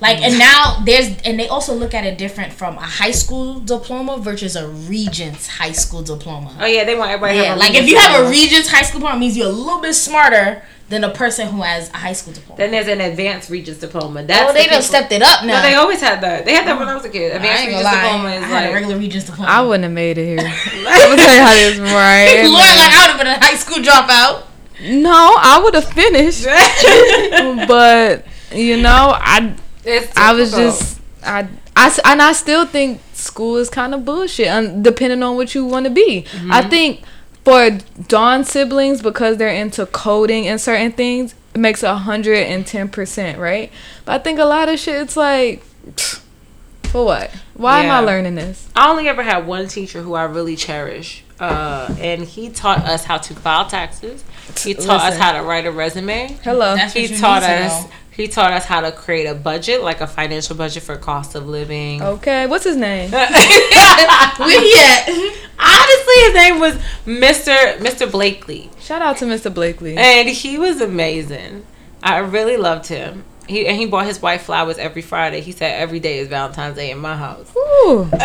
[0.00, 0.38] Like and mm.
[0.38, 4.54] now there's and they also look at it different from a high school diploma versus
[4.54, 6.56] a Regents high school diploma.
[6.60, 7.38] oh yeah, they want everybody.
[7.38, 8.30] to Yeah, have a like if Regents you have a.
[8.30, 11.62] Regents high school diploma, it means you're a little bit smarter than a person who
[11.62, 12.56] has a high school diploma.
[12.58, 14.20] then there's an advanced Regents diploma.
[14.20, 15.60] Oh, That's oh, they the done stepped it up now.
[15.60, 16.44] No, they always had that.
[16.44, 17.32] They had that when I was a kid.
[17.32, 18.02] I Advanced ain't Regents gonna lie.
[18.06, 18.74] diploma I is had a like.
[18.74, 19.50] regular Regents diploma.
[19.50, 20.38] I wouldn't have made it here.
[20.46, 22.38] I'm gonna tell you how this right.
[22.46, 24.44] Lord, like I would have been a high school dropout.
[24.80, 26.44] No, I would have finished,
[27.68, 29.54] but you know, I
[30.16, 34.84] I was just I I and I still think school is kind of bullshit, and
[34.84, 36.24] depending on what you want to be.
[36.50, 37.02] I think
[37.44, 37.70] for
[38.08, 42.88] Dawn siblings because they're into coding and certain things, it makes a hundred and ten
[42.88, 43.72] percent right.
[44.04, 45.62] But I think a lot of shit, it's like,
[46.84, 47.30] for what?
[47.54, 48.68] Why am I learning this?
[48.76, 53.04] I only ever had one teacher who I really cherish, uh, and he taught us
[53.04, 54.24] how to file taxes.
[54.56, 56.38] He taught us how to write a resume.
[56.42, 56.74] Hello.
[56.76, 57.86] That's he taught need to us
[58.18, 61.46] he taught us how to create a budget like a financial budget for cost of
[61.46, 63.10] living Okay, what's his name?
[63.12, 65.04] we he at?
[65.58, 66.74] honestly his name was
[67.06, 69.52] mr mr blakely Shout out to Mr.
[69.54, 69.96] Blakely.
[69.96, 71.64] and he was amazing
[72.02, 75.80] i really loved him he and he bought his wife flowers every friday he said
[75.80, 78.08] every day is valentine's day in my house Ooh,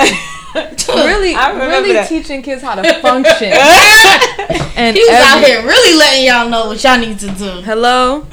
[0.55, 2.07] really, I remember really that.
[2.07, 3.47] teaching kids how to function.
[4.77, 7.61] and He was out here really letting y'all know what y'all need to do.
[7.61, 8.27] Hello.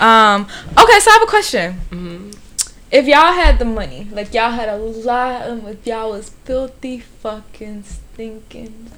[0.00, 0.42] Um.
[0.76, 1.80] Okay, so I have a question.
[1.90, 2.30] Mm-hmm.
[2.90, 7.00] If y'all had the money, like y'all had a lot, of, if y'all was filthy,
[7.00, 8.90] fucking, stinking,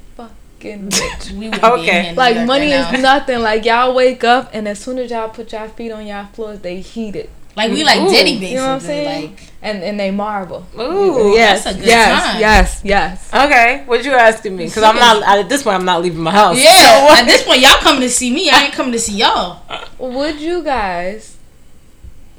[0.59, 1.81] fucking rich, We would Okay.
[1.81, 3.41] in here in New like money right is nothing.
[3.41, 6.61] Like y'all wake up and as soon as y'all put y'all feet on y'all floors,
[6.61, 8.51] they heat it, Like we like Ooh, Diddy you basically.
[8.51, 9.31] you know what I'm saying?
[9.31, 10.67] Like and and they marble.
[10.79, 12.41] Ooh, yes, that's a good yes, time.
[12.41, 13.31] yes, yes.
[13.35, 16.31] okay what you asking me because i'm not at this point i'm not leaving my
[16.31, 16.71] house yeah.
[17.09, 18.51] So At this point, y'all coming to see me.
[18.51, 19.63] I ain't coming to see y'all.
[19.99, 21.37] Would you guys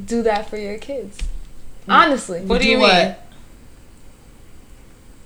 [0.03, 1.17] do that for your kids?
[1.87, 3.25] Honestly, what do you Do mean what?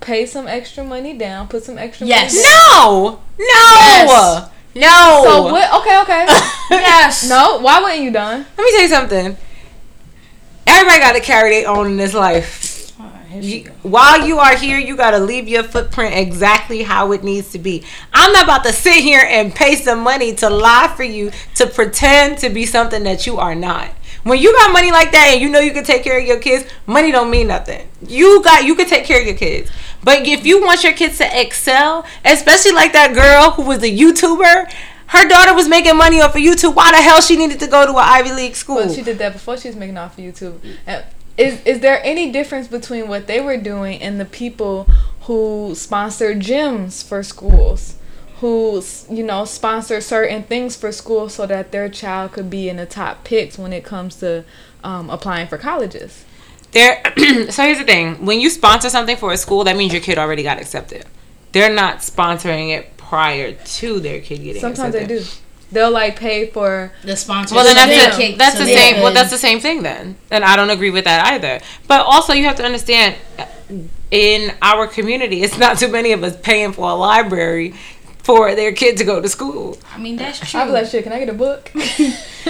[0.04, 2.34] Pay some extra money down, put some extra Yes.
[2.34, 2.60] money down.
[2.76, 4.50] no no Yes.
[4.76, 5.74] no So what?
[5.80, 6.26] Okay, okay.
[6.70, 7.28] Yes.
[7.28, 8.46] no, why wouldn't you done?
[8.56, 9.36] Let me tell you something.
[10.66, 12.70] Everybody got to carry their own in this life.
[13.34, 17.50] You, while you are here, you got to leave your footprint exactly how it needs
[17.50, 17.82] to be.
[18.12, 21.66] I'm not about to sit here and pay some money to lie for you to
[21.66, 23.88] pretend to be something that you are not.
[24.24, 26.40] When you got money like that and you know you can take care of your
[26.40, 27.88] kids, money don't mean nothing.
[28.06, 29.70] You got you can take care of your kids.
[30.02, 33.90] But if you want your kids to excel, especially like that girl who was a
[33.90, 34.72] YouTuber,
[35.08, 36.74] her daughter was making money off of YouTube.
[36.74, 38.76] Why the hell she needed to go to an Ivy League school?
[38.76, 40.58] Well, she did that before she was making off of YouTube.
[41.36, 44.84] Is is there any difference between what they were doing and the people
[45.22, 47.96] who sponsor gyms for schools,
[48.44, 52.76] who you know sponsor certain things for school so that their child could be in
[52.76, 54.44] the top picks when it comes to
[54.82, 56.26] um, applying for colleges?
[56.72, 57.02] There.
[57.50, 60.18] so here's the thing: when you sponsor something for a school, that means your kid
[60.18, 61.06] already got accepted.
[61.52, 64.76] They're not sponsoring it prior to their kid getting accepted.
[64.76, 65.24] Sometimes they do.
[65.72, 67.54] They'll like pay for The sponsor.
[67.54, 67.96] Well, then Yeah.
[67.96, 69.00] that's the, that's the same.
[69.02, 71.60] Well, that's the same thing then, and I don't agree with that either.
[71.88, 73.16] But also, you have to understand,
[74.10, 77.74] in our community, it's not too many of us paying for a library
[78.24, 79.78] for their kid to go to school.
[79.92, 80.58] I mean, that's true.
[80.58, 81.70] I'll be like, shit, can I get a book?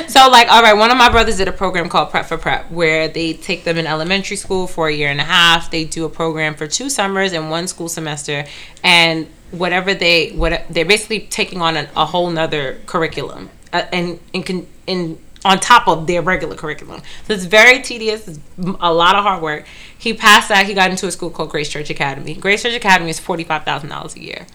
[0.09, 2.69] So, like, all right, one of my brothers did a program called Prep for Prep,
[2.71, 5.71] where they take them in elementary school for a year and a half.
[5.71, 8.45] They do a program for two summers and one school semester,
[8.83, 14.19] and whatever they what they're basically taking on an, a whole nother curriculum, uh, and
[14.33, 17.01] in con- in on top of their regular curriculum.
[17.29, 18.27] So it's very tedious.
[18.27, 18.41] It's
[18.81, 19.65] a lot of hard work.
[19.97, 20.67] He passed that.
[20.67, 22.35] He got into a school called Grace Church Academy.
[22.35, 24.47] Grace Church Academy is forty five thousand dollars a year.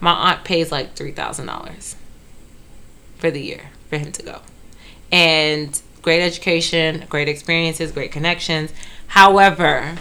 [0.00, 1.96] My aunt pays like three thousand dollars
[3.18, 4.40] for the year for him to go,
[5.12, 8.72] and great education, great experiences, great connections.
[9.08, 9.96] However,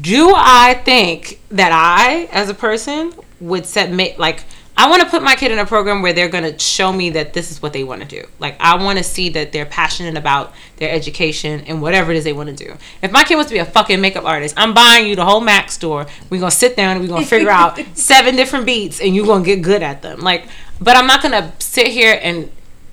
[0.00, 4.44] do I think that I, as a person, would ma- like
[4.76, 7.10] I want to put my kid in a program where they're going to show me
[7.10, 8.26] that this is what they want to do.
[8.40, 12.24] Like I want to see that they're passionate about their education and whatever it is
[12.24, 12.76] they want to do.
[13.00, 15.40] If my kid wants to be a fucking makeup artist, I'm buying you the whole
[15.40, 16.06] Mac store.
[16.28, 19.14] We're going to sit down and we're going to figure out seven different beats and
[19.14, 20.20] you're going to get good at them.
[20.20, 20.48] Like
[20.80, 22.50] but I'm not going to sit here and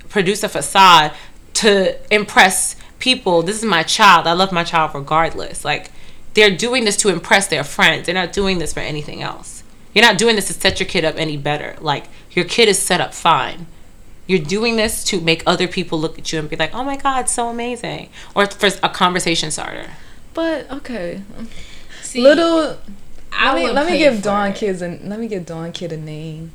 [0.10, 1.14] produce a facade
[1.56, 3.42] to impress people.
[3.42, 4.28] This is my child.
[4.28, 5.66] I love my child regardless.
[5.66, 5.92] Like
[6.34, 8.06] they're doing this to impress their friends.
[8.06, 9.61] They're not doing this for anything else.
[9.94, 11.76] You're not doing this to set your kid up any better.
[11.82, 13.68] Like your kid is set up fine.
[14.28, 16.96] You're doing this to make other people look at you and be like, "Oh my
[16.96, 19.92] god, so amazing," or for a conversation starter.
[20.34, 21.22] But okay,
[22.02, 22.78] See, little.
[23.34, 24.56] I Let me let me give for Dawn it.
[24.56, 26.52] kids and let me give Dawn kid a name.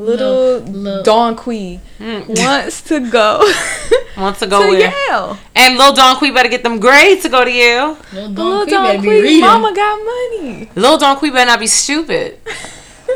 [0.00, 2.26] Little Lil- Dawn Quee mm.
[2.38, 3.42] wants to go
[4.16, 4.92] Wants to go to where?
[5.08, 5.38] Yale.
[5.54, 7.96] And little Don Quee better get them grades to go to Yale.
[8.12, 10.70] Little Don Quee Dawn better be Quee, mama got money.
[10.74, 12.38] Little Don Quee better not be stupid.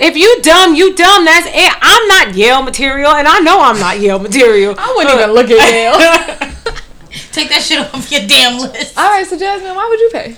[0.01, 1.25] if you dumb, you dumb.
[1.25, 1.73] That's it.
[1.81, 4.75] I'm not Yale material, and I know I'm not Yale material.
[4.79, 6.75] I wouldn't even look at Yale.
[7.33, 8.97] Take that shit off your damn list.
[8.97, 10.37] All right, so Jasmine, why would you pay?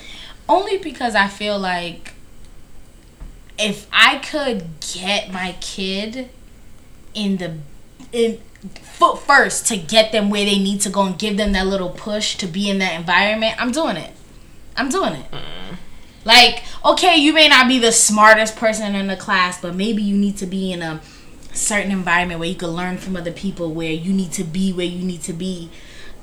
[0.49, 2.15] Only because I feel like
[3.59, 6.31] if I could get my kid
[7.17, 7.57] in the
[8.13, 8.39] in
[8.83, 11.91] foot first to get them where they need to go and give them that little
[11.91, 14.13] push to be in that environment, I'm doing it.
[14.77, 15.31] I'm doing it.
[15.31, 15.77] Mm.
[16.25, 20.17] Like, okay, you may not be the smartest person in the class, but maybe you
[20.17, 21.01] need to be in a
[21.53, 24.87] certain environment where you can learn from other people where you need to be where
[24.87, 25.71] you need to be.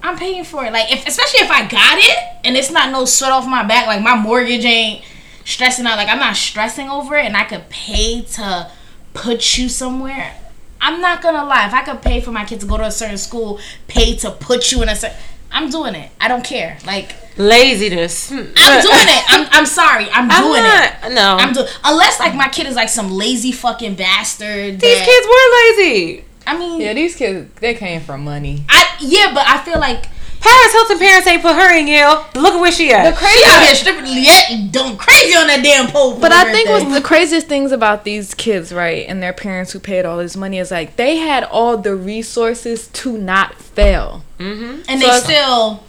[0.04, 0.74] I'm paying for it.
[0.74, 3.88] Like if especially if I got it and it's not no sweat off my back,
[3.88, 5.04] like my mortgage ain't
[5.46, 8.70] stressing out, like I'm not stressing over it and I could pay to
[9.14, 10.36] put you somewhere.
[10.84, 11.66] I'm not gonna lie.
[11.66, 14.32] If I could pay for my kid to go to a certain school, pay to
[14.32, 15.18] put you in a certain
[15.54, 16.12] I'm doing it.
[16.20, 16.78] I don't care.
[16.86, 18.32] Like Laziness.
[18.32, 19.24] I'm doing it.
[19.30, 20.08] I'm I'm sorry.
[20.12, 21.14] I'm I'm doing it.
[21.16, 21.38] No.
[21.40, 24.80] I'm doing unless like my kid is like some lazy fucking bastard.
[24.80, 26.26] These that- kids were lazy.
[26.46, 28.66] I mean, Yeah, these kids they came from money.
[28.68, 30.08] I yeah, but I feel like
[30.44, 32.26] Paris Hilton parents ain't put her in Yale.
[32.36, 33.10] Look at where she at.
[33.10, 36.20] The crazy she out here stripping yet and doing crazy on that damn pole.
[36.20, 36.86] But I think birthday.
[36.86, 40.36] what's the craziest things about these kids, right, and their parents who paid all this
[40.36, 44.82] money is like they had all the resources to not fail, mm-hmm.
[44.90, 45.84] and so they still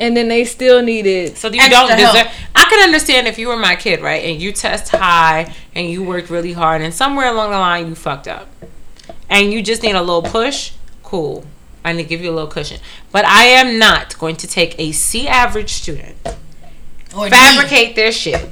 [0.00, 1.36] and then they still needed.
[1.36, 2.14] So you Extra don't help.
[2.14, 2.32] deserve.
[2.56, 6.02] I can understand if you were my kid, right, and you test high and you
[6.02, 8.48] worked really hard, and somewhere along the line you fucked up,
[9.28, 10.72] and you just need a little push.
[11.02, 11.44] Cool,
[11.84, 12.80] I need to give you a little cushion.
[13.12, 16.16] But I am not going to take a C average student,
[17.16, 18.48] or fabricate their shit,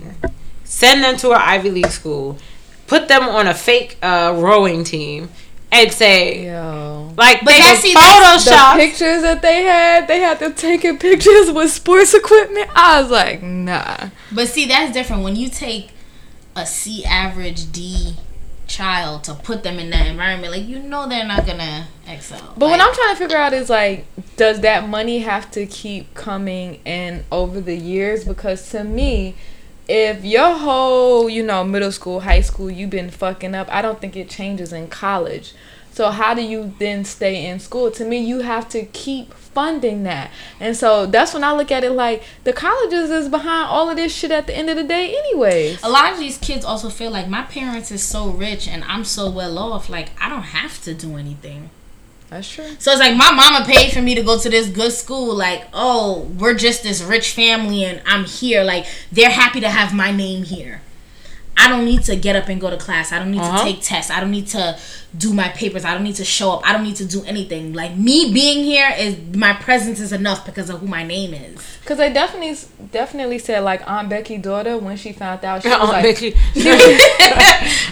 [0.64, 2.38] send them to an Ivy League school,
[2.86, 5.28] put them on a fake uh, rowing team,
[5.70, 7.12] and say Yo.
[7.18, 10.96] like But they that's- see, that's- The pictures that they had, they had them taking
[10.98, 12.70] pictures with sports equipment.
[12.74, 14.08] I was like, nah.
[14.32, 15.90] But see, that's different when you take
[16.56, 18.16] a C average D
[18.68, 20.52] child to put them in that environment.
[20.52, 22.54] Like you know they're not gonna excel.
[22.56, 26.14] But what I'm trying to figure out is like, does that money have to keep
[26.14, 28.24] coming in over the years?
[28.24, 29.34] Because to me,
[29.88, 34.00] if your whole, you know, middle school, high school, you've been fucking up, I don't
[34.00, 35.54] think it changes in college.
[35.90, 37.90] So how do you then stay in school?
[37.92, 40.30] To me, you have to keep funding that.
[40.60, 43.96] And so that's when I look at it like the colleges is behind all of
[43.96, 45.82] this shit at the end of the day anyways.
[45.82, 49.02] a lot of these kids also feel like my parents is so rich and I'm
[49.02, 49.88] so well off.
[49.88, 51.70] Like I don't have to do anything.
[52.30, 52.68] That's true.
[52.78, 55.34] So it's like my mama paid for me to go to this good school.
[55.34, 58.62] Like, oh, we're just this rich family and I'm here.
[58.62, 60.82] Like, they're happy to have my name here.
[61.60, 63.10] I don't need to get up and go to class.
[63.12, 63.58] I don't need Uh-huh.
[63.58, 64.10] to take tests.
[64.12, 64.78] I don't need to
[65.16, 65.84] do my papers.
[65.84, 66.62] I don't need to show up.
[66.68, 67.72] I don't need to do anything.
[67.74, 71.58] Like me being here is my presence is enough because of who my name is.
[71.84, 72.56] Cause I definitely
[72.92, 76.32] definitely said like Aunt Becky's daughter when she found out she was Aunt like Becky.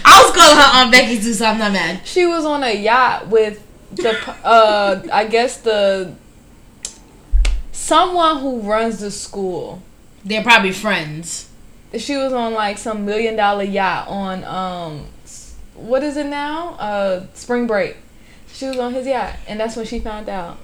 [0.05, 2.01] I was calling her Aunt Becky too, so I'm not mad.
[2.05, 3.61] she was on a yacht with
[3.91, 4.11] the
[4.45, 6.13] uh I guess the
[7.71, 9.81] someone who runs the school.
[10.23, 11.46] They're probably friends.
[11.97, 15.05] She was on like some million dollar yacht on um
[15.75, 16.69] what is it now?
[16.73, 17.97] Uh spring break.
[18.51, 20.57] She was on his yacht and that's when she found out.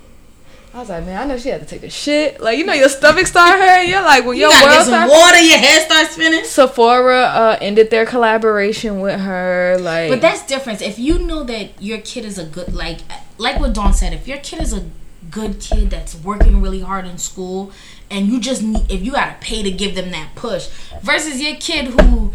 [0.74, 2.42] I was like, man, I know she had to take a shit.
[2.42, 3.92] Like, you know, your stomach start hurting.
[3.92, 5.38] You're like, when You your gotta world get some water.
[5.38, 6.44] Your head starts spinning.
[6.46, 9.78] Sephora uh, ended their collaboration with her.
[9.80, 10.82] Like, But that's different.
[10.82, 13.02] If you know that your kid is a good like
[13.38, 14.90] like what Dawn said, if your kid is a
[15.30, 17.72] good kid that's working really hard in school,
[18.12, 20.68] and you just need if you gotta pay to give them that push,
[21.02, 22.32] versus your kid who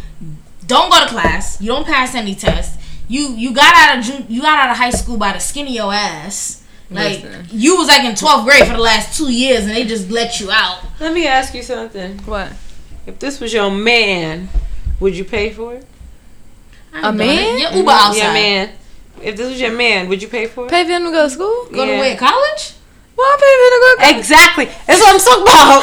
[0.67, 2.77] don't go to class, you don't pass any tests,
[3.09, 5.67] you you got out of jun- you got out of high school by the skin
[5.67, 6.63] of your ass.
[6.91, 7.47] Like Listen.
[7.51, 10.41] you was like in twelfth grade for the last two years, and they just let
[10.41, 10.81] you out.
[11.01, 12.19] Let me ask you something.
[12.21, 12.51] What?
[13.07, 14.49] If this was your man,
[15.01, 15.87] would you pay for it?
[16.95, 17.59] A man?
[17.59, 18.23] Your Uber outside.
[18.23, 18.71] Your man.
[19.23, 20.71] If this was your man, would you pay for it?
[20.71, 21.67] Pay for him to go to school?
[21.73, 21.99] Go to Yeah.
[21.99, 22.17] where?
[22.17, 22.73] College?
[23.19, 24.03] Well, I'm paying for him to go to.
[24.15, 24.65] Exactly.
[24.87, 25.83] That's what I'm talking about.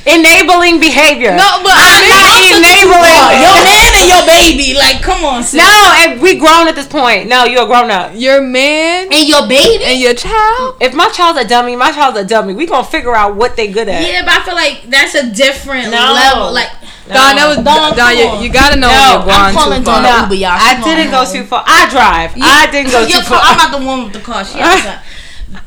[0.16, 1.36] Enabling behavior.
[1.36, 3.36] No, but I'm not enabling.
[3.36, 4.72] your man and your baby.
[4.72, 5.60] Like, come on, sis.
[5.60, 5.68] No,
[6.00, 7.28] and we grown at this point.
[7.28, 8.12] No, you're a grown up.
[8.14, 9.84] Your man And your baby.
[9.84, 10.76] and your child?
[10.80, 12.54] If my child's a dummy, my child's a dummy.
[12.54, 14.00] We gonna figure out what they good at.
[14.00, 16.16] yeah, but I feel like that's a different No.
[16.16, 16.50] level.
[16.50, 16.70] Like,
[17.12, 18.16] Don, that was Don, Don.
[18.16, 20.22] come you, you gotta know No, you're I'm calling too far.
[20.24, 20.56] Uber, y'all.
[20.56, 21.34] I didn't go home.
[21.34, 21.62] too far.
[21.66, 22.32] I drive.
[22.40, 23.36] I didn't go too far.
[23.36, 24.44] car- I'm not the one with the car.
[24.46, 25.00] She outside.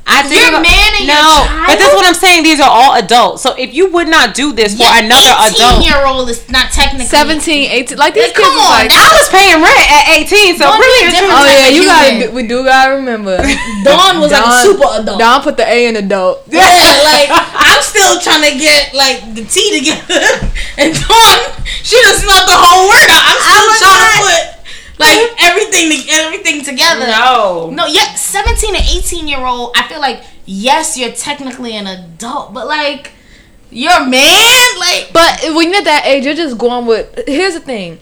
[0.08, 1.68] I didn't Your go- man and your no, child?
[1.68, 2.44] but that's what I'm saying.
[2.48, 3.44] These are all adults.
[3.44, 6.40] So if you would not do this for Your another 18 adult, year old is
[6.48, 7.44] not technically 17,
[7.92, 7.98] 18.
[7.98, 8.96] Like these Like, kids come on, like.
[8.96, 10.56] I was paying rent at 18.
[10.56, 11.36] So Don't really, it's different.
[11.36, 12.32] Oh yeah, type of you gotta.
[12.32, 13.36] We do gotta remember.
[13.84, 15.20] Dawn was like a super adult.
[15.20, 16.48] Don put the A in adult.
[16.54, 16.64] Yeah,
[17.04, 20.22] like I'm still trying to get like the T together,
[20.80, 21.38] and Dawn,
[21.84, 23.20] she just smelled the whole workout.
[23.20, 24.53] I'm still was trying not- to put
[25.00, 27.08] like everything everything together.
[27.08, 27.70] No.
[27.72, 32.54] No, yeah, 17 and 18 year old, I feel like, yes, you're technically an adult,
[32.54, 33.12] but like,
[33.72, 37.24] you're a man, like, But when you're at that age, you're just going with.
[37.28, 38.00] Here's the thing: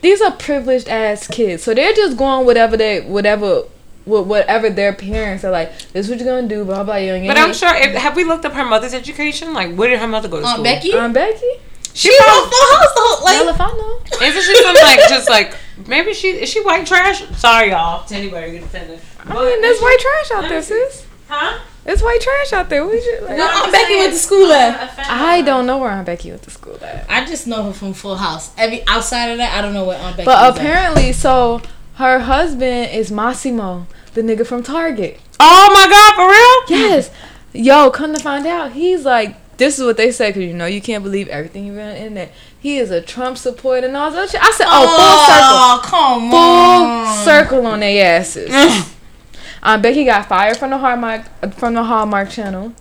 [0.00, 3.62] these are privileged ass kids, so they're just going whatever they whatever.
[3.62, 3.66] wh-
[4.06, 6.94] Whatever their parents are like, this is what you're gonna do, blah blah.
[6.94, 7.74] You ain't But I'm sure.
[7.74, 9.52] If, have we looked up her mother's education?
[9.52, 10.62] Like, where did her mother go to Aunt school?
[10.64, 11.50] Becky, Aunt Becky.
[11.96, 14.26] She she's on probably, Full House, the whole, Well, like, if I know.
[14.26, 15.56] isn't she some like just like
[15.86, 17.24] maybe she is she white trash?
[17.38, 18.04] Sorry y'all.
[18.04, 19.00] To anybody who get offended.
[19.24, 21.06] I mean, there's white trash out there, sis.
[21.28, 21.58] Huh?
[21.84, 22.84] There's white trash out there.
[22.84, 24.98] What you, like, Where Aunt Becky went to school at?
[25.08, 27.06] I don't know where Aunt Becky went to school at.
[27.08, 28.52] I just know her from Full House.
[28.58, 30.26] Every outside of that, I don't know where Aunt Becky.
[30.26, 30.64] But was at.
[30.64, 31.62] apparently, so
[31.94, 35.18] her husband is Mossimo, the nigga from Target.
[35.40, 36.80] Oh my god, for real?
[36.90, 37.10] Yes.
[37.52, 40.66] Yo, come to find out, he's like, this is what they say, because you know,
[40.66, 42.32] you can't believe everything you read on the internet.
[42.58, 44.42] He is a Trump supporter and all that shit.
[44.42, 47.56] I said, oh, oh, come full on, circle.
[47.56, 48.94] Full circle on their asses.
[49.62, 52.72] um, Becky got fired from the Hallmark from the Hallmark channel.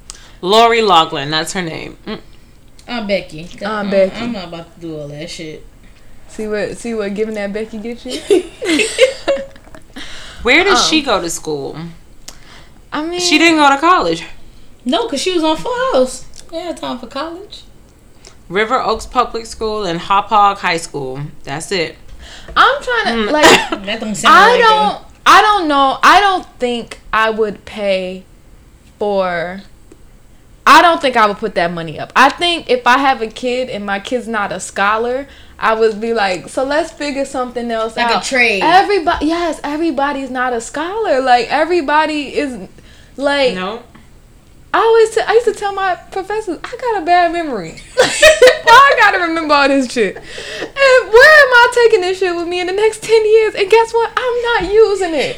[0.41, 1.97] Lori Loughlin, that's her name.
[2.05, 2.19] Mm.
[2.87, 3.41] Aunt Becky.
[3.43, 4.15] Aunt I'm- Becky.
[4.17, 5.65] I'm not about to do all that shit.
[6.27, 8.19] See what see what giving that Becky get you?
[10.43, 10.87] Where did Oh.
[10.89, 11.77] she go to school?
[12.91, 14.23] I mean, She didn't go to college.
[14.83, 16.25] No, cause she was on Full House.
[16.55, 17.63] Yeah, time for college.
[18.47, 21.19] River Oaks Public School and Hauppauge High School.
[21.43, 21.97] That's it.
[22.55, 23.31] I'm trying to Mm.
[23.31, 23.45] like.
[23.85, 25.05] That don't sound I like don't.
[25.25, 25.97] I don't know.
[26.01, 28.23] I don't think I would pay
[28.99, 29.61] for.
[30.67, 32.11] I don't think I would put that money up.
[32.15, 35.27] I think if I have a kid and my kid's not a scholar,
[35.59, 38.11] I would be like, so let's figure something else out.
[38.11, 38.63] Like a trade.
[38.63, 41.21] Everybody, yes, everybody's not a scholar.
[41.21, 42.67] Like everybody is,
[43.17, 43.83] like No.
[44.75, 47.79] I always, t- I used to tell my professors, I got a bad memory.
[47.95, 48.03] Why
[48.67, 50.17] I gotta remember all this shit?
[50.17, 53.55] And where am I taking this shit with me in the next ten years?
[53.55, 54.11] And guess what?
[54.17, 55.37] I'm not using it.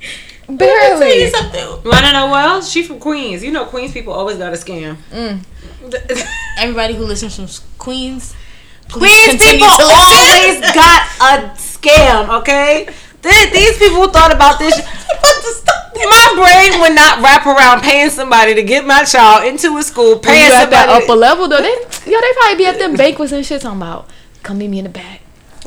[0.48, 1.22] Let me tell Barely.
[1.24, 1.90] you something.
[1.90, 2.70] Wanna know what else?
[2.70, 3.42] She from Queens.
[3.42, 4.98] You know Queens people always got a scam.
[5.10, 5.44] Mm.
[6.58, 8.36] Everybody who listens from Queens,
[8.86, 12.88] please Queens people always got a scam, okay?
[13.22, 14.74] Th- These people thought about this.
[15.94, 20.18] My brain would not wrap around paying somebody to get my child into a school,
[20.18, 21.04] paying you at that somebody.
[21.04, 21.74] upper level though, they
[22.10, 24.08] yo, they probably be at them banquets and shit talking about,
[24.42, 25.20] come meet me in the back.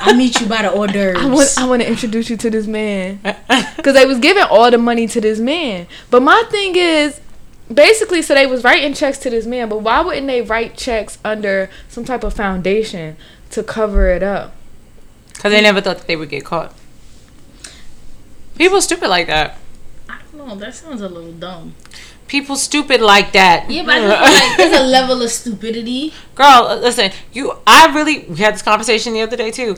[0.00, 1.22] I'll meet you by the hors d'oeuvres.
[1.22, 3.20] I want, I want to introduce you to this man.
[3.76, 5.86] Because they was giving all the money to this man.
[6.10, 7.20] But my thing is,
[7.72, 9.68] basically, so they was writing checks to this man.
[9.68, 13.16] But why wouldn't they write checks under some type of foundation
[13.50, 14.54] to cover it up?
[15.34, 16.74] Because they never thought that they would get caught.
[18.56, 19.58] People stupid like that.
[20.08, 20.54] I don't know.
[20.54, 21.74] That sounds a little dumb.
[22.26, 23.70] People stupid like that.
[23.70, 26.12] Yeah, but I just feel like there's a level of stupidity.
[26.34, 27.52] Girl, uh, listen, you.
[27.66, 29.76] I really we had this conversation the other day too.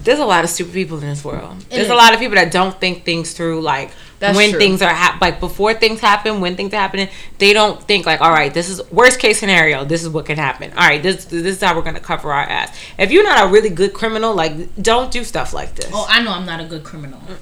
[0.00, 1.60] There's a lot of stupid people in this world.
[1.70, 1.90] There's is.
[1.90, 3.60] a lot of people that don't think things through.
[3.60, 3.90] Like
[4.20, 4.58] That's when true.
[4.58, 7.08] things are hap- like before things happen, when things are happening,
[7.38, 9.84] they don't think like, all right, this is worst case scenario.
[9.84, 10.72] This is what can happen.
[10.72, 12.76] All right, this this is how we're gonna cover our ass.
[12.98, 15.90] If you're not a really good criminal, like don't do stuff like this.
[15.92, 17.20] Oh, I know I'm not a good criminal.
[17.20, 17.36] Mm.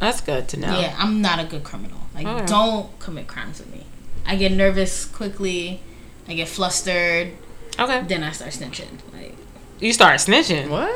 [0.00, 0.80] That's good to know.
[0.80, 1.98] Yeah, I'm not a good criminal.
[2.14, 2.46] Like, Alright.
[2.46, 3.84] don't commit crimes with me.
[4.26, 5.80] I get nervous quickly.
[6.28, 7.32] I get flustered.
[7.78, 8.02] Okay.
[8.02, 8.98] Then I start snitching.
[9.12, 9.34] Like,
[9.80, 10.68] You start snitching.
[10.68, 10.90] What?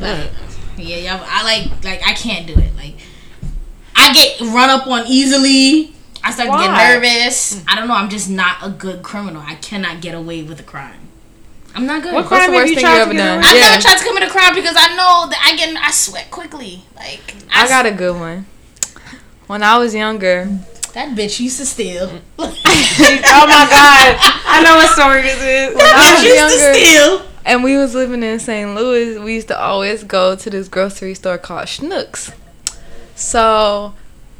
[0.00, 0.30] like
[0.76, 1.24] yeah, yeah.
[1.26, 2.74] I like, like, I can't do it.
[2.76, 2.94] Like,
[4.00, 5.92] I get run up on easily.
[6.22, 7.62] I start to get nervous.
[7.66, 7.94] I don't know.
[7.94, 9.42] I'm just not a good criminal.
[9.44, 11.08] I cannot get away with a crime.
[11.74, 12.12] I'm not good.
[12.12, 13.38] What What's crime the have you thing tried you ever done?
[13.44, 13.60] I've Yeah.
[13.70, 16.82] never tried to commit a crime because I know that I get I sweat quickly.
[16.96, 18.46] Like I got a good one.
[19.46, 20.46] When I was younger,
[20.94, 22.10] that bitch used to steal.
[22.38, 24.16] oh my god,
[24.46, 25.74] I know what story this is.
[25.76, 27.26] when I was used younger, to steal.
[27.44, 28.74] and we was living in St.
[28.74, 32.32] Louis, we used to always go to this grocery store called Schnucks.
[33.20, 33.94] So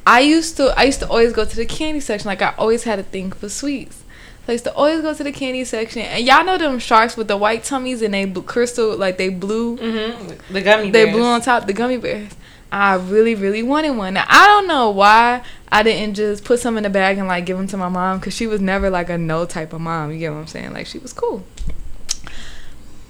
[0.06, 2.28] I used to I used to always go to the candy section.
[2.28, 3.96] Like I always had a thing for sweets.
[3.96, 4.04] So
[4.48, 6.02] I used to always go to the candy section.
[6.02, 9.28] And y'all know them sharks with the white tummies and they bl- crystal like they
[9.28, 10.52] blue Mm-hmm.
[10.54, 11.14] The gummy they bears.
[11.16, 12.32] blew on top the gummy bears.
[12.72, 14.14] I really, really wanted one.
[14.14, 17.44] Now I don't know why I didn't just put some in the bag and like
[17.44, 20.10] give them to my mom because she was never like a no type of mom.
[20.10, 20.72] You get what I'm saying?
[20.72, 21.44] Like she was cool.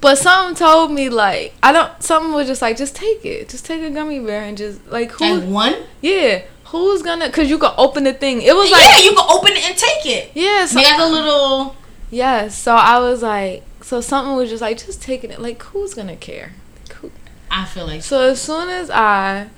[0.00, 2.02] But something told me like I don't.
[2.02, 5.10] Something was just like just take it, just take a gummy bear and just like
[5.12, 5.24] who?
[5.24, 5.74] And one.
[6.00, 7.30] yeah, who's gonna?
[7.30, 8.40] Cause you could open the thing.
[8.42, 10.30] It was like yeah, you can open it and take it.
[10.34, 10.64] yeah.
[10.66, 11.76] So got the little.
[12.10, 12.56] yes.
[12.56, 15.38] So I was like, so something was just like just taking it.
[15.38, 16.52] Like who's gonna care?
[16.88, 17.10] Like, who,
[17.50, 19.48] I feel like So as soon as I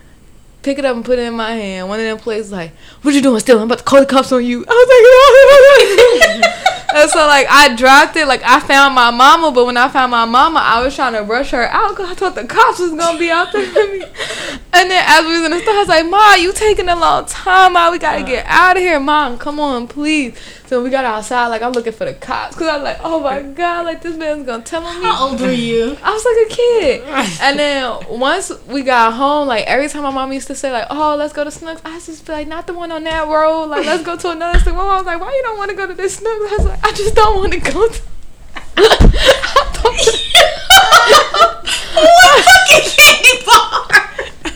[0.62, 3.14] pick it up and put it in my hand, one of them plays like, "What
[3.14, 3.58] you doing still?
[3.58, 6.54] I'm about to call the cops on you." I was like,
[6.94, 8.26] and so like I dropped it.
[8.26, 11.22] Like I found my mama, but when I found my mama, I was trying to
[11.22, 14.04] rush her out because I thought the cops was gonna be out there for me.
[14.74, 16.96] And then as we was in the store, I was like, "Ma, you taking a
[16.96, 17.90] long time, Ma.
[17.90, 18.26] We gotta uh-huh.
[18.26, 19.38] get out of here, Mom.
[19.38, 20.34] Come on, please."
[20.72, 21.48] So we got outside.
[21.48, 24.16] Like I'm looking for the cops because I was like, "Oh my god, like this
[24.16, 25.98] man's gonna tell on me." how old were you?
[26.02, 27.02] I was like a kid.
[27.42, 30.86] And then once we got home, like every time my mom used to say like,
[30.88, 33.66] "Oh, let's go to Schnucks," I just be like, "Not the one on that road.
[33.66, 35.76] Like, let's go to another Schnucks." My mom was like, "Why you don't want to
[35.76, 38.02] go to this Schnucks?" I was like, "I just don't want to go." To-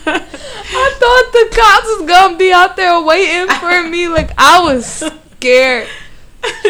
[0.09, 4.07] I thought the cops was gonna be out there waiting for me.
[4.07, 5.03] Like I was
[5.37, 5.87] scared.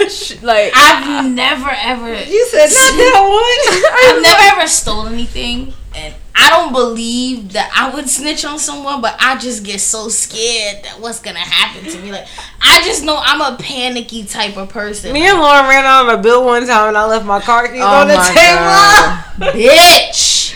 [0.10, 2.14] Sh- like I've never ever.
[2.14, 4.16] You said not that one.
[4.16, 9.02] I've never ever stole anything, and I don't believe that I would snitch on someone.
[9.02, 12.12] But I just get so scared that what's gonna happen to me.
[12.12, 12.28] Like
[12.62, 15.12] I just know I'm a panicky type of person.
[15.12, 15.20] one.
[15.20, 17.68] Me and Lauren ran out of a bill one time and I left my car
[17.68, 19.52] keys Oh on the table.
[19.54, 20.54] bitch.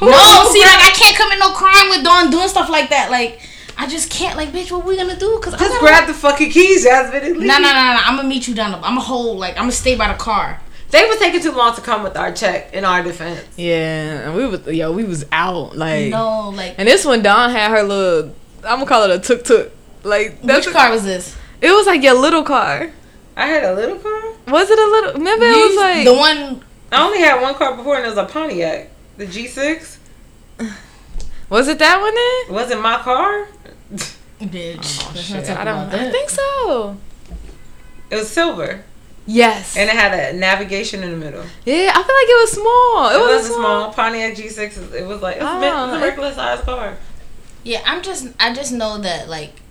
[0.00, 3.10] no, see, like I can't commit no crime with Dawn doing stuff like that.
[3.10, 3.40] Like
[3.78, 4.36] I just can't.
[4.36, 5.38] Like, bitch, what we gonna do?
[5.42, 7.22] Cause I Just gotta- grab the fucking keys, Jasmine.
[7.22, 7.46] and leave.
[7.46, 8.00] No, no, no, no.
[8.04, 8.70] I'm gonna meet you down.
[8.72, 9.38] The, I'm gonna hold.
[9.38, 10.60] Like I'm gonna stay by the car.
[10.90, 13.44] They were taking too long to come with our check in our defense.
[13.56, 16.10] yeah, and we was yo, we was out like.
[16.10, 18.34] No, like And this one, Dawn had her little.
[18.64, 19.72] I'm gonna call it a tuk tuk.
[20.04, 21.36] Like that's which car was this?
[21.60, 22.90] It was like your little car.
[23.36, 24.22] I had a little car.
[24.48, 25.12] Was it a little?
[25.14, 26.62] Remember it was like the one.
[26.92, 29.98] I only had one car before, and it was a Pontiac, the G6.
[31.48, 32.50] Was it that one then?
[32.56, 33.46] It wasn't my car.
[34.40, 35.00] Bitch.
[35.02, 35.76] Oh, Let's Shit, I don't.
[35.94, 36.96] I think so.
[38.10, 38.84] It was silver,
[39.26, 39.76] Yes.
[39.76, 41.42] and it had a navigation in the middle.
[41.64, 43.08] yeah, I feel like it was small.
[43.10, 44.94] It, It, was was a small Pontiac G6.
[44.94, 46.96] It was like it was, Oh, meant- it was a it- regular size car.
[47.64, 48.28] Yeah, I'm just.
[48.38, 49.62] I just know that like.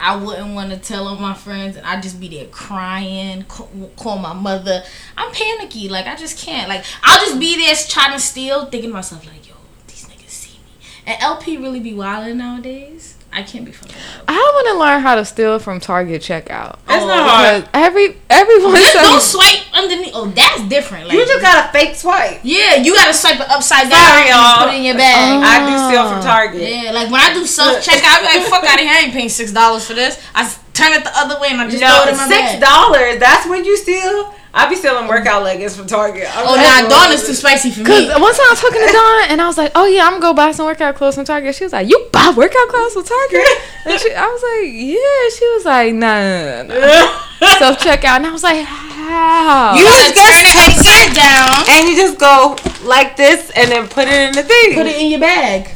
[0.00, 3.68] I wouldn't want to tell on my friends, and I'd just be there crying, call,
[3.96, 4.82] call my mother.
[5.16, 6.68] I'm panicky, like I just can't.
[6.68, 9.54] Like I'll just be there trying to steal, thinking to myself like, "Yo,
[9.86, 13.16] these niggas see me." And LP really be wilding nowadays.
[13.34, 14.24] I can't be fucking wild.
[14.28, 16.78] I want to learn how to steal from Target checkout.
[16.86, 17.62] That's Oh, not hard.
[17.64, 20.12] Because every everyone Just don't swipe underneath.
[20.14, 21.08] Oh, that's different.
[21.08, 22.40] Like, You just got a fake swipe.
[22.44, 24.58] yeah, you gotta swipe it upside down Sorry, and y'all.
[24.66, 25.40] put it in your bag.
[25.40, 25.48] Oh.
[25.48, 26.60] I do steal from Target.
[26.60, 29.00] Yeah, like when I do self checkout, I be like, fuck out of here, I
[29.08, 30.20] ain't paying six dollars for this.
[30.34, 32.52] I turn it the other way and I just no, throw it in my six
[32.52, 32.60] bag.
[32.60, 33.16] dollars.
[33.18, 34.34] That's when you steal.
[34.54, 36.28] I be selling workout leggings from Target.
[36.36, 37.86] I'm Oh like, nah, Dawn is too spicy for me.
[37.86, 38.12] Cause me.
[38.20, 40.22] one time I was talking to Dawn and I was like, "Oh yeah, I'm gonna
[40.22, 43.04] go buy some workout clothes from Target." She was like, "You buy workout clothes from
[43.04, 43.48] Target?"
[43.86, 46.80] and she, I was like, "Yeah." She was like, "Nah, nah, nah,
[47.40, 50.78] nah." self checkout," and I was like, "How?" You gotta just get turn it take
[50.78, 51.64] upside it down.
[51.72, 52.56] and you just go
[52.86, 54.74] like this and then put it in the thing.
[54.74, 55.70] Put it in your bag.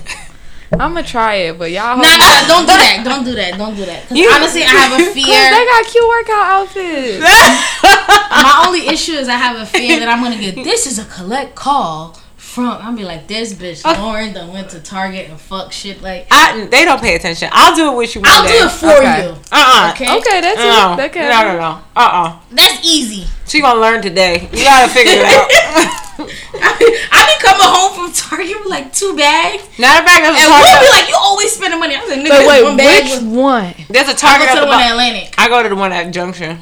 [0.72, 1.97] I'm gonna try it, but y'all.
[1.97, 3.02] Nah, nah, don't do that.
[3.05, 3.56] Don't do that.
[3.56, 4.09] Don't do that.
[4.09, 5.24] 'Cause You- honestly, I have a fear.
[5.24, 7.20] they got cute workout outfits.
[7.82, 10.56] My only issue is I have a fear that I'm gonna get.
[10.56, 12.66] This is a collect call from.
[12.82, 16.02] I'll be like, this bitch Lauren done went to Target and fuck shit.
[16.02, 17.48] Like, I, they don't pay attention.
[17.52, 18.20] I'll do it with you.
[18.22, 18.59] One I'll day.
[18.59, 19.22] do it for Okay.
[19.24, 19.30] you.
[19.52, 19.90] Uh-uh.
[19.94, 20.16] Okay.
[20.18, 20.97] Okay, that's No, it.
[20.97, 21.78] That can no, no, no.
[21.94, 22.38] Uh-uh.
[22.51, 23.26] That's easy.
[23.47, 24.48] She gonna learn today.
[24.52, 26.02] You gotta figure it out.
[26.18, 29.62] I be, I be coming home from Target with like two bags.
[29.78, 31.94] Not a bag of And we'll be like, you always spending money.
[31.97, 33.74] I was like, nigga, But this wait, one bag which was- one?
[33.88, 34.90] There's a Target go to the the one in.
[34.90, 35.34] Atlantic.
[35.38, 36.59] I go to the one at Junction.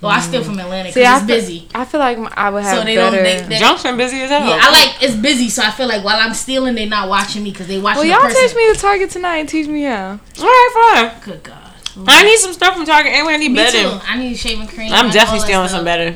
[0.00, 1.68] Well, I steal from Atlantic See, because I it's feel, busy.
[1.74, 3.16] I feel like I would have So they better.
[3.16, 3.24] don't.
[3.24, 4.46] They, they, Junction busy as hell.
[4.46, 7.42] yeah, I like it's busy, so I feel like while I'm stealing, they're not watching
[7.42, 8.46] me because they watching well, the y'all person.
[8.46, 10.20] teach me the Target tonight and teach me how.
[10.38, 11.20] All right, fine.
[11.24, 11.64] Good God.
[12.06, 13.32] I need some stuff from Target anyway.
[13.32, 13.76] I need Me better.
[13.76, 13.98] too.
[14.06, 14.92] I need shaving cream.
[14.92, 15.78] I'm definitely stealing stuff.
[15.78, 16.14] some better.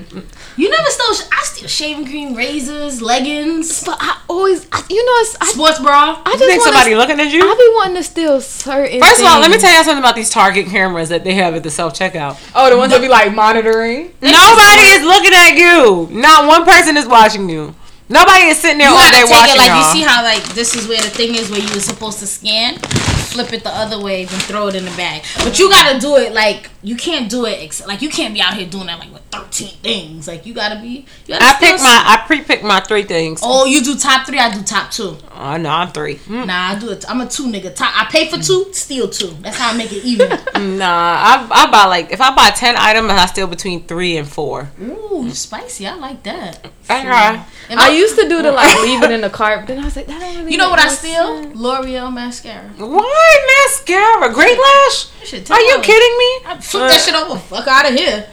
[0.56, 1.28] You never stole.
[1.32, 5.78] I steal shaving cream, razors, leggings, But I always, I, you know, it's, I, sports
[5.80, 6.20] bra.
[6.24, 6.96] I You just think want somebody to.
[6.98, 7.40] looking at you.
[7.42, 9.00] I be wanting to steal certain.
[9.00, 11.54] First of all, let me tell you something about these Target cameras that they have
[11.54, 12.38] at the self checkout.
[12.54, 14.12] Oh, the ones that be like monitoring.
[14.20, 16.08] Nobody is looking at you.
[16.10, 17.74] Not one person is watching you.
[18.12, 19.78] Nobody is sitting there You all day watching it like y'all.
[19.78, 22.26] you see how like this is where the thing is where you were supposed to
[22.26, 25.22] scan, flip it the other way, then throw it in the bag.
[25.38, 28.40] But you gotta do it like you can't do it ex- like you can't be
[28.42, 30.28] out here doing that like with thirteen things.
[30.28, 31.06] Like you gotta be.
[31.26, 33.40] You gotta I pick my, I pre-pick my three things.
[33.42, 34.38] Oh, you do top three.
[34.38, 35.16] I do top two.
[35.34, 36.16] Oh no, I'm three.
[36.16, 36.46] Mm.
[36.48, 37.04] Nah, I do it.
[37.08, 37.74] I'm a two nigga.
[37.74, 37.92] Top.
[37.98, 39.28] I pay for two, steal two.
[39.40, 40.38] That's how I make it even.
[40.62, 44.28] Nah, I, I buy like if I buy ten items, I steal between three and
[44.28, 44.70] four.
[44.80, 45.86] Ooh, spicy.
[45.86, 46.66] I like that.
[46.88, 47.44] I try.
[47.70, 49.84] If I used to do the like leave it in the cart, but then I
[49.84, 50.52] was like, that don't really.
[50.52, 51.42] You know what I no steal?
[51.42, 51.56] sense.
[51.56, 52.68] L'Oreal mascara.
[52.76, 54.32] Why mascara?
[54.34, 55.06] Great lash?
[55.20, 55.82] That shit Are you $10.
[55.82, 56.30] kidding me?
[56.46, 57.38] I flip that shit over.
[57.38, 58.28] Fuck out of here.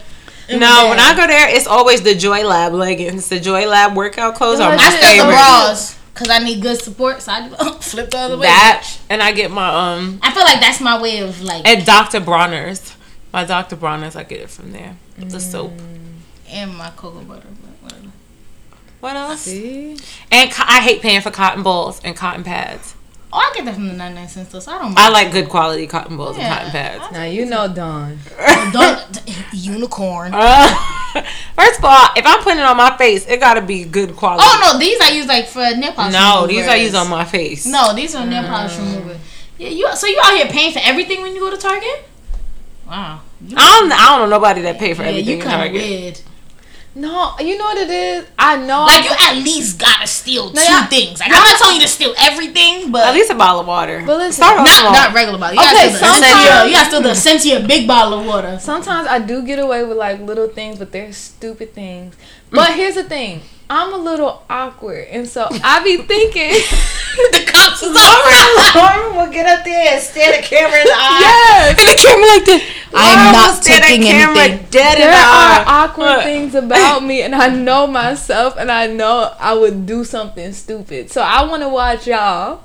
[0.50, 3.28] No, when I go there, it's always the Joy Lab leggings.
[3.28, 5.32] The Joy Lab workout clothes are Yeah, my I steal the favorite.
[5.32, 7.22] bras because I need good support.
[7.22, 7.48] So I
[7.80, 8.46] flip the other way.
[8.48, 11.86] That and I get my um I feel like that's my way of like at
[11.86, 12.18] Dr.
[12.20, 12.96] Bronner's.
[13.32, 13.76] My Dr.
[13.76, 14.96] Bronner's, I get it from there.
[15.16, 15.72] The soap.
[16.48, 17.46] and my cocoa butter.
[19.00, 19.24] But whatever.
[19.24, 19.40] What else?
[19.42, 19.96] See?
[20.30, 22.94] And co- I hate paying for cotton balls and cotton pads.
[23.32, 24.98] Oh, I get that from the 99 cent store, so I don't mind.
[24.98, 26.46] I like good quality cotton balls Yeah.
[26.46, 27.12] and cotton pads.
[27.12, 28.18] Now you know Dawn.
[28.72, 29.22] Don't,
[29.52, 30.32] unicorn.
[30.34, 30.66] Uh,
[31.54, 34.42] first of all, if I'm putting it on my face, it gotta be good quality.
[34.44, 36.12] Oh no, these I use like for nail polish.
[36.12, 36.82] No, these I removers.
[36.82, 37.66] use on my face.
[37.66, 39.16] No, these are nail polish remover.
[39.58, 39.94] Yeah, you.
[39.94, 42.04] So you out here paying for everything when you go to Target?
[42.88, 43.20] Wow.
[43.46, 43.92] You, I don't.
[43.92, 45.28] I don't know nobody that pay for yeah, everything.
[45.30, 45.82] you in kind of Target.
[46.00, 46.20] weird.
[46.92, 48.26] No, you know what it is.
[48.36, 48.82] I know.
[48.84, 50.86] Like you at least gotta steal two yeah.
[50.86, 51.20] things.
[51.20, 54.02] Like I'm not telling you to steal everything, but At least a bottle of water.
[54.04, 55.54] But listen, Start not not regular bottle.
[55.54, 58.58] You Okay, gotta steal sometimes- You gotta steal the Essentia big bottle of water.
[58.60, 62.16] Sometimes I do get away with like little things, but they're stupid things.
[62.50, 63.42] But here's the thing.
[63.72, 66.50] I'm a little awkward, and so I be thinking,
[67.32, 68.78] the cops is over.
[68.78, 71.18] Lauren will get up there and stare the camera in the eye.
[71.20, 72.76] yes, And the camera like this.
[72.92, 74.66] I am not taking the camera anything.
[74.70, 75.64] Dead in there the are eye.
[75.68, 76.22] awkward Look.
[76.24, 81.12] things about me, and I know myself, and I know I would do something stupid.
[81.12, 82.64] So I want to watch y'all All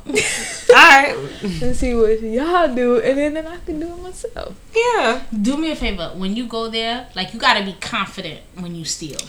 [0.74, 1.16] right.
[1.62, 4.56] and see what y'all do, and then, then I can do it myself.
[4.76, 5.22] Yeah.
[5.40, 6.14] Do me a favor.
[6.16, 9.20] When you go there, like you gotta be confident when you steal.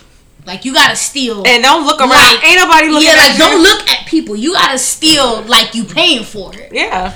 [0.47, 1.43] Like you gotta steal.
[1.47, 2.11] And don't look around.
[2.11, 3.39] Like, Ain't nobody looking yeah, at like you.
[3.39, 4.37] don't look at people.
[4.37, 6.73] You gotta steal like you paying for it.
[6.73, 7.13] Yeah.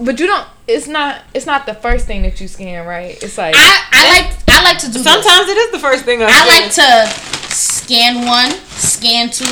[0.00, 0.46] But you don't.
[0.66, 1.22] It's not.
[1.34, 3.20] It's not the first thing that you scan, right?
[3.22, 5.02] It's like I, I like I like to do this.
[5.04, 6.60] Sometimes it is the first thing I, I see.
[6.60, 9.46] like to scan one, scan two,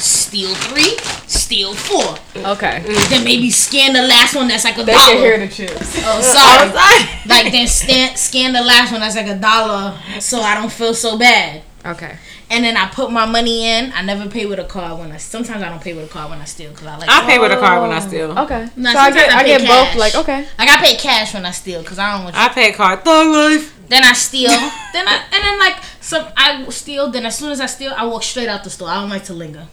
[0.00, 0.96] steal three,
[1.28, 2.16] steal four.
[2.52, 2.80] okay.
[2.82, 3.10] Mm-hmm.
[3.10, 6.02] Then maybe scan the last one that's like a They can hear the chips.
[6.04, 6.72] Oh, I sorry.
[6.72, 7.10] like-
[7.44, 10.94] like then scan, scan the last one that's like a dollar so I don't feel
[10.94, 11.62] so bad.
[11.84, 12.16] Okay.
[12.50, 13.92] And then I put my money in.
[13.92, 15.18] I never pay with a card when I.
[15.18, 17.08] Sometimes I don't pay with a card when I steal because I like.
[17.10, 18.08] I pay with a card when I oh.
[18.08, 18.38] steal.
[18.38, 18.68] Okay.
[18.76, 19.96] No, so I get I I, pay get both.
[19.96, 20.46] Like okay.
[20.58, 22.36] Like I pay cash when I steal because I don't want.
[22.36, 22.42] You.
[22.42, 23.04] I pay a card.
[23.04, 23.78] Thug life.
[23.88, 24.48] Then I steal.
[24.92, 27.10] then I and then like some I steal.
[27.10, 28.88] Then as soon as I steal, I walk straight out the store.
[28.88, 29.66] I don't like to linger.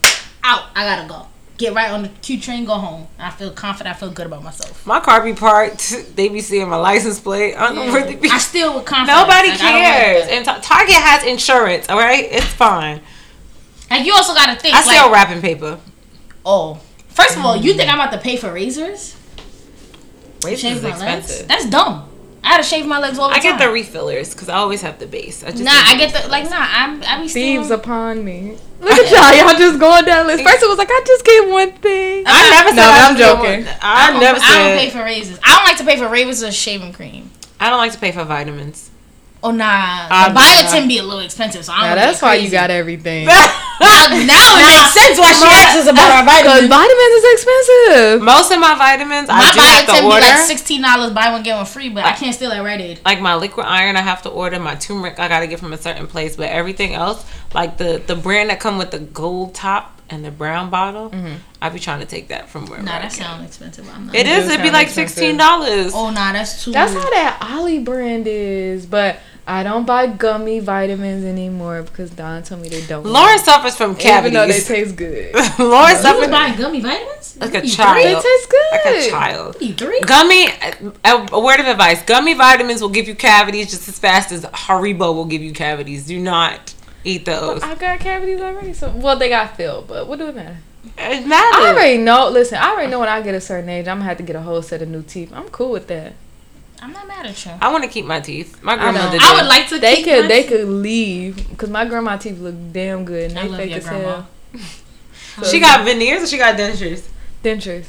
[0.44, 0.64] Out.
[0.76, 1.28] I gotta go.
[1.62, 2.66] Get right on the Q train.
[2.66, 3.08] Go home.
[3.20, 3.96] I feel confident.
[3.96, 4.84] I feel good about myself.
[4.84, 6.16] My car be parked.
[6.16, 7.54] They be seeing my license plate.
[7.56, 8.30] I don't really be.
[8.32, 9.20] I steal with confidence.
[9.20, 10.28] Nobody Like, I like cares.
[10.30, 11.88] and Ta- Target has insurance.
[11.88, 13.00] All right, it's fine.
[13.92, 14.74] Like you also gotta think.
[14.74, 15.80] I like, sell wrapping paper.
[16.44, 16.80] Oh,
[17.10, 18.00] first of all, you think mm-hmm.
[18.02, 19.16] I'm about to pay for razors?
[20.44, 21.26] Razors Shave is my legs?
[21.30, 21.48] expensive.
[21.48, 22.10] That's dumb.
[22.44, 23.54] I gotta shave my legs all the I time.
[23.56, 25.44] I get the refillers because I always have the base.
[25.44, 26.46] I just Nah, I get the like.
[26.50, 27.04] Nah, I'm.
[27.04, 27.72] I be Thieves stealing.
[27.72, 28.58] upon me.
[28.80, 29.48] Look at y'all.
[29.50, 30.44] Y'all just going down the list.
[30.44, 32.26] First it was like I just get one thing.
[32.26, 33.66] Uh, I never said No, I I'm was doing joking.
[33.66, 33.76] one.
[33.82, 35.40] I, don't- never I don't pay for razors.
[35.44, 37.32] I don't like to pay for razors or shaving cream.
[37.60, 38.90] I don't like to pay for vitamins.
[39.44, 40.42] Oh nah, Ah, the nah.
[40.42, 41.90] biotin be a little expensive, so I don't.
[41.90, 42.46] Now that's why crazy.
[42.46, 43.28] you got everything.
[43.82, 46.70] Now, now it makes sense why she asks us about our Because vitamins.
[46.70, 48.22] vitamins is expensive.
[48.22, 50.22] Most of my vitamins My I do have to biotin be order.
[50.22, 53.00] like sixteen dollars, buy one get one free, but I can't steal at Rite Aid.
[53.04, 55.78] like my liquid iron I have to order, my turmeric I gotta get from a
[55.80, 60.00] certain place, but everything else, like the the brand that come with the gold top
[60.12, 61.36] and the brown bottle, mm-hmm.
[61.62, 62.80] I be trying to take that from where.
[62.80, 63.12] Nah, that can.
[63.12, 63.90] sounds expensive.
[63.94, 64.16] I'm not.
[64.16, 64.48] It is.
[64.50, 65.16] It'd be like expensive.
[65.16, 65.94] sixteen dollars.
[65.96, 66.72] Oh nah, that's too.
[66.72, 68.86] That's how that Olly brand is.
[68.86, 69.18] But
[69.48, 73.06] I don't buy gummy vitamins anymore because Don told me they don't.
[73.06, 74.32] Lauren suffers from cavities.
[74.32, 75.34] even though they taste good.
[75.60, 77.38] Lauren You was suffers buying gummy vitamins?
[77.40, 78.06] like a You child.
[78.06, 78.72] They taste good.
[78.72, 79.58] Like a child.
[79.62, 80.00] You three?
[80.02, 80.48] Gummy,
[81.04, 84.46] a, a word of advice: gummy vitamins will give you cavities just as fast as
[84.46, 86.06] Haribo will give you cavities.
[86.06, 87.61] Do not eat those.
[87.64, 88.73] I've got cavities already.
[88.73, 90.57] So well, they got filled, but what do it matter?
[90.98, 92.30] It I already know.
[92.30, 94.36] Listen, I already know when I get a certain age, I'm gonna have to get
[94.36, 95.32] a whole set of new teeth.
[95.34, 96.14] I'm cool with that.
[96.82, 97.52] I'm not mad at you.
[97.61, 98.64] I want to keep my teeth.
[98.64, 99.03] My I grandmother.
[99.10, 99.19] don't.
[99.19, 99.22] did.
[99.22, 99.78] I would like to.
[99.80, 100.49] They keep could my they teeth.
[100.49, 103.78] could leave because my grandma teeth look damn good and I they love fake your
[103.80, 104.10] as grandma.
[104.10, 104.28] hell.
[105.49, 107.07] She got veneers or she got dentures.
[107.44, 107.86] dentures.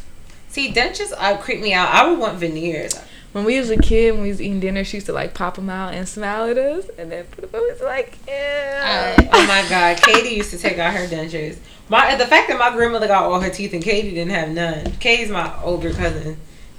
[0.48, 1.88] See, dentures uh, creep me out.
[1.92, 2.94] I would want veneers.
[3.32, 5.56] When we was a kid, when we was eating dinner, she used to like pop
[5.56, 7.62] them out and smile at us, and then put them.
[7.62, 9.16] It was like, yeah.
[9.18, 9.28] Oh, Alright.
[9.32, 11.56] Oh my god, Katie used to take out her dentures.
[11.88, 14.92] My the fact that my grandmother got all her teeth and Katie didn't have none.
[15.00, 16.36] Katie's my older cousin,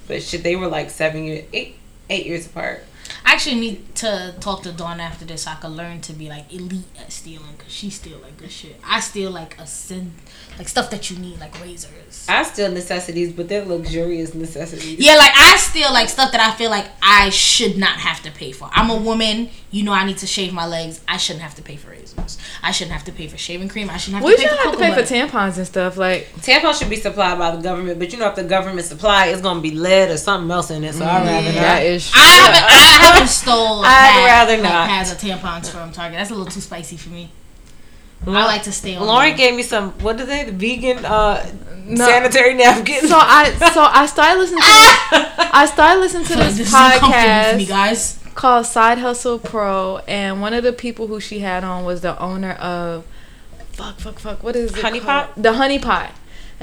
[0.07, 1.75] but shit, they were like seven years, eight,
[2.09, 2.83] eight years apart.
[3.25, 6.29] I actually need to talk to Dawn after this so I could learn to be
[6.29, 8.79] like elite at stealing because she steal like good shit.
[8.85, 10.13] I steal like a sin,
[10.57, 12.25] like stuff that you need, like razors.
[12.29, 14.99] I still necessities, but they're luxurious necessities.
[14.99, 18.31] Yeah, like I steal like stuff that I feel like I should not have to
[18.31, 18.69] pay for.
[18.71, 21.01] I'm a woman, you know I need to shave my legs.
[21.07, 22.37] I shouldn't have to pay for razors.
[22.61, 23.89] I shouldn't have to pay for shaving cream.
[23.89, 25.67] I shouldn't have We to pay shouldn't for have to pay cocoa for tampons and
[25.67, 25.97] stuff.
[25.97, 29.27] Like, Tampons should be supplied by the government, but you know if the government supply,
[29.27, 30.93] it's gonna be lead or something else in it.
[30.93, 31.61] So I'd rather mm, not.
[31.61, 32.11] that is.
[32.15, 33.83] I haven't, I haven't stole.
[33.83, 34.87] a I'd pad- rather like, not.
[34.89, 36.17] Pads of tampons from Target.
[36.19, 37.29] That's a little too spicy for me.
[38.27, 39.05] I like to stay on.
[39.07, 39.91] Lauren the- gave me some.
[39.99, 40.43] What are they?
[40.45, 41.45] The vegan uh,
[41.85, 42.05] No.
[42.05, 43.09] sanitary napkins.
[43.09, 46.73] So I so I started listening to this, I started listening to This this is
[46.73, 47.11] uncomfortable
[47.51, 48.19] for me, podcast guys.
[48.35, 52.17] called Side Hustle Pro, and one of the people who she had on was the
[52.21, 53.05] owner of
[53.73, 55.27] fuck fuck fuck what is it Honey called?
[55.27, 55.43] Pot?
[55.43, 56.11] The Honey Pot,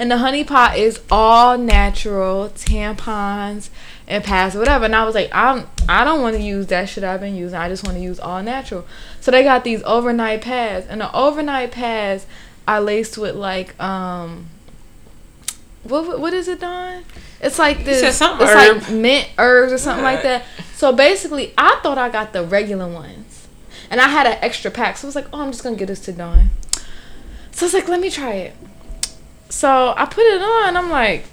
[0.01, 3.69] and the Honey Pot is all natural tampons
[4.09, 4.87] and pads or whatever.
[4.87, 7.59] And I was like, I'm I don't want to use that shit I've been using.
[7.59, 8.87] I just want to use all natural.
[9.21, 12.25] So they got these overnight pads, and the overnight pads
[12.67, 14.49] are laced with like um.
[15.83, 17.05] What what is it, Dawn?
[17.43, 18.03] It's like this.
[18.03, 18.79] it's herb.
[18.79, 20.47] like mint herbs or something like that.
[20.77, 23.49] So basically, I thought I got the regular ones,
[23.91, 24.97] and I had an extra pack.
[24.97, 26.49] So I was like, oh, I'm just gonna get this to Dawn.
[27.53, 28.57] So I was like, let me try it.
[29.51, 30.77] So I put it on.
[30.77, 31.25] I'm like,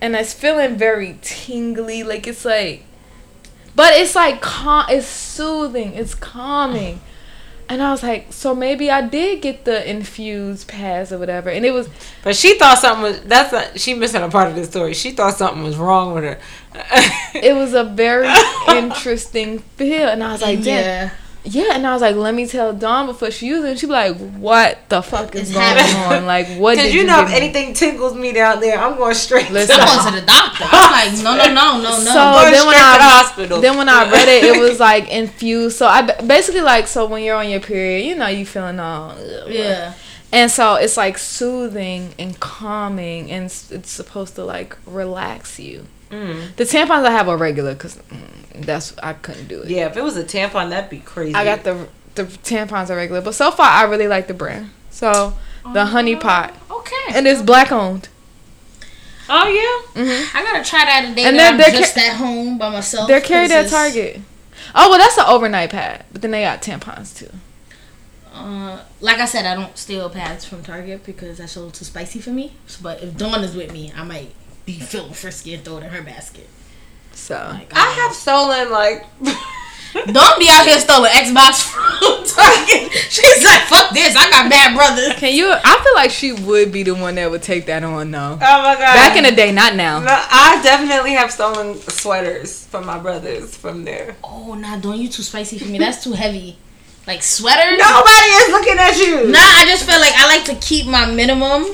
[0.00, 2.02] and it's feeling very tingly.
[2.02, 2.84] Like it's like,
[3.74, 4.86] but it's like calm.
[4.90, 5.94] It's soothing.
[5.94, 7.00] It's calming.
[7.68, 11.48] And I was like, so maybe I did get the infused pads or whatever.
[11.48, 11.88] And it was
[12.22, 13.20] But she thought something was.
[13.22, 14.92] That's not, she missing a part of the story.
[14.92, 16.38] She thought something was wrong with her.
[17.34, 18.28] it was a very
[18.68, 20.08] interesting feel.
[20.08, 20.66] And I was like, damn.
[20.66, 21.10] yeah.
[21.44, 23.78] Yeah, and I was like, let me tell Dawn before she uses it.
[23.80, 26.24] She'd be like, what the fuck is going on?
[26.24, 27.36] Like, what Because did you you know, give if me?
[27.36, 29.50] anything tickles me down there, I'm going straight.
[29.50, 29.76] Listen.
[29.80, 30.64] I'm going to the doctor.
[30.70, 31.98] I'm like, no, no, no, no, no.
[31.98, 33.60] So Going then when straight to the I hospital.
[33.60, 35.78] then when I read it, it was like infused.
[35.78, 39.10] So I basically like so when you're on your period, you know, you feeling all
[39.10, 39.48] ugh.
[39.50, 39.94] yeah.
[40.32, 45.86] and so it's like soothing and calming, and it's, it's supposed to like relax you.
[46.12, 46.54] Mm.
[46.56, 47.98] The tampons I have are regular because
[48.54, 49.70] that's I couldn't do it.
[49.70, 51.34] Yeah, if it was a tampon, that'd be crazy.
[51.34, 54.70] I got the the tampons are regular, but so far I really like the brand.
[54.90, 55.32] So
[55.72, 57.14] the honey pot, Okay.
[57.14, 58.08] and it's black owned.
[59.28, 60.02] Oh yeah.
[60.04, 62.58] hmm I gotta try that a day And that they're- they're just ca- at home
[62.58, 63.08] by myself.
[63.08, 64.20] They're carried at Target.
[64.74, 67.30] Oh well, that's an overnight pad, but then they got tampons too.
[68.34, 71.84] Uh, like I said, I don't steal pads from Target because that's a little too
[71.84, 72.54] spicy for me.
[72.82, 74.34] But if Dawn is with me, I might
[74.64, 76.48] be feeling frisky and throw it in her basket.
[77.12, 79.06] So oh Like, I have stolen like.
[79.92, 81.82] Don't be out here stealing Xbox from
[82.24, 82.90] Target.
[83.10, 84.16] She's like, fuck this.
[84.16, 85.12] I got bad brothers.
[85.18, 85.52] can you?
[85.52, 88.38] I feel like she would be the one that would take that on though.
[88.40, 88.78] Oh my god.
[88.78, 89.98] Back in the day, not now.
[89.98, 94.16] No, I definitely have stolen sweaters from my brothers from there.
[94.24, 95.78] Oh, nah, Dawn, you too spicy for me.
[95.78, 96.56] That's too heavy.
[97.06, 97.78] Like sweaters?
[97.78, 99.30] Nobody is looking at you.
[99.30, 101.66] Nah, I just feel like I like to keep my minimum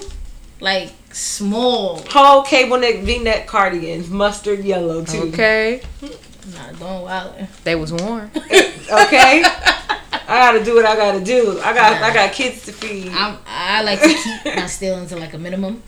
[0.60, 2.02] like small.
[2.10, 5.30] Whole cable neck V-neck cardigans, mustard yellow too.
[5.34, 7.34] Okay, Nah, don't wild.
[7.64, 8.30] they was worn.
[8.90, 9.42] Okay.
[9.44, 11.60] I gotta do what I gotta do.
[11.62, 13.12] I got I got kids to feed.
[13.12, 15.82] I'm, I like to keep my stealing to like a minimum.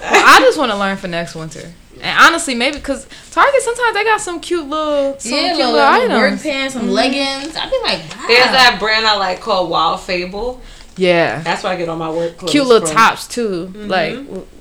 [0.00, 1.70] Well, I just want to learn for next winter.
[2.00, 5.72] And honestly, maybe because Target sometimes they got some cute little, some yeah, cute little,
[5.72, 6.42] little, little work items.
[6.42, 6.92] pants, some mm-hmm.
[6.92, 7.56] leggings.
[7.56, 8.24] I'd be like, wow.
[8.26, 10.62] There's that brand I like called Wild Fable.
[11.00, 12.50] Yeah, That's where I get all my work clothes.
[12.52, 12.96] cute little from.
[12.96, 14.16] tops too, like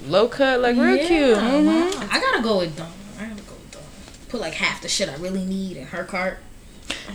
[0.07, 1.37] low cut, like real Yeah, cute.
[1.37, 2.07] hmm wow.
[2.11, 2.91] I gotta go with Dawn.
[3.19, 3.83] I gotta go with Dawn.
[4.29, 6.37] Put like half the shit I really need in her cart.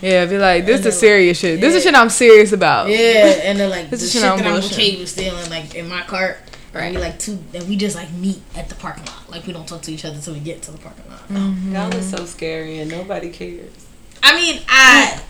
[0.02, 1.60] Yeah, be like, this is the then, serious shit.
[1.60, 2.88] This is shit I'm serious about.
[2.88, 4.72] Yeah, and then like This the is shit shit I'm that I'm bullshitting.
[4.72, 6.36] okay with stealing like in my cart.
[6.72, 6.84] Right.
[6.86, 9.30] And we like two, and we just like meet at the parking lot.
[9.30, 11.22] Like we don't talk to each other until we get to the parking lot.
[11.72, 13.86] Y'all is so scary and nobody cares.
[14.22, 15.20] I mean, I,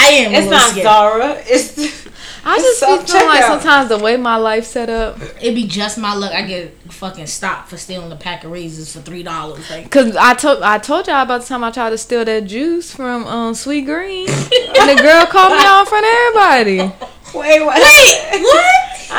[0.00, 0.32] I am.
[0.32, 0.84] It's little not scared.
[0.84, 1.34] Zara.
[1.46, 2.06] It's
[2.44, 3.48] I just be Self feeling like checkout.
[3.48, 6.32] sometimes the way my life set up, It be just my luck.
[6.32, 9.68] I get fucking stopped for stealing a pack of raisins for three dollars.
[9.70, 12.46] Like cause I told I told y'all about the time I tried to steal that
[12.46, 16.78] juice from um Sweetgreen, and the girl called me out in front of everybody.
[17.38, 17.76] wait, what?
[17.76, 18.74] Wait, what?
[19.10, 19.16] All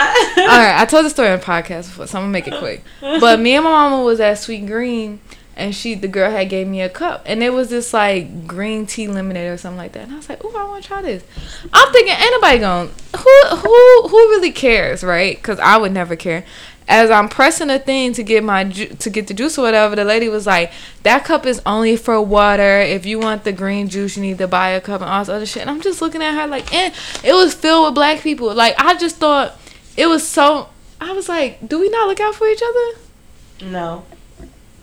[0.47, 2.83] right, I told the story on the podcast before, so I'm gonna make it quick.
[3.01, 5.19] But me and my mama was at Sweetgreen,
[5.61, 8.85] and she the girl had gave me a cup and it was this like green
[8.88, 10.03] tea lemonade or something like that.
[10.03, 11.23] And i was like oh i want to try this.
[11.71, 15.35] I'm thinking ain't nobody going who who who really cares right?
[15.35, 16.43] Because i would never care.
[16.88, 19.95] As i'm pressing a thing to get my ju- to get the juice or whatever
[19.95, 20.73] the lady was like
[21.03, 22.79] that cup is only for water.
[22.79, 25.29] If you want the green juice you need to buy a cup and all this
[25.29, 25.61] other shit.
[25.61, 26.93] And i'm just looking at her like and
[27.23, 28.53] it was filled with black people.
[28.53, 29.57] Like i just thought
[29.95, 30.69] it was so
[30.99, 33.69] i was like do we not look out for each other?
[33.69, 34.05] No,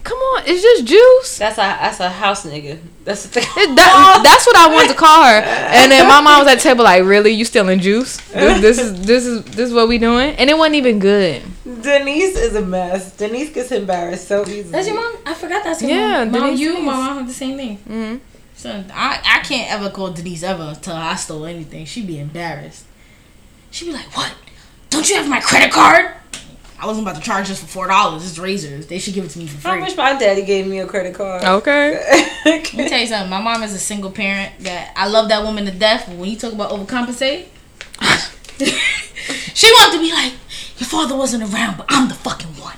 [0.09, 2.79] come on it's just juice that's a that's a house nigga.
[3.05, 3.75] That's the thing.
[3.75, 5.41] that, that's what I wanted to call her.
[5.41, 8.19] And then my mom was at the table like, "Really, you stealing juice?
[8.33, 11.41] This, this is this is this is what we doing?" And it wasn't even good.
[11.65, 13.17] Denise is a mess.
[13.17, 14.63] Denise gets embarrassed so easily.
[14.65, 15.17] That's your mom?
[15.25, 16.33] I forgot that's your Yeah, mom.
[16.33, 16.85] Mom, Denise you, is.
[16.85, 17.77] my mom have the same name.
[17.79, 18.17] hmm
[18.55, 21.87] So I, I can't ever call Denise ever till I stole anything.
[21.87, 22.85] She'd be embarrassed.
[23.71, 24.35] She'd be like, "What?
[24.91, 26.13] Don't you have my credit card?"
[26.81, 28.25] I wasn't about to charge this for four dollars.
[28.29, 28.87] It's razors.
[28.87, 29.83] They should give it to me for I free.
[29.83, 31.43] wish my daddy gave me a credit card.
[31.43, 32.29] Okay.
[32.45, 33.29] Let me tell you something.
[33.31, 34.53] My mom is a single parent.
[34.61, 36.05] That I love that woman to death.
[36.07, 37.47] But when you talk about overcompensate,
[39.55, 40.33] she wanted to be like,
[40.79, 42.77] "Your father wasn't around, but I'm the fucking one.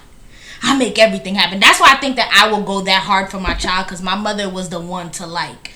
[0.63, 3.39] I make everything happen." That's why I think that I will go that hard for
[3.41, 5.73] my child because my mother was the one to like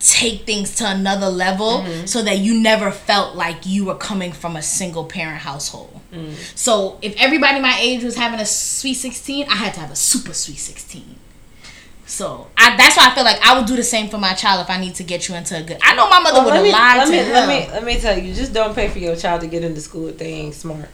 [0.00, 2.06] take things to another level mm-hmm.
[2.06, 6.00] so that you never felt like you were coming from a single parent household.
[6.12, 6.34] Mm.
[6.56, 9.96] So if everybody my age was having a sweet 16, I had to have a
[9.96, 11.16] super sweet 16.
[12.06, 14.62] So I, that's why I feel like I would do the same for my child
[14.62, 15.78] if I need to get you into a good.
[15.82, 17.32] I know my mother Oh, would have lied let to me, her.
[17.32, 19.80] let me let me tell you, just don't pay for your child to get into
[19.82, 20.88] school if they ain't smart.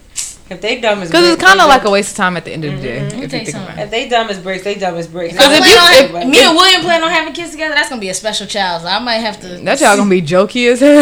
[0.47, 2.37] If they dumb as Because it's kind they of like a dumb- waste of time
[2.37, 2.85] at the end of the mm-hmm.
[2.85, 3.01] day.
[3.01, 3.81] Let me If you you think about it.
[3.81, 5.33] If they dumb as bricks, they dumb as bricks.
[5.33, 5.65] Because I if
[6.11, 8.45] you- if- me and William plan on having kids together, that's gonna be a special
[8.45, 8.83] child.
[8.83, 9.47] So I might have to.
[9.47, 11.01] That y'all gonna be jokey as hell.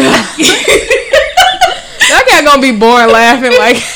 [2.08, 3.76] that cat gonna be born laughing like.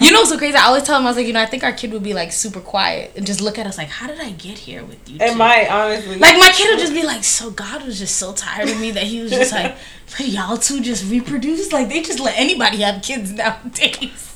[0.00, 0.56] You know what's so crazy?
[0.56, 2.14] I always tell him I was like, you know, I think our kid would be
[2.14, 5.06] like super quiet and just look at us like, how did I get here with
[5.06, 5.18] you?
[5.20, 6.16] It two?" might honestly.
[6.18, 8.92] Like my kid would just be like, so God was just so tired of me
[8.92, 9.76] that he was just like,
[10.16, 11.72] but y'all two just reproduce.
[11.74, 14.35] Like they just let anybody have kids nowadays.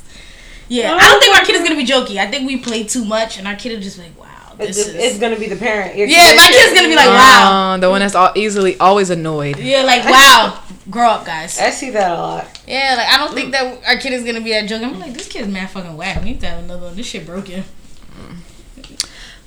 [0.71, 2.17] Yeah, I don't think our kid is gonna be jokey.
[2.19, 4.77] I think we play too much, and our kid is just like, wow, it's, this
[4.77, 5.05] just, is.
[5.05, 5.97] it's gonna be the parent.
[5.97, 7.73] Your yeah, kid- my kid's gonna be like, wow.
[7.73, 9.59] Uh, the one that's all easily always annoyed.
[9.59, 11.59] Yeah, like wow, grow up, guys.
[11.59, 12.63] I see that a lot.
[12.69, 14.83] Yeah, like I don't think that our kid is gonna be that joke.
[14.83, 16.19] I'm like, this kid's mad fucking whack.
[16.23, 16.95] We need to have another one.
[16.97, 17.65] This shit broken.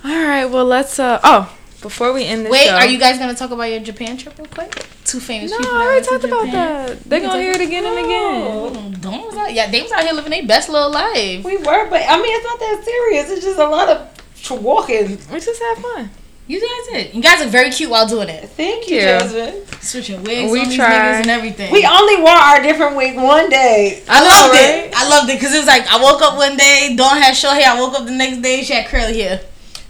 [0.04, 1.00] All right, well let's.
[1.00, 3.80] uh Oh, before we end this Wait, show, are you guys gonna talk about your
[3.82, 4.74] Japan trip real quick?
[5.06, 5.76] Two famous No, people.
[5.76, 7.04] I already talked about that.
[7.04, 8.42] They're gonna hear it again and again.
[8.50, 8.94] Oh.
[9.00, 9.54] Dawn was out.
[9.54, 11.44] Yeah, they was out here living their best little life.
[11.44, 13.30] We were, but I mean, it's not that serious.
[13.30, 14.10] It's just a lot of
[14.42, 15.20] tr- walking.
[15.32, 16.10] We just have fun.
[16.46, 17.16] You guys did.
[17.16, 18.50] You guys look very cute while doing it.
[18.50, 19.20] Thank you, Yeah.
[19.20, 19.64] Jasmine.
[19.82, 21.72] Switching wigs We on these niggas and everything.
[21.72, 24.04] We only wore our different wigs one day.
[24.10, 24.86] I loved right?
[24.88, 24.94] it.
[24.94, 27.56] I loved it because it was like I woke up one day, Dawn had short
[27.56, 27.72] hair.
[27.72, 29.40] I woke up the next day, she had curly hair.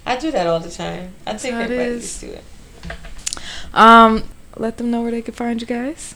[0.05, 1.13] I do that all the time.
[1.25, 2.01] I think how it everybody is.
[2.01, 2.43] used to it.
[3.73, 4.23] Um,
[4.57, 6.15] let them know where they can find you guys.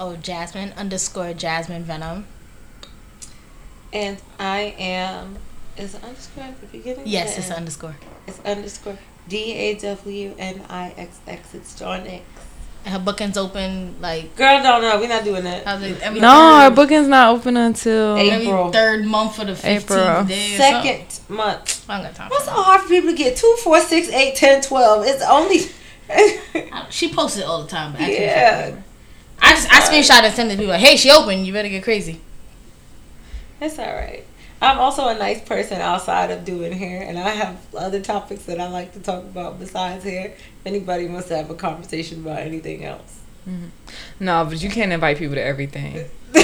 [0.00, 2.26] Oh, Jasmine underscore Jasmine Venom.
[3.92, 5.36] And I am.
[5.76, 7.04] Is it underscore at the beginning?
[7.06, 7.96] Yes, it's underscore.
[8.26, 8.98] It's underscore
[9.28, 11.54] D A W N I X X.
[11.54, 12.24] It's John X.
[12.84, 15.66] And her bookings open like Girl, no, no, we're not doing that.
[15.66, 18.16] I was like, every No, our booking's not open until.
[18.16, 18.30] Eight.
[18.32, 20.24] every third month for the fifteenth April.
[20.24, 20.54] day.
[20.54, 21.06] or something.
[21.06, 21.84] Second month.
[21.88, 22.30] I don't got time.
[22.30, 23.36] What's so hard for people to get?
[23.36, 25.04] Two, four, six, eight, ten, twelve.
[25.06, 25.60] It's only.
[26.90, 27.92] She posts it all the time.
[27.92, 28.80] But I can't yeah.
[29.40, 31.44] I just I screenshot and send it to people like, hey, she open.
[31.44, 32.20] You better get crazy.
[33.60, 34.24] It's all right.
[34.62, 38.60] I'm also a nice person outside of doing hair, and I have other topics that
[38.60, 40.26] I like to talk about besides hair.
[40.28, 43.20] If anybody wants to have a conversation about anything else.
[43.48, 43.66] Mm-hmm.
[44.20, 46.04] No, but you can't invite people to everything.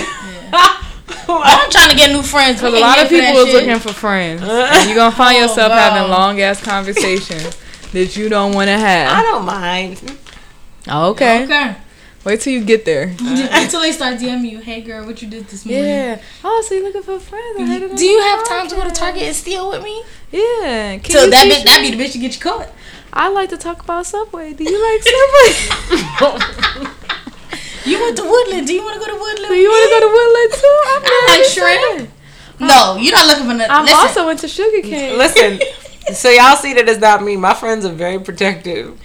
[1.30, 2.60] I'm trying to get new friends.
[2.60, 4.42] Because a lot of here for that people is looking for friends.
[4.42, 5.76] and you're going to find Oh, yourself wow.
[5.90, 7.56] having long ass conversations
[7.92, 9.12] that you don't want to have.
[9.12, 10.02] I don't mind.
[10.88, 11.44] Okay.
[11.44, 11.76] Okay.
[12.28, 13.14] Wait till you get there.
[13.22, 15.82] Uh, until they start DMing you, hey girl, what you did this morning?
[15.82, 16.20] Yeah.
[16.44, 17.58] Oh, so you're looking for friends.
[17.58, 18.90] I heard Do you have time to go to.
[18.94, 20.04] Target and steal with me?
[20.30, 20.98] Yeah.
[20.98, 21.90] Can So that teach bitch, that me?
[21.90, 22.68] be the bitch to get you caught.
[23.14, 24.52] I like to talk about Subway.
[24.52, 26.44] Do you like Subway?
[27.86, 28.66] You went to Woodland.
[28.66, 29.48] Do you want to go to Woodland?
[29.48, 30.76] Do you want to go to Woodland too?
[30.92, 32.10] I'm I not like shrimp.
[32.60, 33.70] No, you're not looking for nothing.
[33.70, 35.16] I'm Listen, also into sugar cane.
[35.16, 35.58] Listen,
[36.12, 37.36] so y'all see that it's not me.
[37.36, 38.98] My friends are very protective.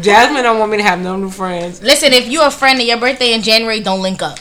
[0.00, 1.82] Jasmine don't want me to have no new friends.
[1.82, 2.12] listen.
[2.12, 4.38] If you're a friend and your birthday in January, don't link up.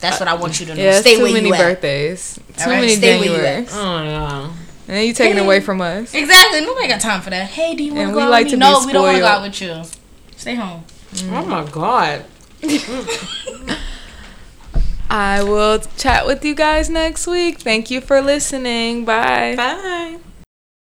[0.00, 0.82] That's what I want you to know.
[0.82, 1.58] Yeah, Stay too where many you at.
[1.60, 2.34] birthdays.
[2.56, 3.64] Too Alright, many stay where you January.
[3.66, 3.72] at.
[3.74, 4.52] Oh no.
[4.88, 6.12] And then you taking it away from us.
[6.14, 6.62] Exactly.
[6.62, 7.48] Nobody got time for that.
[7.50, 8.60] Hey, do you want to we go out like with to me?
[8.66, 9.82] be No, we don't want to go out with you.
[10.36, 10.84] Stay home.
[11.32, 12.24] Oh my god.
[15.10, 17.58] I will chat with you guys next week.
[17.60, 19.04] Thank you for listening.
[19.04, 19.54] Bye.
[19.56, 20.18] Bye.